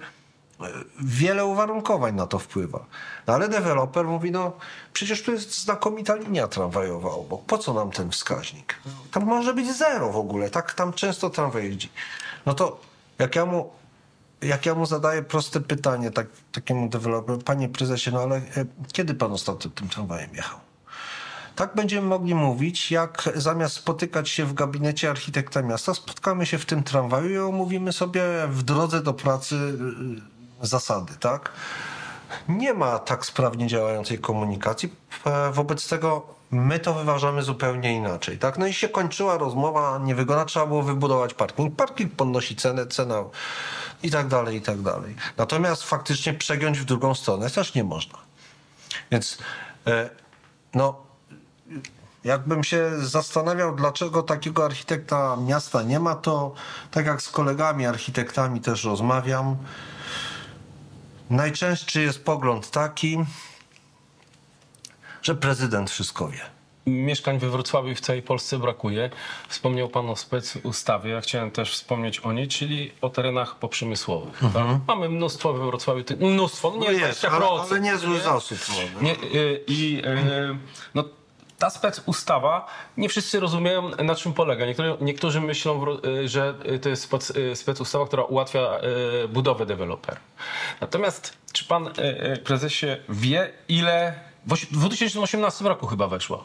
wiele 1.00 1.44
uwarunkowań 1.44 2.14
na 2.14 2.26
to 2.26 2.38
wpływa. 2.38 2.84
No 3.26 3.34
ale 3.34 3.48
deweloper 3.48 4.04
mówi, 4.06 4.30
no 4.30 4.52
przecież 4.92 5.22
tu 5.22 5.32
jest 5.32 5.62
znakomita 5.62 6.14
linia 6.14 6.48
tramwajowa 6.48 7.10
obok. 7.10 7.44
Po 7.44 7.58
co 7.58 7.74
nam 7.74 7.90
ten 7.90 8.10
wskaźnik? 8.10 8.74
Tam 9.12 9.24
może 9.24 9.54
być 9.54 9.76
zero 9.76 10.12
w 10.12 10.16
ogóle. 10.16 10.50
Tak 10.50 10.74
tam 10.74 10.92
często 10.92 11.30
tramwaj 11.30 11.64
jeździ. 11.64 11.88
No 12.46 12.54
to 12.54 12.80
jak 13.18 13.36
ja 13.36 13.46
mu, 13.46 13.70
jak 14.42 14.66
ja 14.66 14.74
mu 14.74 14.86
zadaję 14.86 15.22
proste 15.22 15.60
pytanie 15.60 16.10
tak, 16.10 16.26
takiemu 16.52 16.88
deweloperowi, 16.88 17.44
panie 17.44 17.68
prezesie, 17.68 18.10
no 18.10 18.20
ale 18.20 18.36
e, 18.36 18.42
kiedy 18.92 19.14
pan 19.14 19.32
ostatnio 19.32 19.70
tym 19.70 19.88
tramwajem 19.88 20.34
jechał? 20.34 20.58
Tak 21.56 21.74
będziemy 21.74 22.06
mogli 22.06 22.34
mówić, 22.34 22.90
jak 22.90 23.28
zamiast 23.34 23.74
spotykać 23.74 24.28
się 24.28 24.44
w 24.44 24.54
gabinecie 24.54 25.10
architekta 25.10 25.62
miasta, 25.62 25.94
spotkamy 25.94 26.46
się 26.46 26.58
w 26.58 26.66
tym 26.66 26.82
tramwaju 26.82 27.30
i 27.30 27.38
omówimy 27.38 27.92
sobie 27.92 28.22
w 28.48 28.62
drodze 28.62 29.02
do 29.02 29.14
pracy 29.14 29.54
y, 30.62 30.66
zasady, 30.66 31.12
tak? 31.20 31.52
Nie 32.48 32.74
ma 32.74 32.98
tak 32.98 33.26
sprawnie 33.26 33.66
działającej 33.66 34.18
komunikacji. 34.18 34.92
E, 35.26 35.52
Wobec 35.52 35.88
tego 35.88 36.26
my 36.50 36.78
to 36.78 36.94
wyważamy 36.94 37.42
zupełnie 37.42 37.96
inaczej, 37.96 38.38
tak? 38.38 38.58
No 38.58 38.66
i 38.66 38.72
się 38.72 38.88
kończyła 38.88 39.38
rozmowa 39.38 39.98
niewygodna, 39.98 40.44
trzeba 40.44 40.66
było 40.66 40.82
wybudować 40.82 41.34
parking. 41.34 41.76
Parking 41.76 42.12
podnosi 42.12 42.56
cenę, 42.56 42.86
cena 42.86 43.24
i 44.02 44.10
tak 44.10 44.28
dalej, 44.28 44.56
i 44.56 44.60
tak 44.60 44.80
dalej. 44.80 45.14
Natomiast 45.36 45.82
faktycznie 45.82 46.34
przegiąć 46.34 46.78
w 46.78 46.84
drugą 46.84 47.14
stronę 47.14 47.50
też 47.50 47.74
nie 47.74 47.84
można. 47.84 48.18
Więc 49.10 49.38
e, 49.86 50.10
no, 50.74 50.96
jakbym 52.24 52.64
się 52.64 52.90
zastanawiał, 52.98 53.76
dlaczego 53.76 54.22
takiego 54.22 54.64
architekta 54.64 55.36
miasta 55.36 55.82
nie 55.82 56.00
ma, 56.00 56.14
to 56.14 56.54
tak 56.90 57.06
jak 57.06 57.22
z 57.22 57.28
kolegami 57.28 57.86
architektami 57.86 58.60
też 58.60 58.84
rozmawiam. 58.84 59.56
Najczęstszy 61.30 62.02
jest 62.02 62.24
pogląd 62.24 62.70
taki, 62.70 63.18
że 65.22 65.34
prezydent 65.34 65.90
wszystko 65.90 66.28
wie. 66.28 66.40
Mieszkań 66.86 67.38
we 67.38 67.50
Wrocławiu 67.50 67.88
i 67.88 67.94
w 67.94 68.00
całej 68.00 68.22
Polsce 68.22 68.58
brakuje. 68.58 69.10
Wspomniał 69.48 69.88
Pan 69.88 70.10
o 70.10 70.16
spec 70.16 70.56
ustawie, 70.62 71.10
ja 71.10 71.20
chciałem 71.20 71.50
też 71.50 71.72
wspomnieć 71.72 72.20
o 72.20 72.32
niej, 72.32 72.48
czyli 72.48 72.92
o 73.00 73.08
terenach 73.10 73.58
poprzemysłowych. 73.58 74.40
tak? 74.54 74.66
Mamy 74.88 75.08
mnóstwo 75.08 75.52
we 75.52 75.66
Wrocławiu, 75.66 76.04
mnóstwo, 76.20 76.70
no 76.70 76.76
nie 76.76 76.86
No 76.86 77.06
jest, 77.06 77.22
20%. 77.24 77.28
ale, 77.30 77.46
ale 77.70 77.80
niezły 77.80 78.10
nie? 78.14 78.20
zasób. 78.20 78.58
y, 79.34 79.64
I 79.66 80.02
y, 80.06 80.56
no, 80.94 81.04
ta 81.60 81.70
spec 81.70 82.02
ustawa, 82.06 82.66
nie 82.96 83.08
wszyscy 83.08 83.40
rozumieją 83.40 83.90
na 83.90 84.14
czym 84.14 84.32
polega. 84.32 84.66
Niektórzy, 84.66 84.96
niektórzy 85.00 85.40
myślą, 85.40 85.86
że 86.24 86.54
y, 86.72 86.78
to 86.78 86.88
jest 86.88 87.14
y, 87.36 87.56
spec 87.56 87.80
ustawa, 87.80 88.06
która 88.06 88.22
ułatwia 88.22 88.78
y, 89.24 89.28
budowę 89.28 89.66
deweloper. 89.66 90.16
Natomiast 90.80 91.36
czy 91.52 91.64
pan 91.64 91.90
prezesie 92.44 92.86
wie, 93.08 93.52
ile 93.68 94.14
w 94.46 94.52
osi- 94.52 94.66
w 94.66 94.78
2018 94.78 95.64
roku 95.64 95.86
chyba 95.86 96.06
weszła? 96.06 96.44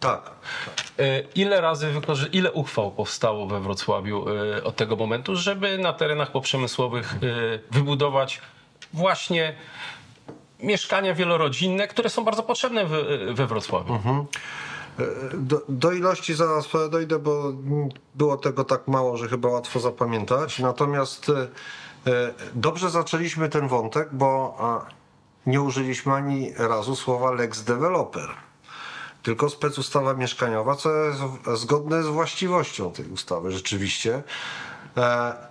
Tak. 0.00 0.30
Ile 1.34 1.60
razy, 1.60 1.92
ile 2.32 2.52
uchwał 2.52 2.90
powstało 2.90 3.46
we 3.46 3.60
Wrocławiu 3.60 4.24
od 4.64 4.76
tego 4.76 4.96
momentu, 4.96 5.36
żeby 5.36 5.78
na 5.78 5.92
terenach 5.92 6.30
poprzemysłowych 6.32 7.14
wybudować 7.70 8.40
właśnie 8.92 9.54
mieszkania 10.62 11.14
wielorodzinne, 11.14 11.88
które 11.88 12.10
są 12.10 12.24
bardzo 12.24 12.42
potrzebne 12.42 12.86
w, 12.86 12.90
we 13.34 13.46
Wrocławiu? 13.46 13.98
Do, 15.34 15.62
do 15.68 15.92
ilości 15.92 16.34
zaraz 16.34 16.68
dojdę, 16.90 17.18
bo 17.18 17.52
było 18.14 18.36
tego 18.36 18.64
tak 18.64 18.88
mało, 18.88 19.16
że 19.16 19.28
chyba 19.28 19.48
łatwo 19.48 19.80
zapamiętać. 19.80 20.58
Natomiast 20.58 21.28
e, 21.28 22.12
e, 22.12 22.34
dobrze 22.54 22.90
zaczęliśmy 22.90 23.48
ten 23.48 23.68
wątek, 23.68 24.08
bo 24.12 24.58
nie 25.46 25.60
użyliśmy 25.60 26.12
ani 26.12 26.52
razu 26.56 26.96
słowa 26.96 27.30
lex 27.30 27.62
developer. 27.62 28.28
Tylko 29.22 29.50
specustawa 29.50 30.14
mieszkaniowa, 30.14 30.76
co 30.76 31.04
jest 31.04 31.20
zgodne 31.54 32.02
z 32.02 32.06
właściwością 32.06 32.92
tej 32.92 33.06
ustawy 33.06 33.52
rzeczywiście. 33.52 34.22
E, 34.96 35.49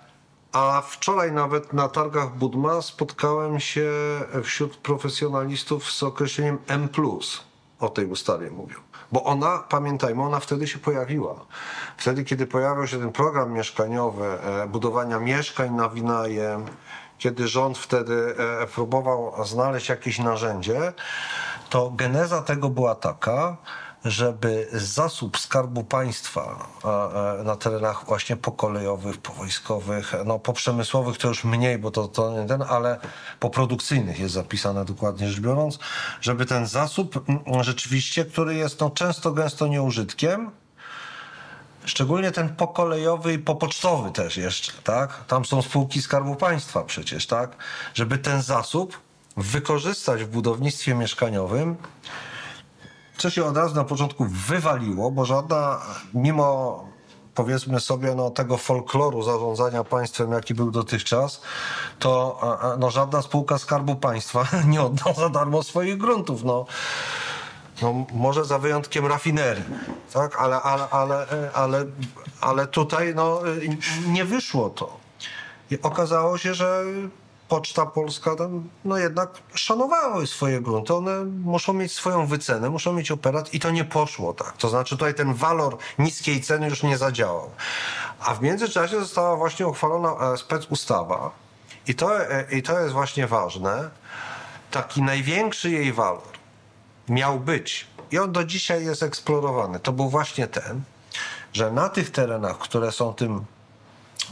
A 0.52 0.82
wczoraj 0.86 1.32
nawet 1.32 1.72
na 1.72 1.88
targach 1.88 2.36
Budma 2.36 2.82
spotkałem 2.82 3.60
się 3.60 3.90
wśród 4.42 4.76
profesjonalistów 4.76 5.92
z 5.92 6.02
określeniem 6.02 6.58
M. 6.68 6.88
O 7.80 7.88
tej 7.88 8.06
ustawie 8.06 8.50
mówią. 8.50 8.76
Bo 9.12 9.24
ona, 9.24 9.58
pamiętajmy, 9.58 10.22
ona 10.22 10.40
wtedy 10.40 10.66
się 10.66 10.78
pojawiła. 10.78 11.34
Wtedy, 11.96 12.24
kiedy 12.24 12.46
pojawił 12.46 12.86
się 12.86 12.98
ten 12.98 13.12
program 13.12 13.52
mieszkaniowy, 13.52 14.26
e, 14.26 14.66
budowania 14.66 15.18
mieszkań 15.18 15.70
na 15.74 15.88
wynajem, 15.88 16.64
kiedy 17.18 17.48
rząd 17.48 17.78
wtedy 17.78 18.34
e, 18.62 18.66
próbował 18.66 19.44
znaleźć 19.44 19.88
jakieś 19.88 20.18
narzędzie, 20.18 20.92
to 21.70 21.90
geneza 21.90 22.42
tego 22.42 22.68
była 22.68 22.94
taka, 22.94 23.56
żeby 24.04 24.68
zasób 24.72 25.38
skarbu 25.38 25.84
państwa 25.84 26.68
e, 26.84 27.40
e, 27.40 27.44
na 27.44 27.56
terenach 27.56 28.06
właśnie 28.06 28.36
pokolejowych, 28.36 29.18
powojskowych, 29.18 30.14
no 30.24 30.38
poprzemysłowych 30.38 31.18
to 31.18 31.28
już 31.28 31.44
mniej, 31.44 31.78
bo 31.78 31.90
to, 31.90 32.08
to 32.08 32.40
nie 32.40 32.48
ten, 32.48 32.62
ale 32.62 32.98
poprodukcyjnych 33.40 34.20
jest 34.20 34.34
zapisane 34.34 34.84
dokładnie 34.84 35.28
rzecz 35.28 35.40
biorąc, 35.40 35.78
żeby 36.20 36.46
ten 36.46 36.66
zasób 36.66 37.24
rzeczywiście, 37.60 38.24
który 38.24 38.54
jest 38.54 38.80
no, 38.80 38.90
często 38.90 39.32
gęsto 39.32 39.66
nieużytkiem, 39.66 40.50
Szczególnie 41.84 42.30
ten 42.30 42.56
pokolejowy 42.56 43.32
i 43.32 43.38
popocztowy 43.38 44.10
też 44.10 44.36
jeszcze, 44.36 44.72
tak? 44.84 45.24
Tam 45.24 45.44
są 45.44 45.62
spółki 45.62 46.02
Skarbu 46.02 46.36
Państwa 46.36 46.84
przecież, 46.84 47.26
tak? 47.26 47.56
Żeby 47.94 48.18
ten 48.18 48.42
zasób 48.42 49.00
wykorzystać 49.36 50.24
w 50.24 50.28
budownictwie 50.28 50.94
mieszkaniowym, 50.94 51.76
co 53.20 53.30
się 53.30 53.44
od 53.44 53.56
razu 53.56 53.74
na 53.74 53.84
początku 53.84 54.26
wywaliło, 54.48 55.10
bo 55.10 55.24
żadna, 55.24 55.80
mimo 56.14 56.84
powiedzmy 57.34 57.80
sobie, 57.80 58.14
no, 58.14 58.30
tego 58.30 58.56
folkloru 58.56 59.22
zarządzania 59.22 59.84
państwem, 59.84 60.32
jaki 60.32 60.54
był 60.54 60.70
dotychczas, 60.70 61.40
to 61.98 62.40
no, 62.78 62.90
żadna 62.90 63.22
spółka 63.22 63.58
Skarbu 63.58 63.96
Państwa 63.96 64.46
nie 64.72 64.82
odda 64.82 65.12
za 65.12 65.28
darmo 65.28 65.62
swoich 65.62 65.98
gruntów. 65.98 66.44
No. 66.44 66.66
No, 67.82 67.94
może 68.12 68.44
za 68.44 68.58
wyjątkiem 68.58 69.06
rafinerii, 69.06 69.64
tak? 70.12 70.36
ale, 70.40 70.62
ale, 70.62 70.88
ale, 70.90 71.26
ale, 71.54 71.84
ale 72.40 72.66
tutaj 72.66 73.14
no, 73.14 73.40
nie 74.06 74.24
wyszło 74.24 74.70
to. 74.70 74.96
I 75.70 75.82
okazało 75.82 76.38
się, 76.38 76.54
że 76.54 76.84
Poczta 77.50 77.86
Polska 77.86 78.36
tam, 78.36 78.68
no 78.84 78.98
jednak 78.98 79.30
szanowała 79.54 80.26
swoje 80.26 80.60
grunty. 80.60 80.94
One 80.94 81.24
muszą 81.24 81.72
mieć 81.72 81.92
swoją 81.92 82.26
wycenę, 82.26 82.70
muszą 82.70 82.92
mieć 82.92 83.10
operat 83.10 83.54
i 83.54 83.60
to 83.60 83.70
nie 83.70 83.84
poszło 83.84 84.34
tak. 84.34 84.56
To 84.56 84.68
znaczy 84.68 84.96
tutaj 84.96 85.14
ten 85.14 85.34
walor 85.34 85.76
niskiej 85.98 86.40
ceny 86.40 86.68
już 86.68 86.82
nie 86.82 86.98
zadziałał. 86.98 87.50
A 88.20 88.34
w 88.34 88.42
międzyczasie 88.42 89.00
została 89.00 89.36
właśnie 89.36 89.66
uchwalona 89.66 90.32
e, 90.32 90.36
specustawa 90.36 91.30
i 91.86 91.94
to, 91.94 92.30
e, 92.30 92.46
i 92.52 92.62
to 92.62 92.80
jest 92.80 92.92
właśnie 92.92 93.26
ważne. 93.26 93.90
Taki 94.70 95.02
największy 95.02 95.70
jej 95.70 95.92
walor 95.92 96.32
miał 97.08 97.40
być 97.40 97.86
i 98.10 98.18
on 98.18 98.32
do 98.32 98.44
dzisiaj 98.44 98.84
jest 98.84 99.02
eksplorowany. 99.02 99.80
To 99.80 99.92
był 99.92 100.08
właśnie 100.08 100.46
ten, 100.46 100.82
że 101.52 101.70
na 101.70 101.88
tych 101.88 102.10
terenach, 102.10 102.58
które 102.58 102.92
są 102.92 103.14
tym, 103.14 103.44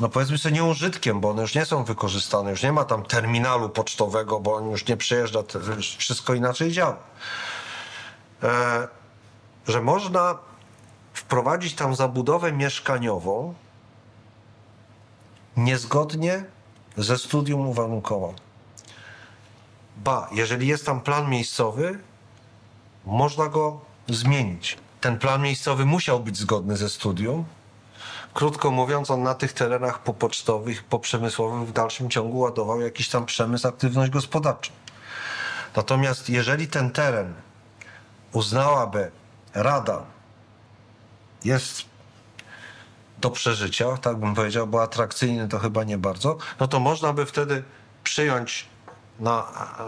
no 0.01 0.09
powiedzmy 0.09 0.39
sobie, 0.39 0.55
nieużytkiem, 0.55 1.21
bo 1.21 1.31
one 1.31 1.43
już 1.43 1.55
nie 1.55 1.65
są 1.65 1.85
wykorzystane, 1.85 2.51
już 2.51 2.63
nie 2.63 2.73
ma 2.73 2.85
tam 2.85 3.03
terminalu 3.03 3.69
pocztowego, 3.69 4.41
bo 4.41 4.55
on 4.55 4.71
już 4.71 4.87
nie 4.87 4.97
przejeżdża, 4.97 5.43
już 5.77 5.97
wszystko 5.97 6.35
inaczej 6.35 6.73
działa. 6.73 6.97
E, 8.43 8.89
że 9.69 9.83
można 9.83 10.39
wprowadzić 11.13 11.75
tam 11.75 11.95
zabudowę 11.95 12.53
mieszkaniową 12.53 13.55
niezgodnie 15.57 16.45
ze 16.97 17.19
studium 17.19 17.67
uwarunkowań. 17.67 18.35
Ba, 19.97 20.29
jeżeli 20.33 20.67
jest 20.67 20.87
tam 20.87 21.01
plan 21.01 21.31
miejscowy, 21.31 21.99
można 23.07 23.49
go 23.49 23.81
zmienić. 24.09 24.79
Ten 25.01 25.19
plan 25.19 25.43
miejscowy 25.43 25.85
musiał 25.85 26.21
być 26.21 26.37
zgodny 26.37 26.77
ze 26.77 26.89
studium. 26.89 27.45
Krótko 28.39 28.71
mówiąc, 28.71 29.11
on 29.11 29.23
na 29.23 29.35
tych 29.35 29.53
terenach 29.53 29.99
popocztowych, 29.99 30.85
poprzemysłowych 30.85 31.69
w 31.69 31.73
dalszym 31.73 32.11
ciągu 32.11 32.39
ładował 32.39 32.81
jakiś 32.81 33.09
tam 33.09 33.27
przemysł, 33.27 33.69
aktywność 33.69 34.11
gospodarczą. 34.11 34.73
Natomiast 35.77 36.31
jeżeli 36.31 36.69
ten 36.69 36.91
teren 36.91 37.35
uznałaby 38.33 39.11
Rada 39.55 40.03
jest 41.45 41.83
do 43.21 43.31
przeżycia, 43.31 43.97
tak 43.97 44.17
bym 44.17 44.35
powiedział, 44.35 44.67
bo 44.67 44.83
atrakcyjny 44.83 45.49
to 45.49 45.59
chyba 45.59 45.85
nie 45.85 45.99
bardzo, 45.99 46.39
no 46.61 46.69
to 46.69 46.81
można 46.81 47.13
by 47.13 47.27
wtedy 47.27 47.63
przyjąć 48.05 48.67
na, 49.21 49.43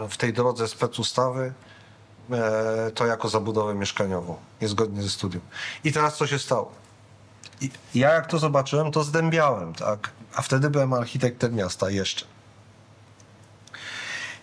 w 0.09 0.17
tej 0.17 0.33
drodze 0.33 0.67
specustawy 0.67 1.53
e, 2.31 2.91
to 2.95 3.05
jako 3.05 3.29
zabudowę 3.29 3.75
mieszkaniową, 3.75 4.37
niezgodnie 4.61 5.01
ze 5.01 5.09
studium. 5.09 5.43
I 5.83 5.91
teraz 5.91 6.17
co 6.17 6.27
się 6.27 6.39
stało? 6.39 6.80
Ja 7.95 8.13
jak 8.13 8.27
to 8.27 8.39
zobaczyłem, 8.39 8.91
to 8.91 9.03
zdębiałem, 9.03 9.73
tak? 9.73 10.09
A 10.35 10.41
wtedy 10.41 10.69
byłem 10.69 10.93
architektem 10.93 11.55
miasta 11.55 11.89
jeszcze. 11.89 12.25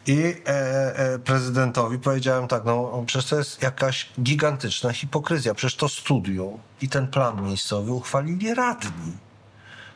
I 0.06 0.34
e, 0.46 0.96
e, 0.96 1.18
prezydentowi 1.18 1.98
powiedziałem 1.98 2.48
tak, 2.48 2.64
no 2.64 3.04
przecież 3.06 3.30
to 3.30 3.38
jest 3.38 3.62
jakaś 3.62 4.08
gigantyczna 4.22 4.92
hipokryzja. 4.92 5.54
Przecież 5.54 5.76
to 5.76 5.88
studium 5.88 6.58
i 6.82 6.88
ten 6.88 7.08
plan 7.08 7.42
miejscowy 7.42 7.92
uchwalili 7.92 8.54
radni 8.54 9.12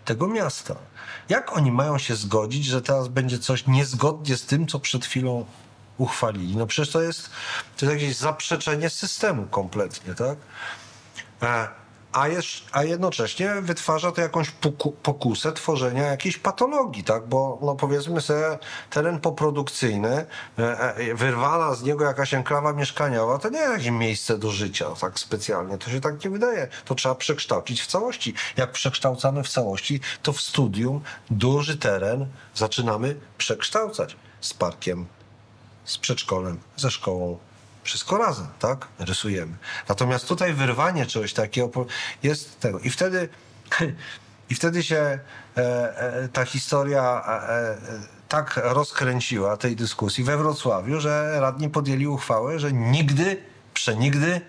tego 0.04 0.28
miasta. 0.28 0.74
Jak 1.28 1.56
oni 1.56 1.72
mają 1.72 1.98
się 1.98 2.16
zgodzić, 2.16 2.64
że 2.64 2.82
teraz 2.82 3.08
będzie 3.08 3.38
coś 3.38 3.66
niezgodnie 3.66 4.36
z 4.36 4.46
tym, 4.46 4.66
co 4.66 4.80
przed 4.80 5.04
chwilą 5.04 5.44
uchwalili? 5.98 6.56
No 6.56 6.66
przecież 6.66 6.92
to 6.92 7.02
jest, 7.02 7.30
to 7.76 7.86
jest 7.86 8.00
jakieś 8.00 8.16
zaprzeczenie 8.16 8.90
systemu 8.90 9.46
kompletnie, 9.46 10.14
tak? 10.14 10.38
E, 11.42 11.81
a, 12.12 12.28
jest, 12.28 12.48
a 12.72 12.84
jednocześnie 12.84 13.54
wytwarza 13.60 14.12
to 14.12 14.20
jakąś 14.20 14.50
poku, 14.50 14.92
pokusę 15.02 15.52
tworzenia 15.52 16.02
jakiejś 16.02 16.38
patologii, 16.38 17.04
tak? 17.04 17.26
Bo 17.26 17.58
no 17.62 17.74
powiedzmy 17.74 18.20
sobie, 18.20 18.58
teren 18.90 19.20
poprodukcyjny, 19.20 20.26
e, 20.58 20.94
e, 20.94 21.14
wyrwana 21.14 21.74
z 21.74 21.82
niego 21.82 22.04
jakaś 22.04 22.34
enklawa 22.34 22.72
mieszkaniowa, 22.72 23.38
to 23.38 23.48
nie 23.48 23.58
jest 23.58 23.72
jakieś 23.72 23.90
miejsce 23.90 24.38
do 24.38 24.50
życia 24.50 24.86
tak 25.00 25.18
specjalnie. 25.18 25.78
To 25.78 25.90
się 25.90 26.00
tak 26.00 26.24
nie 26.24 26.30
wydaje. 26.30 26.68
To 26.84 26.94
trzeba 26.94 27.14
przekształcić 27.14 27.82
w 27.82 27.86
całości. 27.86 28.34
Jak 28.56 28.72
przekształcamy 28.72 29.42
w 29.42 29.48
całości, 29.48 30.00
to 30.22 30.32
w 30.32 30.40
studium 30.40 31.00
duży 31.30 31.78
teren 31.78 32.26
zaczynamy 32.54 33.16
przekształcać 33.38 34.16
z 34.40 34.54
parkiem, 34.54 35.06
z 35.84 35.98
przedszkolem, 35.98 36.60
ze 36.76 36.90
szkołą, 36.90 37.38
wszystko 37.82 38.18
razem, 38.18 38.46
tak? 38.58 38.88
Rysujemy. 38.98 39.56
Natomiast 39.88 40.28
tutaj 40.28 40.54
wyrwanie 40.54 41.06
czegoś 41.06 41.32
takiego 41.32 41.86
jest 42.22 42.60
tego. 42.60 42.78
I 42.78 42.90
wtedy, 42.90 43.28
i 44.50 44.54
wtedy 44.54 44.82
się 44.82 44.96
e, 44.96 45.18
e, 45.56 46.28
ta 46.28 46.44
historia 46.44 47.24
e, 47.26 47.76
tak 48.28 48.60
rozkręciła 48.64 49.56
tej 49.56 49.76
dyskusji 49.76 50.24
we 50.24 50.36
Wrocławiu, 50.36 51.00
że 51.00 51.40
radni 51.40 51.68
podjęli 51.68 52.06
uchwałę, 52.06 52.58
że 52.58 52.72
nigdy, 52.72 53.42
przenigdy 53.74 54.40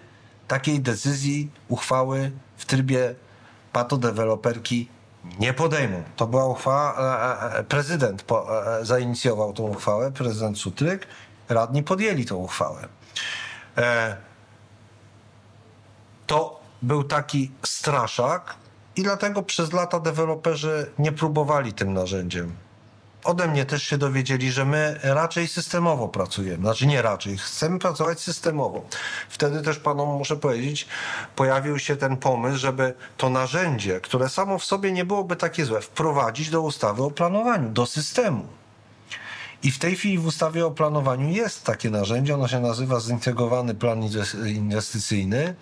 takiej 0.48 0.80
decyzji, 0.80 1.52
uchwały 1.68 2.32
w 2.58 2.66
trybie 2.66 3.16
patodeweloperki 3.74 4.88
nie 5.40 5.54
podejmą. 5.54 6.04
To 6.16 6.28
była 6.28 6.46
uchwała, 6.46 6.94
prezydent 7.70 8.26
zainicjował 8.82 9.54
tą 9.54 9.64
uchwałę, 9.64 10.12
prezydent 10.12 10.58
Sutryk, 10.58 11.08
radni 11.50 11.84
podjęli 11.84 12.26
tą 12.26 12.36
uchwałę. 12.36 12.88
E, 13.78 14.18
to 16.28 16.60
był 16.82 17.04
taki 17.04 17.52
straszak 17.66 18.56
i 18.96 19.04
dlatego 19.04 19.44
przez 19.44 19.74
lata 19.74 20.00
deweloperzy 20.00 20.92
nie 21.00 21.12
próbowali 21.12 21.74
tym 21.74 21.94
narzędziem. 21.94 22.56
Ode 23.24 23.48
mnie 23.48 23.66
też 23.66 23.84
się 23.84 23.98
dowiedzieli, 23.98 24.52
że 24.52 24.66
my 24.66 25.00
raczej 25.04 25.48
systemowo 25.48 26.08
pracujemy. 26.08 26.62
Znaczy 26.64 26.88
nie 26.88 27.02
raczej, 27.02 27.38
chcemy 27.38 27.80
pracować 27.80 28.20
systemowo. 28.20 28.86
Wtedy 29.30 29.62
też 29.62 29.80
panom 29.80 30.10
muszę 30.10 30.36
powiedzieć, 30.36 30.88
pojawił 31.36 31.80
się 31.80 31.96
ten 31.96 32.18
pomysł, 32.18 32.58
żeby 32.58 32.94
to 33.18 33.30
narzędzie, 33.30 34.00
które 34.02 34.30
samo 34.30 34.60
w 34.60 34.66
sobie 34.66 34.92
nie 34.92 35.06
byłoby 35.06 35.36
takie 35.36 35.66
złe, 35.66 35.82
wprowadzić 35.82 36.50
do 36.50 36.62
ustawy 36.62 37.04
o 37.04 37.12
planowaniu, 37.12 37.70
do 37.70 37.86
systemu. 37.86 38.48
I 39.64 39.72
w 39.72 39.80
tej 39.80 39.96
chwili 39.96 40.18
w 40.18 40.26
ustawie 40.26 40.66
o 40.66 40.72
planowaniu 40.72 41.30
jest 41.30 41.64
takie 41.64 41.90
narzędzie, 41.90 42.34
ono 42.34 42.48
się 42.48 42.60
nazywa 42.60 43.00
zintegrowany 43.00 43.76
plan 43.76 44.10
inwestycyjny, 44.46 45.56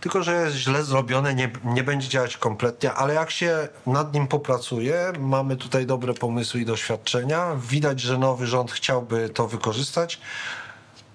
tylko 0.00 0.22
że 0.22 0.34
jest 0.34 0.56
źle 0.56 0.84
zrobione, 0.84 1.34
nie, 1.34 1.50
nie 1.64 1.82
będzie 1.82 2.08
działać 2.08 2.36
kompletnie, 2.36 2.92
ale 2.92 3.14
jak 3.14 3.30
się 3.30 3.68
nad 3.86 4.14
nim 4.14 4.26
popracuje, 4.26 5.12
mamy 5.18 5.56
tutaj 5.56 5.86
dobre 5.86 6.14
pomysły 6.14 6.60
i 6.60 6.64
doświadczenia, 6.64 7.56
widać, 7.56 8.00
że 8.00 8.18
nowy 8.18 8.46
rząd 8.46 8.72
chciałby 8.72 9.28
to 9.28 9.48
wykorzystać, 9.48 10.20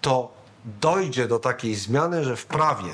to 0.02 0.32
dojdzie 0.82 1.28
do 1.28 1.40
takiej 1.40 1.76
zmiany, 1.76 2.24
że 2.24 2.36
w 2.36 2.46
prawie 2.46 2.92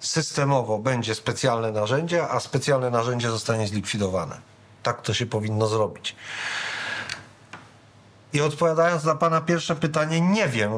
systemowo 0.00 0.78
będzie 0.78 1.14
specjalne 1.14 1.72
narzędzie, 1.72 2.28
a 2.28 2.40
specjalne 2.40 2.90
narzędzie 2.90 3.30
zostanie 3.30 3.68
zlikwidowane. 3.68 4.40
Tak 4.82 5.02
to 5.02 5.14
się 5.14 5.26
powinno 5.26 5.66
zrobić. 5.66 6.16
I 8.32 8.40
odpowiadając 8.40 9.04
na 9.04 9.14
Pana 9.14 9.40
pierwsze 9.40 9.76
pytanie, 9.76 10.20
nie 10.20 10.48
wiem, 10.48 10.70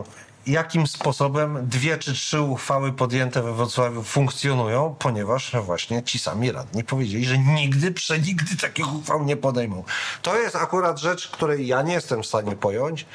jakim 0.46 0.86
sposobem 0.86 1.68
dwie 1.68 1.98
czy 1.98 2.12
trzy 2.12 2.40
uchwały 2.40 2.92
podjęte 2.92 3.42
we 3.42 3.54
Wrocławiu 3.54 4.02
funkcjonują, 4.02 4.96
ponieważ 4.98 5.52
właśnie 5.62 6.02
ci 6.02 6.18
sami 6.18 6.52
radni 6.52 6.84
powiedzieli, 6.84 7.24
że 7.24 7.38
nigdy, 7.38 7.92
przenigdy 7.92 8.56
takich 8.56 8.94
uchwał 8.94 9.24
nie 9.24 9.36
podejmą. 9.36 9.84
To 10.22 10.36
jest 10.36 10.56
akurat 10.56 10.98
rzecz, 10.98 11.28
której 11.28 11.66
ja 11.66 11.82
nie 11.82 11.94
jestem 11.94 12.22
w 12.22 12.26
stanie 12.26 12.56
pojąć, 12.56 13.06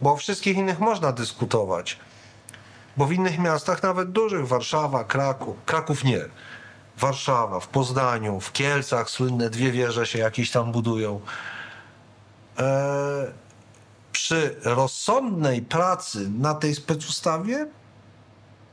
bo 0.00 0.12
o 0.12 0.16
wszystkich 0.16 0.56
innych 0.56 0.80
można 0.80 1.12
dyskutować. 1.12 1.98
Bo 2.96 3.06
w 3.06 3.12
innych 3.12 3.38
miastach, 3.38 3.82
nawet 3.82 4.12
dużych, 4.12 4.48
Warszawa, 4.48 5.04
Kraków, 5.04 5.56
Kraków 5.66 6.04
nie, 6.04 6.20
Warszawa, 6.98 7.60
w 7.60 7.68
Poznaniu, 7.68 8.40
w 8.40 8.52
Kielcach 8.52 9.10
słynne 9.10 9.50
dwie 9.50 9.72
wieże 9.72 10.06
się 10.06 10.18
jakieś 10.18 10.50
tam 10.50 10.72
budują. 10.72 11.20
Eee, 12.58 12.64
przy 14.12 14.56
rozsądnej 14.64 15.62
pracy 15.62 16.30
na 16.30 16.54
tej 16.54 16.74
specustawie 16.74 17.66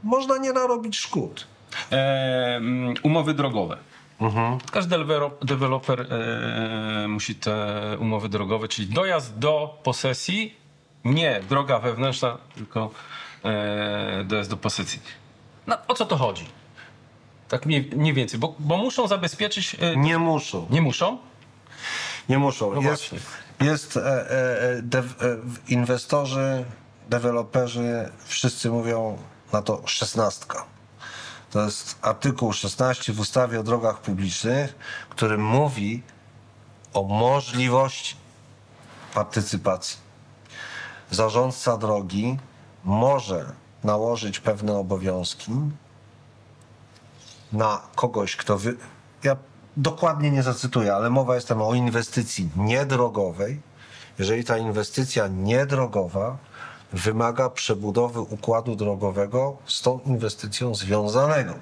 można 0.03 0.37
nie 0.37 0.53
narobić 0.53 0.97
szkód. 0.97 1.47
E, 1.91 2.61
umowy 3.03 3.33
drogowe. 3.33 3.77
Mhm. 4.21 4.57
Każdy 4.71 4.95
deweloper 5.41 6.01
e, 6.01 7.07
musi 7.07 7.35
te 7.35 7.97
umowy 7.99 8.29
drogowe, 8.29 8.67
czyli 8.67 8.87
dojazd 8.87 9.37
do 9.39 9.79
posesji, 9.83 10.55
nie 11.05 11.41
droga 11.49 11.79
wewnętrzna, 11.79 12.37
tylko 12.55 12.91
e, 13.45 14.23
dojazd 14.23 14.49
do 14.49 14.57
posesji. 14.57 14.99
No, 15.67 15.77
o 15.87 15.93
co 15.93 16.05
to 16.05 16.17
chodzi? 16.17 16.45
Tak 17.49 17.65
mniej, 17.65 17.89
mniej 17.95 18.13
więcej, 18.13 18.39
bo, 18.39 18.55
bo 18.59 18.77
muszą 18.77 19.07
zabezpieczyć. 19.07 19.75
E, 19.79 19.97
nie 19.97 20.17
muszą. 20.17 20.67
Nie 20.69 20.81
muszą? 20.81 21.17
Nie 22.29 22.37
muszą. 22.37 22.73
No 22.73 22.81
jest, 22.81 23.15
jest 23.59 23.97
e, 23.97 24.01
e, 24.01 24.77
e, 24.77 24.81
inwestorzy, 25.67 26.65
deweloperzy, 27.09 28.11
wszyscy 28.25 28.69
mówią 28.69 29.17
na 29.53 29.61
to 29.61 29.81
szesnastka. 29.85 30.65
To 31.51 31.65
jest 31.65 31.95
artykuł 32.01 32.53
16 32.53 33.13
w 33.13 33.19
ustawie 33.19 33.59
o 33.59 33.63
drogach 33.63 34.01
publicznych, 34.01 34.75
który 35.09 35.37
mówi 35.37 36.03
o 36.93 37.03
możliwości 37.03 38.15
partycypacji. 39.13 39.97
Zarządca 41.11 41.77
drogi 41.77 42.37
może 42.83 43.51
nałożyć 43.83 44.39
pewne 44.39 44.73
obowiązki 44.77 45.51
na 47.51 47.81
kogoś, 47.95 48.35
kto 48.35 48.57
wy... 48.57 48.77
Ja 49.23 49.35
dokładnie 49.77 50.31
nie 50.31 50.43
zacytuję, 50.43 50.95
ale 50.95 51.09
mowa 51.09 51.35
jest 51.35 51.47
tam 51.47 51.61
o 51.61 51.73
inwestycji 51.73 52.49
niedrogowej. 52.55 53.61
Jeżeli 54.19 54.43
ta 54.43 54.57
inwestycja 54.57 55.27
niedrogowa 55.27 56.37
wymaga 56.93 57.49
przebudowy 57.49 58.21
układu 58.21 58.75
drogowego 58.75 59.57
z 59.65 59.81
tą 59.81 59.99
inwestycją 60.05 60.75
związanego. 60.75 61.53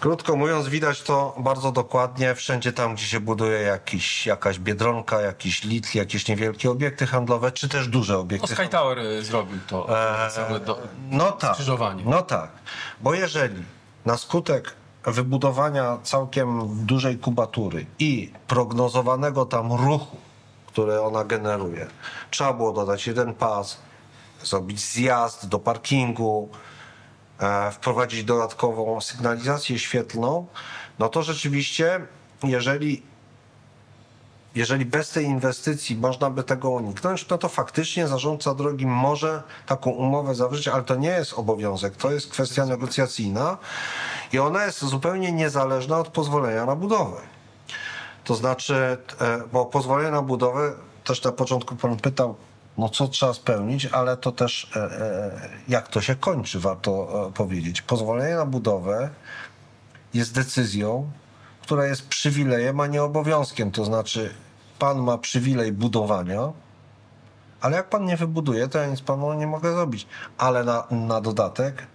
Krótko 0.00 0.36
mówiąc, 0.36 0.68
widać 0.68 1.02
to 1.02 1.34
bardzo 1.38 1.72
dokładnie 1.72 2.34
wszędzie 2.34 2.72
tam, 2.72 2.94
gdzie 2.94 3.06
się 3.06 3.20
buduje 3.20 3.60
jakiś, 3.60 4.26
jakaś 4.26 4.58
biedronka, 4.58 5.20
jakiś 5.20 5.64
litl, 5.64 5.98
jakieś 5.98 6.28
niewielkie 6.28 6.70
obiekty 6.70 7.06
handlowe, 7.06 7.52
czy 7.52 7.68
też 7.68 7.88
duże 7.88 8.18
obiekty. 8.18 8.52
O 8.52 8.56
Sky 8.56 8.68
Tower 8.68 8.98
y, 8.98 9.24
zrobił 9.24 9.58
to 9.66 9.86
eee, 9.88 10.60
do, 10.60 10.82
no 11.10 11.32
tak. 11.32 11.56
No 12.04 12.22
tak, 12.22 12.50
bo 13.00 13.14
jeżeli 13.14 13.64
na 14.06 14.16
skutek 14.16 14.74
wybudowania 15.06 15.98
całkiem 16.02 16.68
dużej 16.86 17.18
kubatury 17.18 17.86
i 17.98 18.32
prognozowanego 18.46 19.46
tam 19.46 19.72
ruchu, 19.72 20.16
który 20.66 21.00
ona 21.00 21.24
generuje, 21.24 21.86
trzeba 22.30 22.52
było 22.52 22.72
dodać 22.72 23.06
jeden 23.06 23.34
pas, 23.34 23.78
zrobić 24.44 24.80
zjazd 24.80 25.48
do 25.48 25.58
parkingu, 25.58 26.48
e, 27.40 27.70
wprowadzić 27.70 28.24
dodatkową 28.24 29.00
sygnalizację 29.00 29.78
świetlną, 29.78 30.46
no 30.98 31.08
to 31.08 31.22
rzeczywiście, 31.22 32.06
jeżeli 32.42 33.02
jeżeli 34.54 34.84
bez 34.84 35.10
tej 35.10 35.24
inwestycji 35.24 35.96
można 35.96 36.30
by 36.30 36.42
tego 36.42 36.70
uniknąć, 36.70 37.28
no 37.28 37.38
to 37.38 37.48
faktycznie 37.48 38.08
zarządca 38.08 38.54
drogi 38.54 38.86
może 38.86 39.42
taką 39.66 39.90
umowę 39.90 40.34
zawrzeć, 40.34 40.68
ale 40.68 40.82
to 40.82 40.94
nie 40.94 41.08
jest 41.08 41.32
obowiązek, 41.32 41.96
to 41.96 42.12
jest 42.12 42.28
kwestia 42.28 42.66
negocjacyjna 42.66 43.58
i 44.32 44.38
ona 44.38 44.64
jest 44.64 44.84
zupełnie 44.84 45.32
niezależna 45.32 45.98
od 45.98 46.08
pozwolenia 46.08 46.66
na 46.66 46.76
budowę. 46.76 47.20
To 48.24 48.34
znaczy, 48.34 48.74
e, 49.20 49.40
bo 49.52 49.66
pozwolenie 49.66 50.10
na 50.10 50.22
budowę, 50.22 50.72
też 51.04 51.22
na 51.22 51.32
początku 51.32 51.76
pan 51.76 51.96
pytał, 51.96 52.34
no 52.78 52.88
co 52.88 53.08
trzeba 53.08 53.34
spełnić, 53.34 53.86
ale 53.86 54.16
to 54.16 54.32
też 54.32 54.70
e, 54.76 54.80
e, 54.80 55.48
jak 55.68 55.88
to 55.88 56.00
się 56.00 56.14
kończy, 56.14 56.60
warto 56.60 57.30
powiedzieć. 57.34 57.82
Pozwolenie 57.82 58.34
na 58.34 58.46
budowę 58.46 59.10
jest 60.14 60.34
decyzją, 60.34 61.10
która 61.62 61.86
jest 61.86 62.08
przywilejem, 62.08 62.80
a 62.80 62.86
nie 62.86 63.02
obowiązkiem. 63.02 63.70
To 63.70 63.84
znaczy, 63.84 64.34
pan 64.84 65.02
ma 65.02 65.18
przywilej 65.18 65.72
budowania, 65.72 66.52
ale 67.60 67.76
jak 67.76 67.88
pan 67.88 68.04
nie 68.04 68.16
wybuduje, 68.16 68.68
to 68.68 68.78
ja 68.78 68.86
nic 68.86 69.00
panu 69.00 69.32
nie 69.32 69.46
mogę 69.46 69.72
zrobić. 69.72 70.06
Ale 70.38 70.64
na, 70.64 70.84
na 70.90 71.20
dodatek 71.20 71.86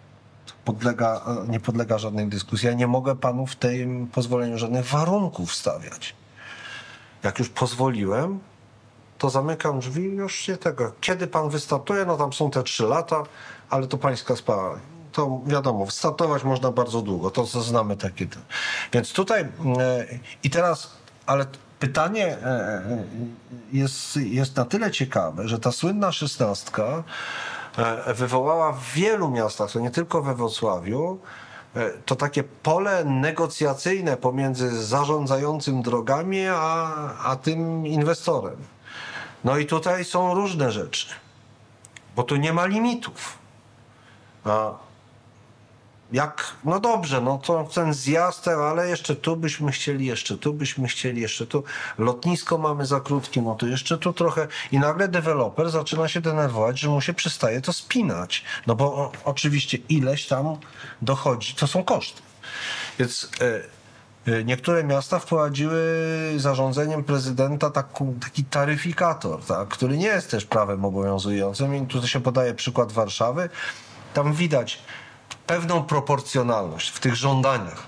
podlega, 0.66 1.22
nie 1.48 1.60
podlega 1.60 1.98
żadnej 1.98 2.28
dyskusji. 2.28 2.68
Ja 2.68 2.74
nie 2.74 2.88
mogę 2.88 3.16
panu 3.16 3.46
w 3.48 3.56
tym 3.56 4.08
pozwoleniu 4.08 4.58
żadnych 4.58 4.86
warunków 4.86 5.56
stawiać. 5.56 6.16
Jak 7.24 7.40
już 7.40 7.50
pozwoliłem, 7.50 8.40
to 9.18 9.30
zamykam 9.30 9.80
drzwi 9.80 10.04
już 10.04 10.36
się 10.36 10.58
tego. 10.58 10.92
Kiedy 11.02 11.28
pan 11.28 11.50
wystartuje, 11.50 12.06
no 12.06 12.18
tam 12.18 12.34
są 12.34 12.52
te 12.52 12.64
trzy 12.64 12.84
lata, 12.84 13.24
ale 13.70 13.88
to 13.88 13.98
pańska 13.98 14.36
sprawa. 14.36 14.80
To 15.12 15.42
wiadomo, 15.46 15.92
startować 15.92 16.44
można 16.44 16.72
bardzo 16.72 17.02
długo, 17.02 17.32
to 17.32 17.46
znamy 17.46 17.98
takie. 17.98 18.28
Więc 18.94 19.14
tutaj 19.14 19.42
e, 19.42 19.48
i 20.44 20.50
teraz, 20.50 20.92
ale 21.26 21.46
pytanie 21.80 22.28
e, 22.28 22.46
e, 22.46 23.04
jest, 23.74 24.18
jest 24.18 24.56
na 24.56 24.66
tyle 24.66 24.92
ciekawe, 24.92 25.48
że 25.48 25.60
ta 25.60 25.72
słynna 25.72 26.12
szesnastka 26.12 27.04
wywołała 28.16 28.72
w 28.72 28.84
wielu 28.94 29.30
miastach, 29.30 29.72
to 29.72 29.80
nie 29.80 29.92
tylko 29.92 30.22
we 30.22 30.36
Wrocławiu, 30.36 31.20
to 32.06 32.16
takie 32.16 32.44
pole 32.44 33.06
negocjacyjne 33.06 34.18
pomiędzy 34.18 34.84
zarządzającym 34.84 35.82
drogami 35.82 36.48
a, 36.48 36.96
a 37.24 37.36
tym 37.36 37.88
inwestorem. 37.88 38.58
No 39.44 39.58
i 39.58 39.66
tutaj 39.66 40.06
są 40.06 40.34
różne 40.34 40.72
rzeczy, 40.72 41.08
bo 42.16 42.24
tu 42.24 42.36
nie 42.36 42.54
ma 42.54 42.66
limitów. 42.66 43.38
A 44.46 44.72
jak, 46.12 46.56
no 46.64 46.80
dobrze, 46.80 47.22
no 47.22 47.38
to 47.38 47.64
ten 47.64 47.94
zjazd, 47.94 48.48
ale 48.48 48.90
jeszcze 48.90 49.16
tu 49.16 49.36
byśmy 49.36 49.72
chcieli, 49.72 50.06
jeszcze 50.06 50.38
tu 50.38 50.54
byśmy 50.54 50.88
chcieli, 50.88 51.22
jeszcze 51.22 51.48
tu. 51.48 51.64
Lotnisko 51.98 52.58
mamy 52.58 52.86
za 52.86 53.00
krótkie, 53.00 53.42
no 53.42 53.56
to 53.56 53.68
jeszcze 53.68 53.98
tu 53.98 54.14
trochę. 54.14 54.48
I 54.72 54.80
nagle 54.80 55.08
deweloper 55.08 55.70
zaczyna 55.70 56.08
się 56.08 56.22
denerwować, 56.22 56.80
że 56.80 56.90
mu 56.90 57.02
się 57.02 57.14
przestaje 57.14 57.62
to 57.62 57.74
spinać. 57.74 58.44
No 58.68 58.76
bo 58.76 58.86
o, 58.86 59.12
oczywiście 59.26 59.78
ileś 59.90 60.28
tam 60.28 60.58
dochodzi, 61.02 61.54
to 61.54 61.68
są 61.68 61.84
koszty. 61.84 62.22
Więc. 63.00 63.30
Y 63.42 63.80
niektóre 64.46 64.84
miasta 64.84 65.20
wprowadziły 65.20 65.82
zarządzeniem 66.38 67.04
prezydenta 67.04 67.70
taką, 67.70 68.16
taki 68.22 68.44
taryfikator, 68.44 69.44
tak, 69.46 69.68
który 69.68 69.98
nie 69.98 70.08
jest 70.08 70.32
też 70.32 70.46
prawem 70.46 70.86
obowiązującym. 70.86 71.76
I 71.76 71.88
tutaj 71.88 72.10
się 72.10 72.22
podaje 72.22 72.54
przykład 72.54 72.92
Warszawy. 72.92 73.50
Tam 74.14 74.34
widać 74.34 74.80
pewną 75.50 75.84
proporcjonalność 75.84 76.90
w 76.90 77.00
tych 77.00 77.16
żądaniach. 77.16 77.84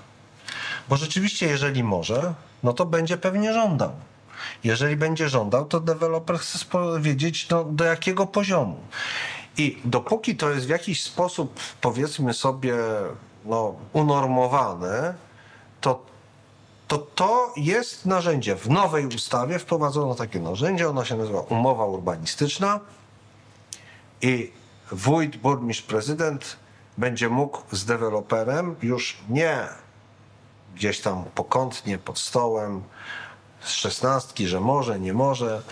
Bo 0.88 0.96
rzeczywiście, 0.96 1.46
jeżeli 1.46 1.84
może, 1.84 2.34
no 2.62 2.72
to 2.72 2.86
będzie 2.86 3.16
pewnie 3.16 3.52
żądał. 3.52 3.92
Jeżeli 4.64 4.96
będzie 4.96 5.28
żądał, 5.28 5.64
to 5.64 5.80
deweloper 5.80 6.38
chce 6.38 6.58
wiedzieć, 7.00 7.48
no, 7.48 7.64
do 7.64 7.84
jakiego 7.84 8.26
poziomu. 8.26 8.76
I 9.56 9.78
dopóki 9.84 10.36
to 10.36 10.50
jest 10.50 10.66
w 10.66 10.68
jakiś 10.68 11.02
sposób, 11.02 11.60
powiedzmy 11.80 12.34
sobie, 12.34 12.74
no, 13.44 13.74
unormowane, 13.92 15.14
to 15.80 16.02
to 16.88 16.98
to 16.98 17.52
jest 17.56 18.06
narzędzie. 18.06 18.56
W 18.56 18.70
nowej 18.70 19.06
ustawie 19.06 19.58
wprowadzono 19.58 20.14
takie 20.14 20.40
narzędzie, 20.40 20.88
ono 20.88 21.04
się 21.04 21.16
nazywa 21.16 21.40
umowa 21.40 21.84
urbanistyczna 21.84 22.80
i 24.22 24.52
wójt, 24.92 25.36
burmistrz, 25.36 25.82
prezydent 25.82 26.61
będzie 26.98 27.28
mógł 27.28 27.62
z 27.72 27.84
deweloperem 27.84 28.76
już 28.82 29.18
nie 29.28 29.68
gdzieś 30.74 31.00
tam 31.00 31.24
pokątnie, 31.34 31.98
pod 31.98 32.18
stołem, 32.18 32.82
z 33.60 33.70
szesnastki, 33.70 34.48
że 34.48 34.60
może, 34.60 35.00
nie 35.00 35.12
może. 35.12 35.62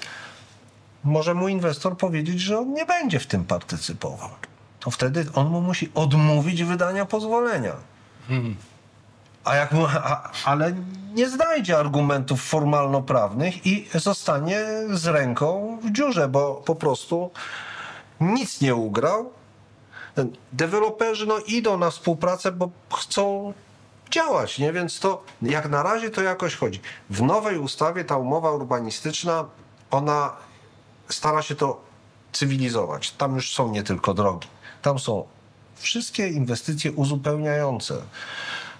Może 1.04 1.34
mu 1.34 1.48
inwestor 1.48 1.96
powiedzieć, 1.96 2.40
że 2.40 2.58
on 2.58 2.72
nie 2.72 2.86
będzie 2.86 3.20
w 3.20 3.26
tym 3.26 3.44
partycypował. 3.44 4.30
To 4.80 4.90
wtedy 4.90 5.26
on 5.34 5.48
mu 5.48 5.60
musi 5.60 5.90
odmówić 5.94 6.64
wydania 6.64 7.04
pozwolenia. 7.06 7.72
Hmm. 8.28 8.56
A 9.44 9.56
jak 9.56 9.72
mu, 9.72 9.86
a, 9.86 10.30
ale 10.44 10.74
nie 11.14 11.28
znajdzie 11.28 11.78
argumentów 11.78 12.42
formalno-prawnych 12.42 13.66
i 13.66 13.88
zostanie 13.94 14.64
z 14.90 15.06
ręką 15.06 15.78
w 15.82 15.90
dziurze, 15.92 16.28
bo 16.28 16.54
po 16.54 16.74
prostu 16.74 17.30
nic 18.20 18.60
nie 18.60 18.74
ugrał. 18.74 19.30
Deweloperzy 20.52 21.26
no, 21.26 21.38
idą 21.38 21.78
na 21.78 21.90
współpracę, 21.90 22.52
bo 22.52 22.70
chcą 22.92 23.52
działać, 24.10 24.58
nie? 24.58 24.72
Więc 24.72 25.00
to 25.00 25.22
jak 25.42 25.68
na 25.68 25.82
razie 25.82 26.10
to 26.10 26.22
jakoś 26.22 26.56
chodzi. 26.56 26.80
W 27.10 27.22
nowej 27.22 27.58
ustawie 27.58 28.04
ta 28.04 28.16
umowa 28.16 28.50
urbanistyczna, 28.50 29.44
ona 29.90 30.32
stara 31.08 31.42
się 31.42 31.54
to 31.54 31.80
cywilizować. 32.32 33.10
Tam 33.10 33.34
już 33.34 33.54
są 33.54 33.70
nie 33.70 33.82
tylko 33.82 34.14
drogi. 34.14 34.48
Tam 34.82 34.98
są 34.98 35.26
wszystkie 35.76 36.28
inwestycje 36.28 36.92
uzupełniające 36.92 37.96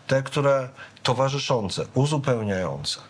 te, 0.07 0.23
które 0.23 0.69
towarzyszące, 1.03 1.87
uzupełniające. 1.95 3.01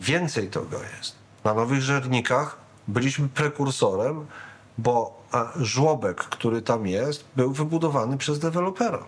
Więcej 0.00 0.48
tego 0.50 0.78
jest. 0.96 1.14
Na 1.44 1.54
Nowych 1.54 1.82
Żernikach 1.82 2.56
byliśmy 2.88 3.28
prekursorem, 3.28 4.26
bo 4.78 5.22
żłobek, 5.56 6.16
który 6.16 6.62
tam 6.62 6.86
jest, 6.86 7.24
był 7.36 7.52
wybudowany 7.52 8.18
przez 8.18 8.38
dewelopera. 8.38 9.04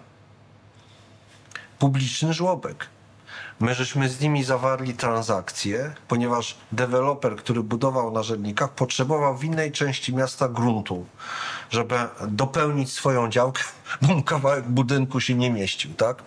Publiczny 1.78 2.34
żłobek. 2.34 2.86
My 3.60 3.74
żeśmy 3.74 4.08
z 4.08 4.20
nimi 4.20 4.44
zawarli 4.44 4.94
transakcję, 4.94 5.94
ponieważ 6.08 6.56
deweloper, 6.72 7.36
który 7.36 7.62
budował 7.62 8.10
na 8.12 8.22
Żernikach, 8.22 8.70
potrzebował 8.70 9.36
w 9.36 9.44
innej 9.44 9.72
części 9.72 10.14
miasta 10.14 10.48
gruntu, 10.48 11.06
żeby 11.70 11.98
dopełnić 12.28 12.92
swoją 12.92 13.30
działkę, 13.30 13.62
bo 14.02 14.22
kawałek 14.22 14.68
budynku 14.68 15.20
się 15.20 15.34
nie 15.34 15.50
mieścił, 15.50 15.94
tak? 15.94 16.22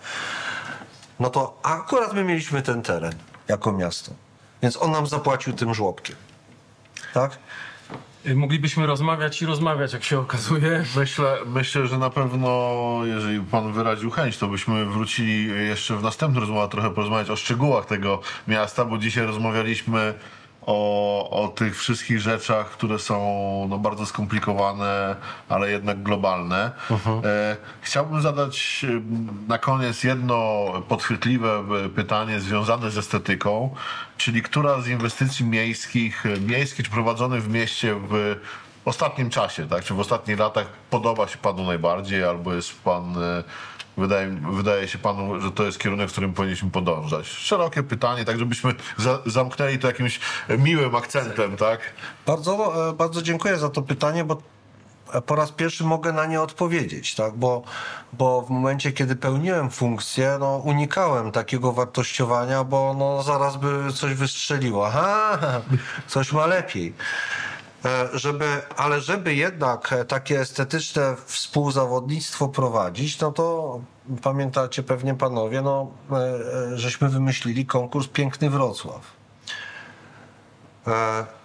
no 1.20 1.30
to 1.30 1.58
akurat 1.62 2.12
my 2.12 2.24
mieliśmy 2.24 2.62
ten 2.62 2.82
teren 2.82 3.14
jako 3.48 3.72
miasto. 3.72 4.12
Więc 4.62 4.76
on 4.76 4.90
nam 4.90 5.06
zapłacił 5.06 5.52
tym 5.52 5.74
żłobkiem. 5.74 6.16
Tak? 7.14 7.38
Y, 8.26 8.36
moglibyśmy 8.36 8.86
rozmawiać 8.86 9.42
i 9.42 9.46
rozmawiać, 9.46 9.92
jak 9.92 10.04
się 10.04 10.18
okazuje. 10.18 10.84
Myślę, 10.96 11.36
myślę, 11.46 11.86
że 11.86 11.98
na 11.98 12.10
pewno, 12.10 13.00
jeżeli 13.04 13.40
pan 13.40 13.72
wyraził 13.72 14.10
chęć, 14.10 14.38
to 14.38 14.48
byśmy 14.48 14.84
wrócili 14.84 15.48
jeszcze 15.68 15.96
w 15.96 16.02
następnym 16.02 16.40
rozmowie 16.40 16.68
trochę 16.68 16.90
porozmawiać 16.90 17.30
o 17.30 17.36
szczegółach 17.36 17.86
tego 17.86 18.20
miasta, 18.48 18.84
bo 18.84 18.98
dzisiaj 18.98 19.26
rozmawialiśmy 19.26 20.14
o, 20.66 21.30
o 21.44 21.48
tych 21.48 21.78
wszystkich 21.78 22.20
rzeczach, 22.20 22.70
które 22.70 22.98
są 22.98 23.16
no, 23.70 23.78
bardzo 23.78 24.06
skomplikowane, 24.06 25.16
ale 25.48 25.70
jednak 25.70 26.02
globalne. 26.02 26.70
Uh-huh. 26.90 27.26
E, 27.26 27.56
chciałbym 27.80 28.22
zadać 28.22 28.86
na 29.48 29.58
koniec 29.58 30.04
jedno 30.04 30.66
podchwytliwe 30.88 31.62
pytanie 31.94 32.40
związane 32.40 32.90
z 32.90 32.98
estetyką, 32.98 33.74
czyli 34.16 34.42
która 34.42 34.80
z 34.80 34.88
inwestycji 34.88 35.46
miejskich, 35.46 36.24
miejskich 36.48 36.84
czy 36.84 36.90
prowadzonych 36.90 37.42
w 37.42 37.48
mieście 37.48 37.94
w 37.94 38.36
ostatnim 38.84 39.30
czasie, 39.30 39.68
tak, 39.68 39.84
czy 39.84 39.94
w 39.94 40.00
ostatnich 40.00 40.38
latach 40.38 40.66
podoba 40.90 41.28
się 41.28 41.38
panu 41.38 41.64
najbardziej, 41.64 42.24
albo 42.24 42.54
jest 42.54 42.82
pan 42.82 43.14
Wydaje, 43.96 44.40
wydaje 44.52 44.88
się 44.88 44.98
panu, 44.98 45.40
że 45.40 45.50
to 45.50 45.64
jest 45.64 45.78
kierunek, 45.78 46.08
w 46.08 46.12
którym 46.12 46.32
powinniśmy 46.32 46.70
podążać. 46.70 47.26
Szerokie 47.26 47.82
pytanie, 47.82 48.24
tak 48.24 48.38
żebyśmy 48.38 48.74
za, 48.96 49.18
zamknęli 49.26 49.78
to 49.78 49.86
jakimś 49.86 50.20
miłym 50.58 50.94
akcentem, 50.94 51.56
tak? 51.56 51.80
Bardzo, 52.26 52.88
e, 52.88 52.92
bardzo 52.92 53.22
dziękuję 53.22 53.58
za 53.58 53.68
to 53.68 53.82
pytanie, 53.82 54.24
bo 54.24 54.42
po 55.26 55.34
raz 55.34 55.52
pierwszy 55.52 55.84
mogę 55.84 56.12
na 56.12 56.26
nie 56.26 56.40
odpowiedzieć, 56.40 57.14
tak? 57.14 57.36
bo, 57.36 57.62
bo 58.12 58.42
w 58.42 58.50
momencie, 58.50 58.92
kiedy 58.92 59.16
pełniłem 59.16 59.70
funkcję, 59.70 60.36
no, 60.40 60.56
unikałem 60.56 61.32
takiego 61.32 61.72
wartościowania, 61.72 62.64
bo 62.64 62.94
no, 62.98 63.22
zaraz 63.22 63.56
by 63.56 63.92
coś 63.94 64.14
wystrzeliło. 64.14 64.86
Aha, 64.86 65.38
coś 66.06 66.32
ma 66.32 66.46
lepiej. 66.46 66.94
E, 67.84 68.18
żeby, 68.18 68.46
ale 68.76 69.00
żeby 69.00 69.34
jednak 69.34 69.92
e, 69.92 70.04
takie 70.04 70.40
estetyczne 70.40 71.16
współzawodnictwo 71.26 72.48
prowadzić, 72.48 73.20
no 73.20 73.32
to 73.32 73.80
pamiętacie 74.22 74.82
pewnie 74.82 75.14
panowie, 75.14 75.62
no, 75.62 75.90
e, 76.12 76.78
żeśmy 76.78 77.08
wymyślili 77.08 77.66
konkurs 77.66 78.08
Piękny 78.08 78.50
Wrocław. 78.50 79.22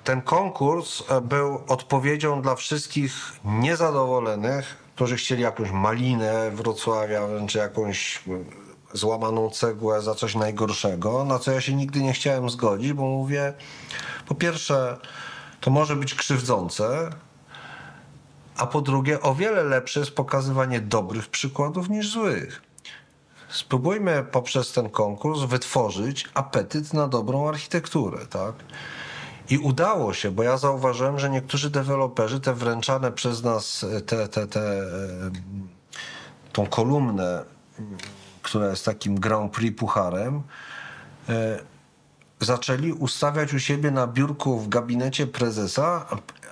Ten 0.04 0.22
konkurs 0.22 1.04
był 1.22 1.62
odpowiedzią 1.68 2.42
dla 2.42 2.56
wszystkich 2.56 3.14
niezadowolonych, 3.46 4.78
którzy 4.96 5.16
chcieli 5.16 5.42
jakąś 5.42 5.72
malinę 5.72 6.52
Wrocławia, 6.52 7.22
czy 7.48 7.58
jakąś 7.58 8.24
złamaną 8.94 9.50
cegłę 9.50 10.02
za 10.02 10.16
coś 10.16 10.36
najgorszego, 10.36 11.26
na 11.26 11.40
co 11.40 11.52
ja 11.52 11.62
się 11.62 11.76
nigdy 11.76 12.02
nie 12.02 12.14
chciałem 12.14 12.50
zgodzić, 12.50 12.94
bo 12.94 13.04
mówię, 13.04 13.54
po 14.28 14.36
pierwsze, 14.36 14.98
to 15.62 15.72
może 15.72 15.96
być 15.96 16.16
krzywdzące, 16.16 17.10
a 18.58 18.68
po 18.68 18.82
drugie 18.82 19.22
o 19.22 19.36
wiele 19.36 19.64
lepsze 19.64 20.00
jest 20.00 20.12
pokazywanie 20.12 20.82
dobrych 20.82 21.28
przykładów 21.28 21.90
niż 21.90 22.12
złych. 22.12 22.62
Spróbujmy 23.50 24.24
poprzez 24.32 24.72
ten 24.72 24.90
konkurs 24.90 25.42
wytworzyć 25.42 26.30
apetyt 26.34 26.94
na 26.94 27.08
dobrą 27.08 27.50
architekturę, 27.50 28.26
tak? 28.26 28.54
I 29.50 29.58
udało 29.58 30.14
się, 30.14 30.32
bo 30.32 30.44
ja 30.44 30.58
zauważyłem, 30.58 31.20
że 31.20 31.30
niektórzy 31.30 31.70
deweloperzy 31.70 32.40
te 32.40 32.54
wręczane 32.54 33.12
przez 33.12 33.44
nas, 33.44 33.86
te, 34.06 34.28
te, 34.28 34.48
te, 34.48 34.62
e, 34.62 34.84
tą 36.54 36.66
kolumnę, 36.66 37.44
która 38.42 38.70
jest 38.70 38.86
takim 38.86 39.20
Grand 39.20 39.52
Prix 39.54 39.80
pucharem, 39.80 40.42
e, 41.30 41.60
zaczęli 42.40 42.94
ustawiać 42.94 43.54
u 43.54 43.60
siebie 43.60 43.92
na 43.92 44.08
biurku 44.08 44.60
w 44.60 44.70
gabinecie 44.70 45.28
prezesa, 45.28 46.06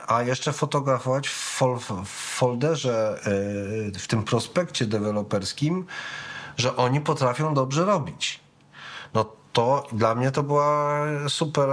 a 0.07 0.23
jeszcze 0.23 0.53
fotografować 0.53 1.27
w, 1.27 1.31
fol, 1.31 1.79
w 2.05 2.09
folderze, 2.09 3.19
e, 3.95 3.99
w 3.99 4.07
tym 4.07 4.23
prospekcie 4.23 4.85
deweloperskim, 4.85 5.85
że 6.57 6.75
oni 6.75 7.01
potrafią 7.01 7.53
dobrze 7.53 7.85
robić. 7.85 8.39
No 9.13 9.25
to 9.53 9.87
dla 9.91 10.15
mnie 10.15 10.31
to 10.31 10.43
była 10.43 10.99
super, 11.27 11.69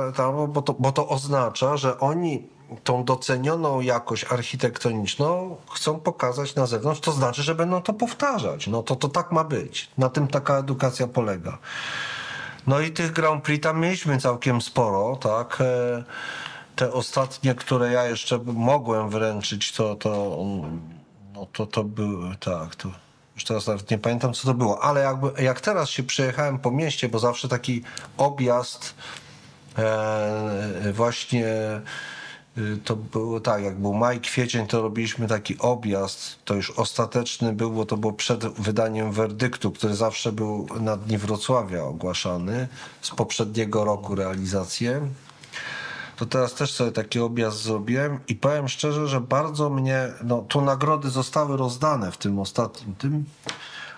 bo 0.49 0.63
to, 0.63 0.73
bo 0.79 0.93
to 0.93 1.09
oznacza, 1.09 1.77
że 1.77 2.01
oni 2.01 2.49
tą 2.85 3.05
docenioną 3.05 3.81
jakość 3.81 4.25
architektoniczną 4.25 5.57
chcą 5.71 6.01
pokazać 6.01 6.55
na 6.55 6.67
zewnątrz, 6.67 7.01
to 7.01 7.13
znaczy, 7.13 7.43
że 7.43 7.55
będą 7.55 7.83
to 7.83 7.93
powtarzać. 7.93 8.67
No 8.67 8.83
to, 8.83 8.97
to 8.97 9.09
tak 9.09 9.33
ma 9.33 9.45
być. 9.45 9.91
Na 9.99 10.09
tym 10.09 10.29
taka 10.29 10.59
edukacja 10.59 11.07
polega. 11.07 11.59
No 12.67 12.81
i 12.81 12.91
tych 12.91 13.13
Grand 13.13 13.45
Prix 13.45 13.63
tam 13.63 13.81
mieliśmy 13.81 14.19
całkiem 14.19 14.61
sporo, 14.61 15.17
tak. 15.17 15.61
E, 15.61 16.05
te 16.77 16.93
ostatnie, 16.93 17.55
które 17.55 17.93
ja 17.93 18.05
jeszcze 18.05 18.39
mogłem 18.45 19.11
wręczyć, 19.11 19.73
to, 19.73 19.95
to, 19.95 20.39
no 21.35 21.47
to, 21.53 21.67
to 21.67 21.85
były, 21.85 22.37
tak, 22.37 22.77
to 22.77 22.89
już 23.35 23.45
teraz 23.45 23.67
nawet 23.67 23.91
nie 23.91 23.99
pamiętam, 23.99 24.33
co 24.33 24.47
to 24.47 24.55
było, 24.55 24.83
ale 24.83 25.01
jakby, 25.01 25.43
jak 25.43 25.61
teraz 25.61 25.91
się 25.91 26.03
przejechałem 26.03 26.59
po 26.59 26.71
mieście, 26.71 27.09
bo 27.09 27.19
zawsze 27.19 27.49
taki 27.49 27.83
objazd 28.17 28.95
e, 29.79 30.93
właśnie 30.93 31.47
to 32.85 32.97
było 32.97 33.41
tak, 33.41 33.63
jak 33.63 33.79
był 33.79 33.95
maj, 33.95 34.21
kwiecień, 34.21 34.67
to 34.67 34.83
robiliśmy 34.83 35.29
taki 35.29 35.59
objazd, 35.59 36.39
to 36.45 36.55
już 36.55 36.71
ostateczny 36.71 37.53
był, 37.53 37.71
bo 37.71 37.87
to 37.87 37.97
było 37.97 38.13
przed 38.13 38.45
wydaniem 38.45 39.13
werdyktu, 39.13 39.71
który 39.71 39.95
zawsze 39.95 40.33
był 40.33 40.67
na 40.81 40.97
Dni 40.97 41.19
Wrocławia 41.19 41.85
ogłaszany, 41.85 42.69
z 43.03 43.11
poprzedniego 43.11 43.85
roku 43.85 44.15
realizację. 44.15 45.09
To 46.17 46.27
teraz 46.27 46.55
też 46.55 46.73
sobie 46.73 46.93
taki 46.93 47.21
objazd 47.21 47.63
zrobiłem 47.63 48.21
i 48.29 48.35
powiem 48.35 48.69
szczerze, 48.69 49.09
że 49.09 49.21
bardzo 49.21 49.71
mnie, 49.71 50.09
no 50.25 50.43
tu 50.49 50.61
nagrody 50.61 51.11
zostały 51.11 51.57
rozdane 51.57 52.13
w 52.13 52.17
tym 52.17 52.39
ostatnim 52.39 52.95
tym, 52.95 53.25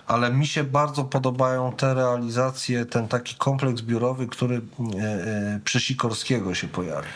ale 0.07 0.31
mi 0.31 0.47
się 0.47 0.63
bardzo 0.63 1.03
podobają 1.03 1.71
te 1.71 1.93
realizacje, 1.93 2.85
ten 2.85 3.07
taki 3.07 3.35
kompleks 3.35 3.81
biurowy, 3.81 4.27
który 4.27 4.55
e, 4.55 5.03
e, 5.03 5.59
przy 5.63 5.79
Sikorskiego 5.79 6.53
się 6.53 6.67
pojawił. 6.67 7.11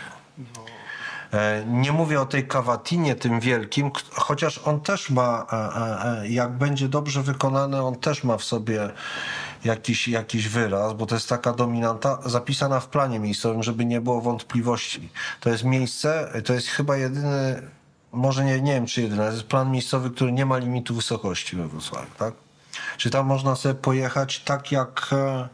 E, 1.33 1.65
nie 1.67 1.91
mówię 1.91 2.21
o 2.21 2.25
tej 2.25 2.47
kawatinie 2.47 3.15
tym 3.15 3.39
wielkim, 3.39 3.91
chociaż 4.11 4.57
on 4.57 4.81
też 4.81 5.09
ma, 5.09 5.47
jak 6.29 6.51
będzie 6.51 6.87
dobrze 6.87 7.23
wykonany, 7.23 7.81
on 7.81 7.95
też 7.95 8.23
ma 8.23 8.37
w 8.37 8.43
sobie 8.43 8.89
jakiś, 9.63 10.07
jakiś 10.07 10.47
wyraz, 10.47 10.93
bo 10.93 11.05
to 11.05 11.15
jest 11.15 11.29
taka 11.29 11.53
dominanta 11.53 12.19
zapisana 12.25 12.79
w 12.79 12.87
planie 12.87 13.19
miejscowym, 13.19 13.63
żeby 13.63 13.85
nie 13.85 14.01
było 14.01 14.21
wątpliwości. 14.21 15.09
To 15.39 15.49
jest 15.49 15.63
miejsce, 15.63 16.31
to 16.45 16.53
jest 16.53 16.67
chyba 16.67 16.97
jedyny, 16.97 17.61
może 18.11 18.45
nie, 18.45 18.61
nie 18.61 18.73
wiem 18.73 18.85
czy 18.85 19.01
jedyny, 19.01 19.25
to 19.25 19.31
jest 19.31 19.43
plan 19.43 19.71
miejscowy, 19.71 20.09
który 20.09 20.31
nie 20.31 20.45
ma 20.45 20.57
limitu 20.57 20.95
wysokości 20.95 21.55
we 21.55 21.67
Wrocławiu, 21.67 22.11
tak? 22.17 22.33
Czy 22.97 23.09
tam 23.09 23.25
można 23.25 23.55
sobie 23.55 23.75
pojechać 23.75 24.39
tak 24.39 24.71
jak 24.71 25.09
e, 25.11 25.49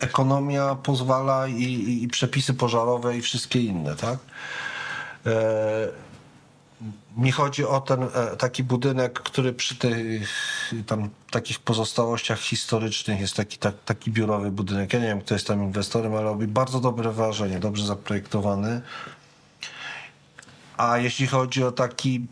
ekonomia 0.00 0.74
pozwala 0.74 1.46
i, 1.46 1.62
i, 1.62 2.02
i 2.02 2.08
przepisy 2.08 2.54
pożarowe 2.54 3.16
i 3.16 3.20
wszystkie 3.20 3.60
inne, 3.60 3.96
tak? 3.96 4.18
E, 5.26 6.10
mi 7.16 7.32
chodzi 7.32 7.64
o 7.64 7.80
ten 7.80 8.02
e, 8.02 8.36
taki 8.36 8.64
budynek, 8.64 9.12
który 9.12 9.52
przy 9.52 9.76
tych 9.76 10.30
tam 10.86 11.10
takich 11.30 11.58
pozostałościach 11.58 12.40
historycznych 12.40 13.20
jest 13.20 13.36
taki, 13.36 13.58
tak, 13.58 13.74
taki 13.84 14.10
biurowy 14.10 14.50
budynek. 14.50 14.92
Ja 14.92 14.98
nie 14.98 15.06
wiem, 15.06 15.20
kto 15.20 15.34
jest 15.34 15.46
tam 15.46 15.62
inwestorem, 15.62 16.14
ale 16.14 16.22
robi 16.22 16.46
bardzo 16.46 16.80
dobre 16.80 17.12
wrażenie, 17.12 17.58
dobrze 17.58 17.86
zaprojektowany. 17.86 18.80
A 20.76 20.98
jeśli 20.98 21.26
chodzi 21.26 21.64
o 21.64 21.72
taki 21.72 22.26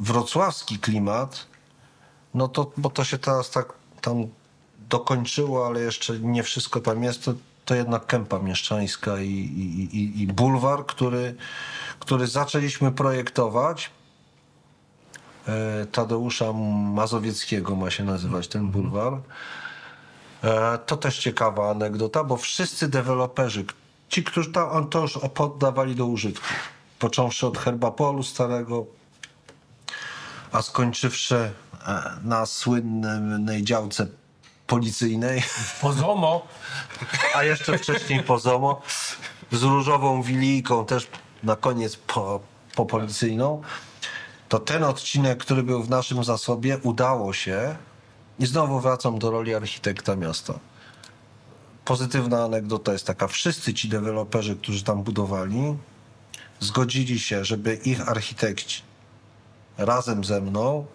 wrocławski 0.00 0.78
klimat, 0.78 1.46
no 2.34 2.48
to, 2.48 2.72
bo 2.76 2.90
to 2.90 3.04
się 3.04 3.18
teraz 3.18 3.50
tak 3.50 3.72
tam 4.00 4.26
dokończyło, 4.88 5.66
ale 5.66 5.80
jeszcze 5.80 6.18
nie 6.18 6.42
wszystko 6.42 6.80
tam 6.80 7.02
jest, 7.02 7.24
to, 7.24 7.34
to 7.64 7.74
jednak 7.74 8.06
kępa 8.06 8.38
mieszczańska 8.38 9.18
i, 9.18 9.28
i, 9.28 9.96
i, 9.98 10.22
i 10.22 10.26
bulwar, 10.26 10.86
który, 10.86 11.34
który 11.98 12.26
zaczęliśmy 12.26 12.92
projektować 12.92 13.90
E, 15.48 15.86
Tadeusza 15.86 16.52
Mazowieckiego 16.94 17.76
ma 17.76 17.90
się 17.90 18.04
nazywać 18.04 18.48
ten 18.48 18.68
bulwar. 18.68 19.20
E, 20.44 20.78
to 20.78 20.96
też 20.96 21.18
ciekawa 21.18 21.70
anegdota, 21.70 22.24
bo 22.24 22.36
wszyscy 22.36 22.88
deweloperzy, 22.88 23.64
ci, 24.08 24.24
którzy 24.24 24.52
tam, 24.52 24.88
to 24.88 25.00
już 25.00 25.18
poddawali 25.34 25.94
do 25.94 26.06
użytku, 26.06 26.46
począwszy 26.98 27.46
od 27.46 27.58
Herbapolu 27.58 28.22
starego, 28.22 28.86
a 30.52 30.62
skończywszy 30.62 31.36
e, 31.36 31.50
na 32.22 32.46
słynnej 32.46 33.62
działce 33.62 34.06
policyjnej. 34.66 35.42
Pozomo. 35.80 36.46
A 37.34 37.44
jeszcze 37.44 37.78
wcześniej 37.78 38.22
Pozomo. 38.22 38.82
Z 39.52 39.62
różową 39.62 40.22
wilijką 40.22 40.86
też 40.86 41.08
na 41.42 41.56
koniec 41.56 41.96
po, 41.96 42.40
po 42.74 42.86
policyjną 42.86 43.62
to 44.48 44.58
ten 44.58 44.84
odcinek, 44.84 45.38
który 45.38 45.62
był 45.62 45.82
w 45.82 45.90
naszym 45.90 46.24
zasobie, 46.24 46.78
udało 46.78 47.32
się 47.32 47.76
i 48.38 48.46
znowu 48.46 48.80
wracam 48.80 49.18
do 49.18 49.30
roli 49.30 49.54
architekta 49.54 50.16
miasta. 50.16 50.54
Pozytywna 51.84 52.44
anegdota 52.44 52.92
jest 52.92 53.06
taka, 53.06 53.28
wszyscy 53.28 53.74
ci 53.74 53.88
deweloperzy, 53.88 54.56
którzy 54.56 54.84
tam 54.84 55.02
budowali, 55.02 55.76
zgodzili 56.60 57.18
się, 57.18 57.44
żeby 57.44 57.74
ich 57.74 58.08
architekci 58.08 58.82
razem 59.78 60.24
ze 60.24 60.40
mną 60.40 60.86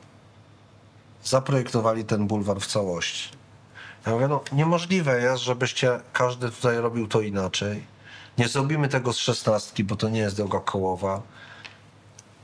zaprojektowali 1.23 2.05
ten 2.05 2.27
bulwar 2.27 2.59
w 2.59 2.67
całości. 2.67 3.38
Ja 4.05 4.13
mówię, 4.13 4.27
no 4.27 4.41
niemożliwe 4.51 5.21
jest, 5.21 5.43
żebyście 5.43 5.99
każdy 6.13 6.51
tutaj 6.51 6.77
robił 6.77 7.07
to 7.07 7.21
inaczej. 7.21 7.85
Nie 8.37 8.47
zrobimy 8.47 8.87
tego 8.87 9.13
z 9.13 9.17
szesnastki, 9.17 9.83
bo 9.83 9.95
to 9.95 10.09
nie 10.09 10.19
jest 10.19 10.35
droga 10.35 10.59
kołowa 10.59 11.21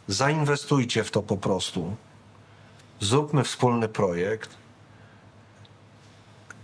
zainwestujcie 0.07 1.03
w 1.03 1.11
to 1.11 1.21
po 1.21 1.37
prostu. 1.37 1.95
Zróbmy 2.99 3.43
wspólny 3.43 3.87
projekt. 3.87 4.49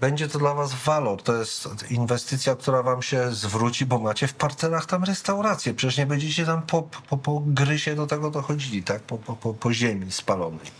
Będzie 0.02 0.28
to 0.28 0.39
dla 0.39 0.54
was 0.54 0.74
walor. 0.74 1.24
To 1.24 1.36
jest 1.36 1.68
inwestycja, 1.89 2.56
która 2.56 2.84
wam 2.84 3.02
się 3.02 3.32
zwróci, 3.32 3.86
bo 3.86 4.00
macie 4.00 4.28
w 4.28 4.34
parterach 4.34 4.86
tam 4.86 5.04
restaurację. 5.04 5.74
Przecież 5.74 5.98
nie 5.98 6.06
będziecie 6.06 6.46
tam 6.46 6.62
po, 6.62 6.82
po, 6.82 7.18
po 7.18 7.42
grysie 7.46 7.96
do 7.96 8.08
tego 8.08 8.32
dochodzili, 8.32 8.84
tak? 8.84 9.02
Po, 9.02 9.18
po, 9.18 9.36
po, 9.36 9.54
po 9.54 9.74
ziemi 9.74 10.12
spalonej. 10.12 10.72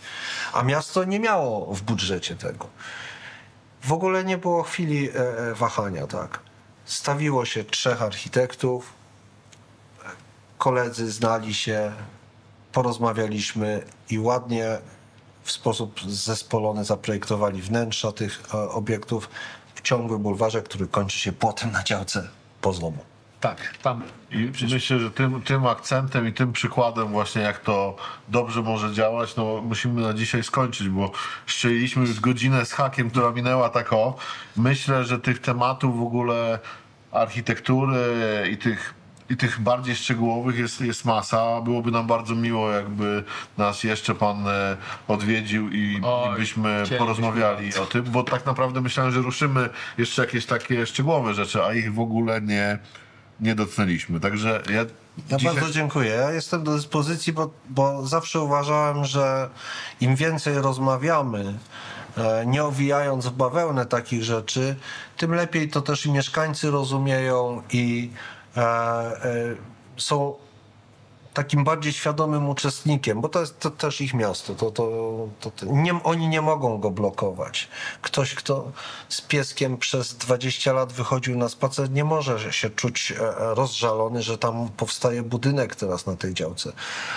A 0.52 0.62
miasto 0.62 1.04
nie 1.04 1.20
miało 1.20 1.74
w 1.74 1.82
budżecie 1.82 2.36
tego. 2.36 2.66
W 3.84 3.92
ogóle 3.92 4.24
nie 4.24 4.38
było 4.38 4.62
chwili 4.62 5.10
e, 5.10 5.12
e 5.14 5.54
wahania, 5.54 6.06
tak? 6.06 6.40
Stawiło 6.84 7.44
się 7.44 7.64
trzech 7.64 8.02
architektów, 8.02 8.92
koledzy 10.58 11.10
znali 11.10 11.54
się, 11.54 11.92
porozmawialiśmy 12.72 13.84
i 14.10 14.18
ładnie 14.18 14.78
w 15.42 15.52
sposób 15.52 16.00
zespolony 16.08 16.84
zaprojektowali 16.84 17.62
wnętrza 17.62 18.12
tych 18.12 18.42
e, 18.54 18.58
obiektów 18.70 19.28
w 19.74 19.80
ciągłym 19.80 20.22
bulwarze, 20.22 20.62
który 20.62 20.86
kończy 20.86 21.18
się 21.18 21.32
płotem 21.32 21.72
na 21.72 21.82
działce 21.82 22.28
pozłomu. 22.60 23.11
Tak, 23.42 23.76
tam. 23.82 24.02
I 24.30 24.50
myślę, 24.72 24.98
że 24.98 25.10
tym, 25.10 25.42
tym 25.42 25.66
akcentem 25.66 26.28
i 26.28 26.32
tym 26.32 26.52
przykładem 26.52 27.08
właśnie 27.08 27.42
jak 27.42 27.58
to 27.58 27.96
dobrze 28.28 28.62
może 28.62 28.92
działać, 28.92 29.36
no 29.36 29.62
musimy 29.62 30.02
na 30.02 30.14
dzisiaj 30.14 30.42
skończyć, 30.42 30.88
bo 30.88 31.10
szczeliliśmy 31.46 32.02
już 32.02 32.20
godzinę 32.20 32.66
z 32.66 32.72
hakiem, 32.72 33.10
która 33.10 33.30
minęła 33.30 33.68
tak 33.68 33.92
o. 33.92 34.16
Myślę, 34.56 35.04
że 35.04 35.18
tych 35.18 35.38
tematów 35.38 35.98
w 35.98 36.02
ogóle 36.02 36.58
architektury 37.12 37.98
i 38.52 38.56
tych 38.56 38.94
i 39.30 39.36
tych 39.36 39.60
bardziej 39.60 39.96
szczegółowych 39.96 40.58
jest, 40.58 40.80
jest 40.80 41.04
masa. 41.04 41.60
Byłoby 41.60 41.90
nam 41.90 42.06
bardzo 42.06 42.34
miło, 42.34 42.70
jakby 42.70 43.24
nas 43.58 43.84
jeszcze 43.84 44.14
pan 44.14 44.46
e, 44.46 44.76
odwiedził 45.08 45.68
i, 45.68 46.00
Oj, 46.04 46.34
i 46.34 46.36
byśmy 46.38 46.82
porozmawiali 46.98 47.74
o 47.74 47.86
tym, 47.86 48.04
bo 48.04 48.22
tak 48.22 48.46
naprawdę 48.46 48.80
myślałem, 48.80 49.12
że 49.12 49.20
ruszymy 49.20 49.68
jeszcze 49.98 50.22
jakieś 50.22 50.46
takie 50.46 50.86
szczegółowe 50.86 51.34
rzeczy, 51.34 51.64
a 51.64 51.74
ich 51.74 51.94
w 51.94 52.00
ogóle 52.00 52.40
nie, 52.40 52.78
nie 53.40 53.54
dotknęliśmy. 53.54 54.20
Także 54.20 54.62
ja 54.70 54.84
Ja 55.30 55.36
Dzisiaj- 55.38 55.54
bardzo 55.54 55.70
dziękuję. 55.72 56.10
Ja 56.10 56.30
jestem 56.32 56.64
do 56.64 56.74
dyspozycji, 56.74 57.32
bo, 57.32 57.50
bo 57.68 58.06
zawsze 58.06 58.40
uważałem, 58.40 59.04
że 59.04 59.48
im 60.00 60.16
więcej 60.16 60.54
rozmawiamy, 60.54 61.58
e, 62.16 62.46
nie 62.46 62.64
owijając 62.64 63.26
w 63.26 63.32
bawełnę 63.32 63.86
takich 63.86 64.24
rzeczy, 64.24 64.76
tym 65.16 65.34
lepiej 65.34 65.68
to 65.68 65.80
też 65.80 66.06
i 66.06 66.12
mieszkańcy 66.12 66.70
rozumieją 66.70 67.62
i 67.72 68.10
e, 68.56 68.60
e, 68.60 69.54
są 69.96 70.34
takim 71.34 71.64
bardziej 71.64 71.92
świadomym 71.92 72.48
uczestnikiem, 72.48 73.20
bo 73.20 73.28
to 73.28 73.40
jest 73.40 73.60
to 73.60 73.70
też 73.70 74.00
ich 74.00 74.14
miasto. 74.14 74.54
To, 74.54 74.70
to, 74.70 75.28
to, 75.40 75.50
to 75.50 75.66
nie, 75.66 76.02
oni 76.02 76.28
nie 76.28 76.42
mogą 76.42 76.78
go 76.78 76.90
blokować. 76.90 77.68
Ktoś, 78.02 78.34
kto 78.34 78.72
z 79.08 79.20
pieskiem 79.20 79.78
przez 79.78 80.14
20 80.14 80.72
lat 80.72 80.92
wychodził 80.92 81.38
na 81.38 81.48
spacer, 81.48 81.90
nie 81.90 82.04
może 82.04 82.52
się 82.52 82.70
czuć 82.70 83.12
e, 83.12 83.20
e, 83.20 83.54
rozżalony, 83.54 84.22
że 84.22 84.38
tam 84.38 84.68
powstaje 84.76 85.22
budynek 85.22 85.76
teraz 85.76 86.06
na 86.06 86.16
tej 86.16 86.34
działce. 86.34 86.72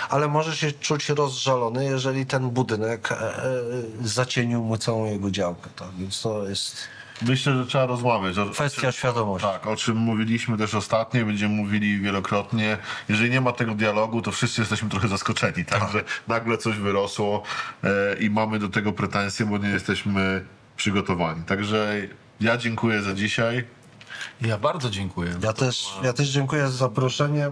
Ale 0.08 0.28
może 0.28 0.56
się 0.56 0.72
czuć 0.72 1.08
rozżalony, 1.08 1.84
jeżeli 1.84 2.26
ten 2.26 2.50
budynek 2.50 3.12
e, 3.12 3.42
zacienił 4.04 4.62
mu 4.62 4.78
całą 4.78 5.04
jego 5.04 5.30
działkę. 5.30 5.70
Tak? 5.76 5.90
Więc 5.98 6.22
to 6.22 6.48
jest 6.48 6.76
Myślę, 7.22 7.56
że 7.56 7.66
trzeba 7.66 7.86
rozmawiać. 7.86 8.38
O, 8.38 8.46
kwestia 8.46 8.92
świadomości. 8.92 9.48
Tak, 9.48 9.66
o 9.66 9.76
czym 9.76 9.96
mówiliśmy 9.96 10.58
też 10.58 10.74
ostatnio, 10.74 11.26
będziemy 11.26 11.54
mówili 11.54 12.00
wielokrotnie. 12.00 12.78
Jeżeli 13.08 13.30
nie 13.30 13.40
ma 13.40 13.52
tego 13.52 13.74
dialogu, 13.74 14.22
to 14.22 14.32
wszyscy 14.32 14.60
jesteśmy 14.60 14.88
trochę 14.88 15.08
zaskoczeni, 15.08 15.64
tak? 15.64 15.92
Że 15.92 16.04
nagle 16.28 16.58
coś 16.58 16.76
wyrosło 16.76 17.42
e, 17.84 18.16
i 18.18 18.30
mamy 18.30 18.58
do 18.58 18.68
tego 18.68 18.92
pretensje, 18.92 19.46
bo 19.46 19.58
nie 19.58 19.68
jesteśmy 19.68 20.44
przygotowani. 20.76 21.42
Także 21.42 22.02
ja 22.40 22.56
dziękuję 22.56 23.02
za 23.02 23.14
dzisiaj. 23.14 23.64
Ja 24.40 24.58
bardzo 24.58 24.90
dziękuję. 24.90 25.34
Ja 25.42 25.52
też, 25.52 25.88
ja 26.02 26.12
też 26.12 26.28
dziękuję 26.28 26.62
za 26.62 26.70
zaproszenie. 26.70 27.50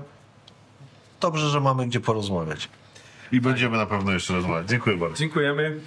Dobrze, 1.20 1.48
że 1.50 1.60
mamy 1.60 1.86
gdzie 1.86 2.00
porozmawiać. 2.00 2.68
I 3.32 3.40
będziemy 3.40 3.76
na 3.76 3.86
pewno 3.86 4.12
jeszcze 4.12 4.34
rozmawiać. 4.34 4.68
Dziękuję 4.68 4.96
bardzo. 4.96 5.16
Dziękujemy. 5.16 5.80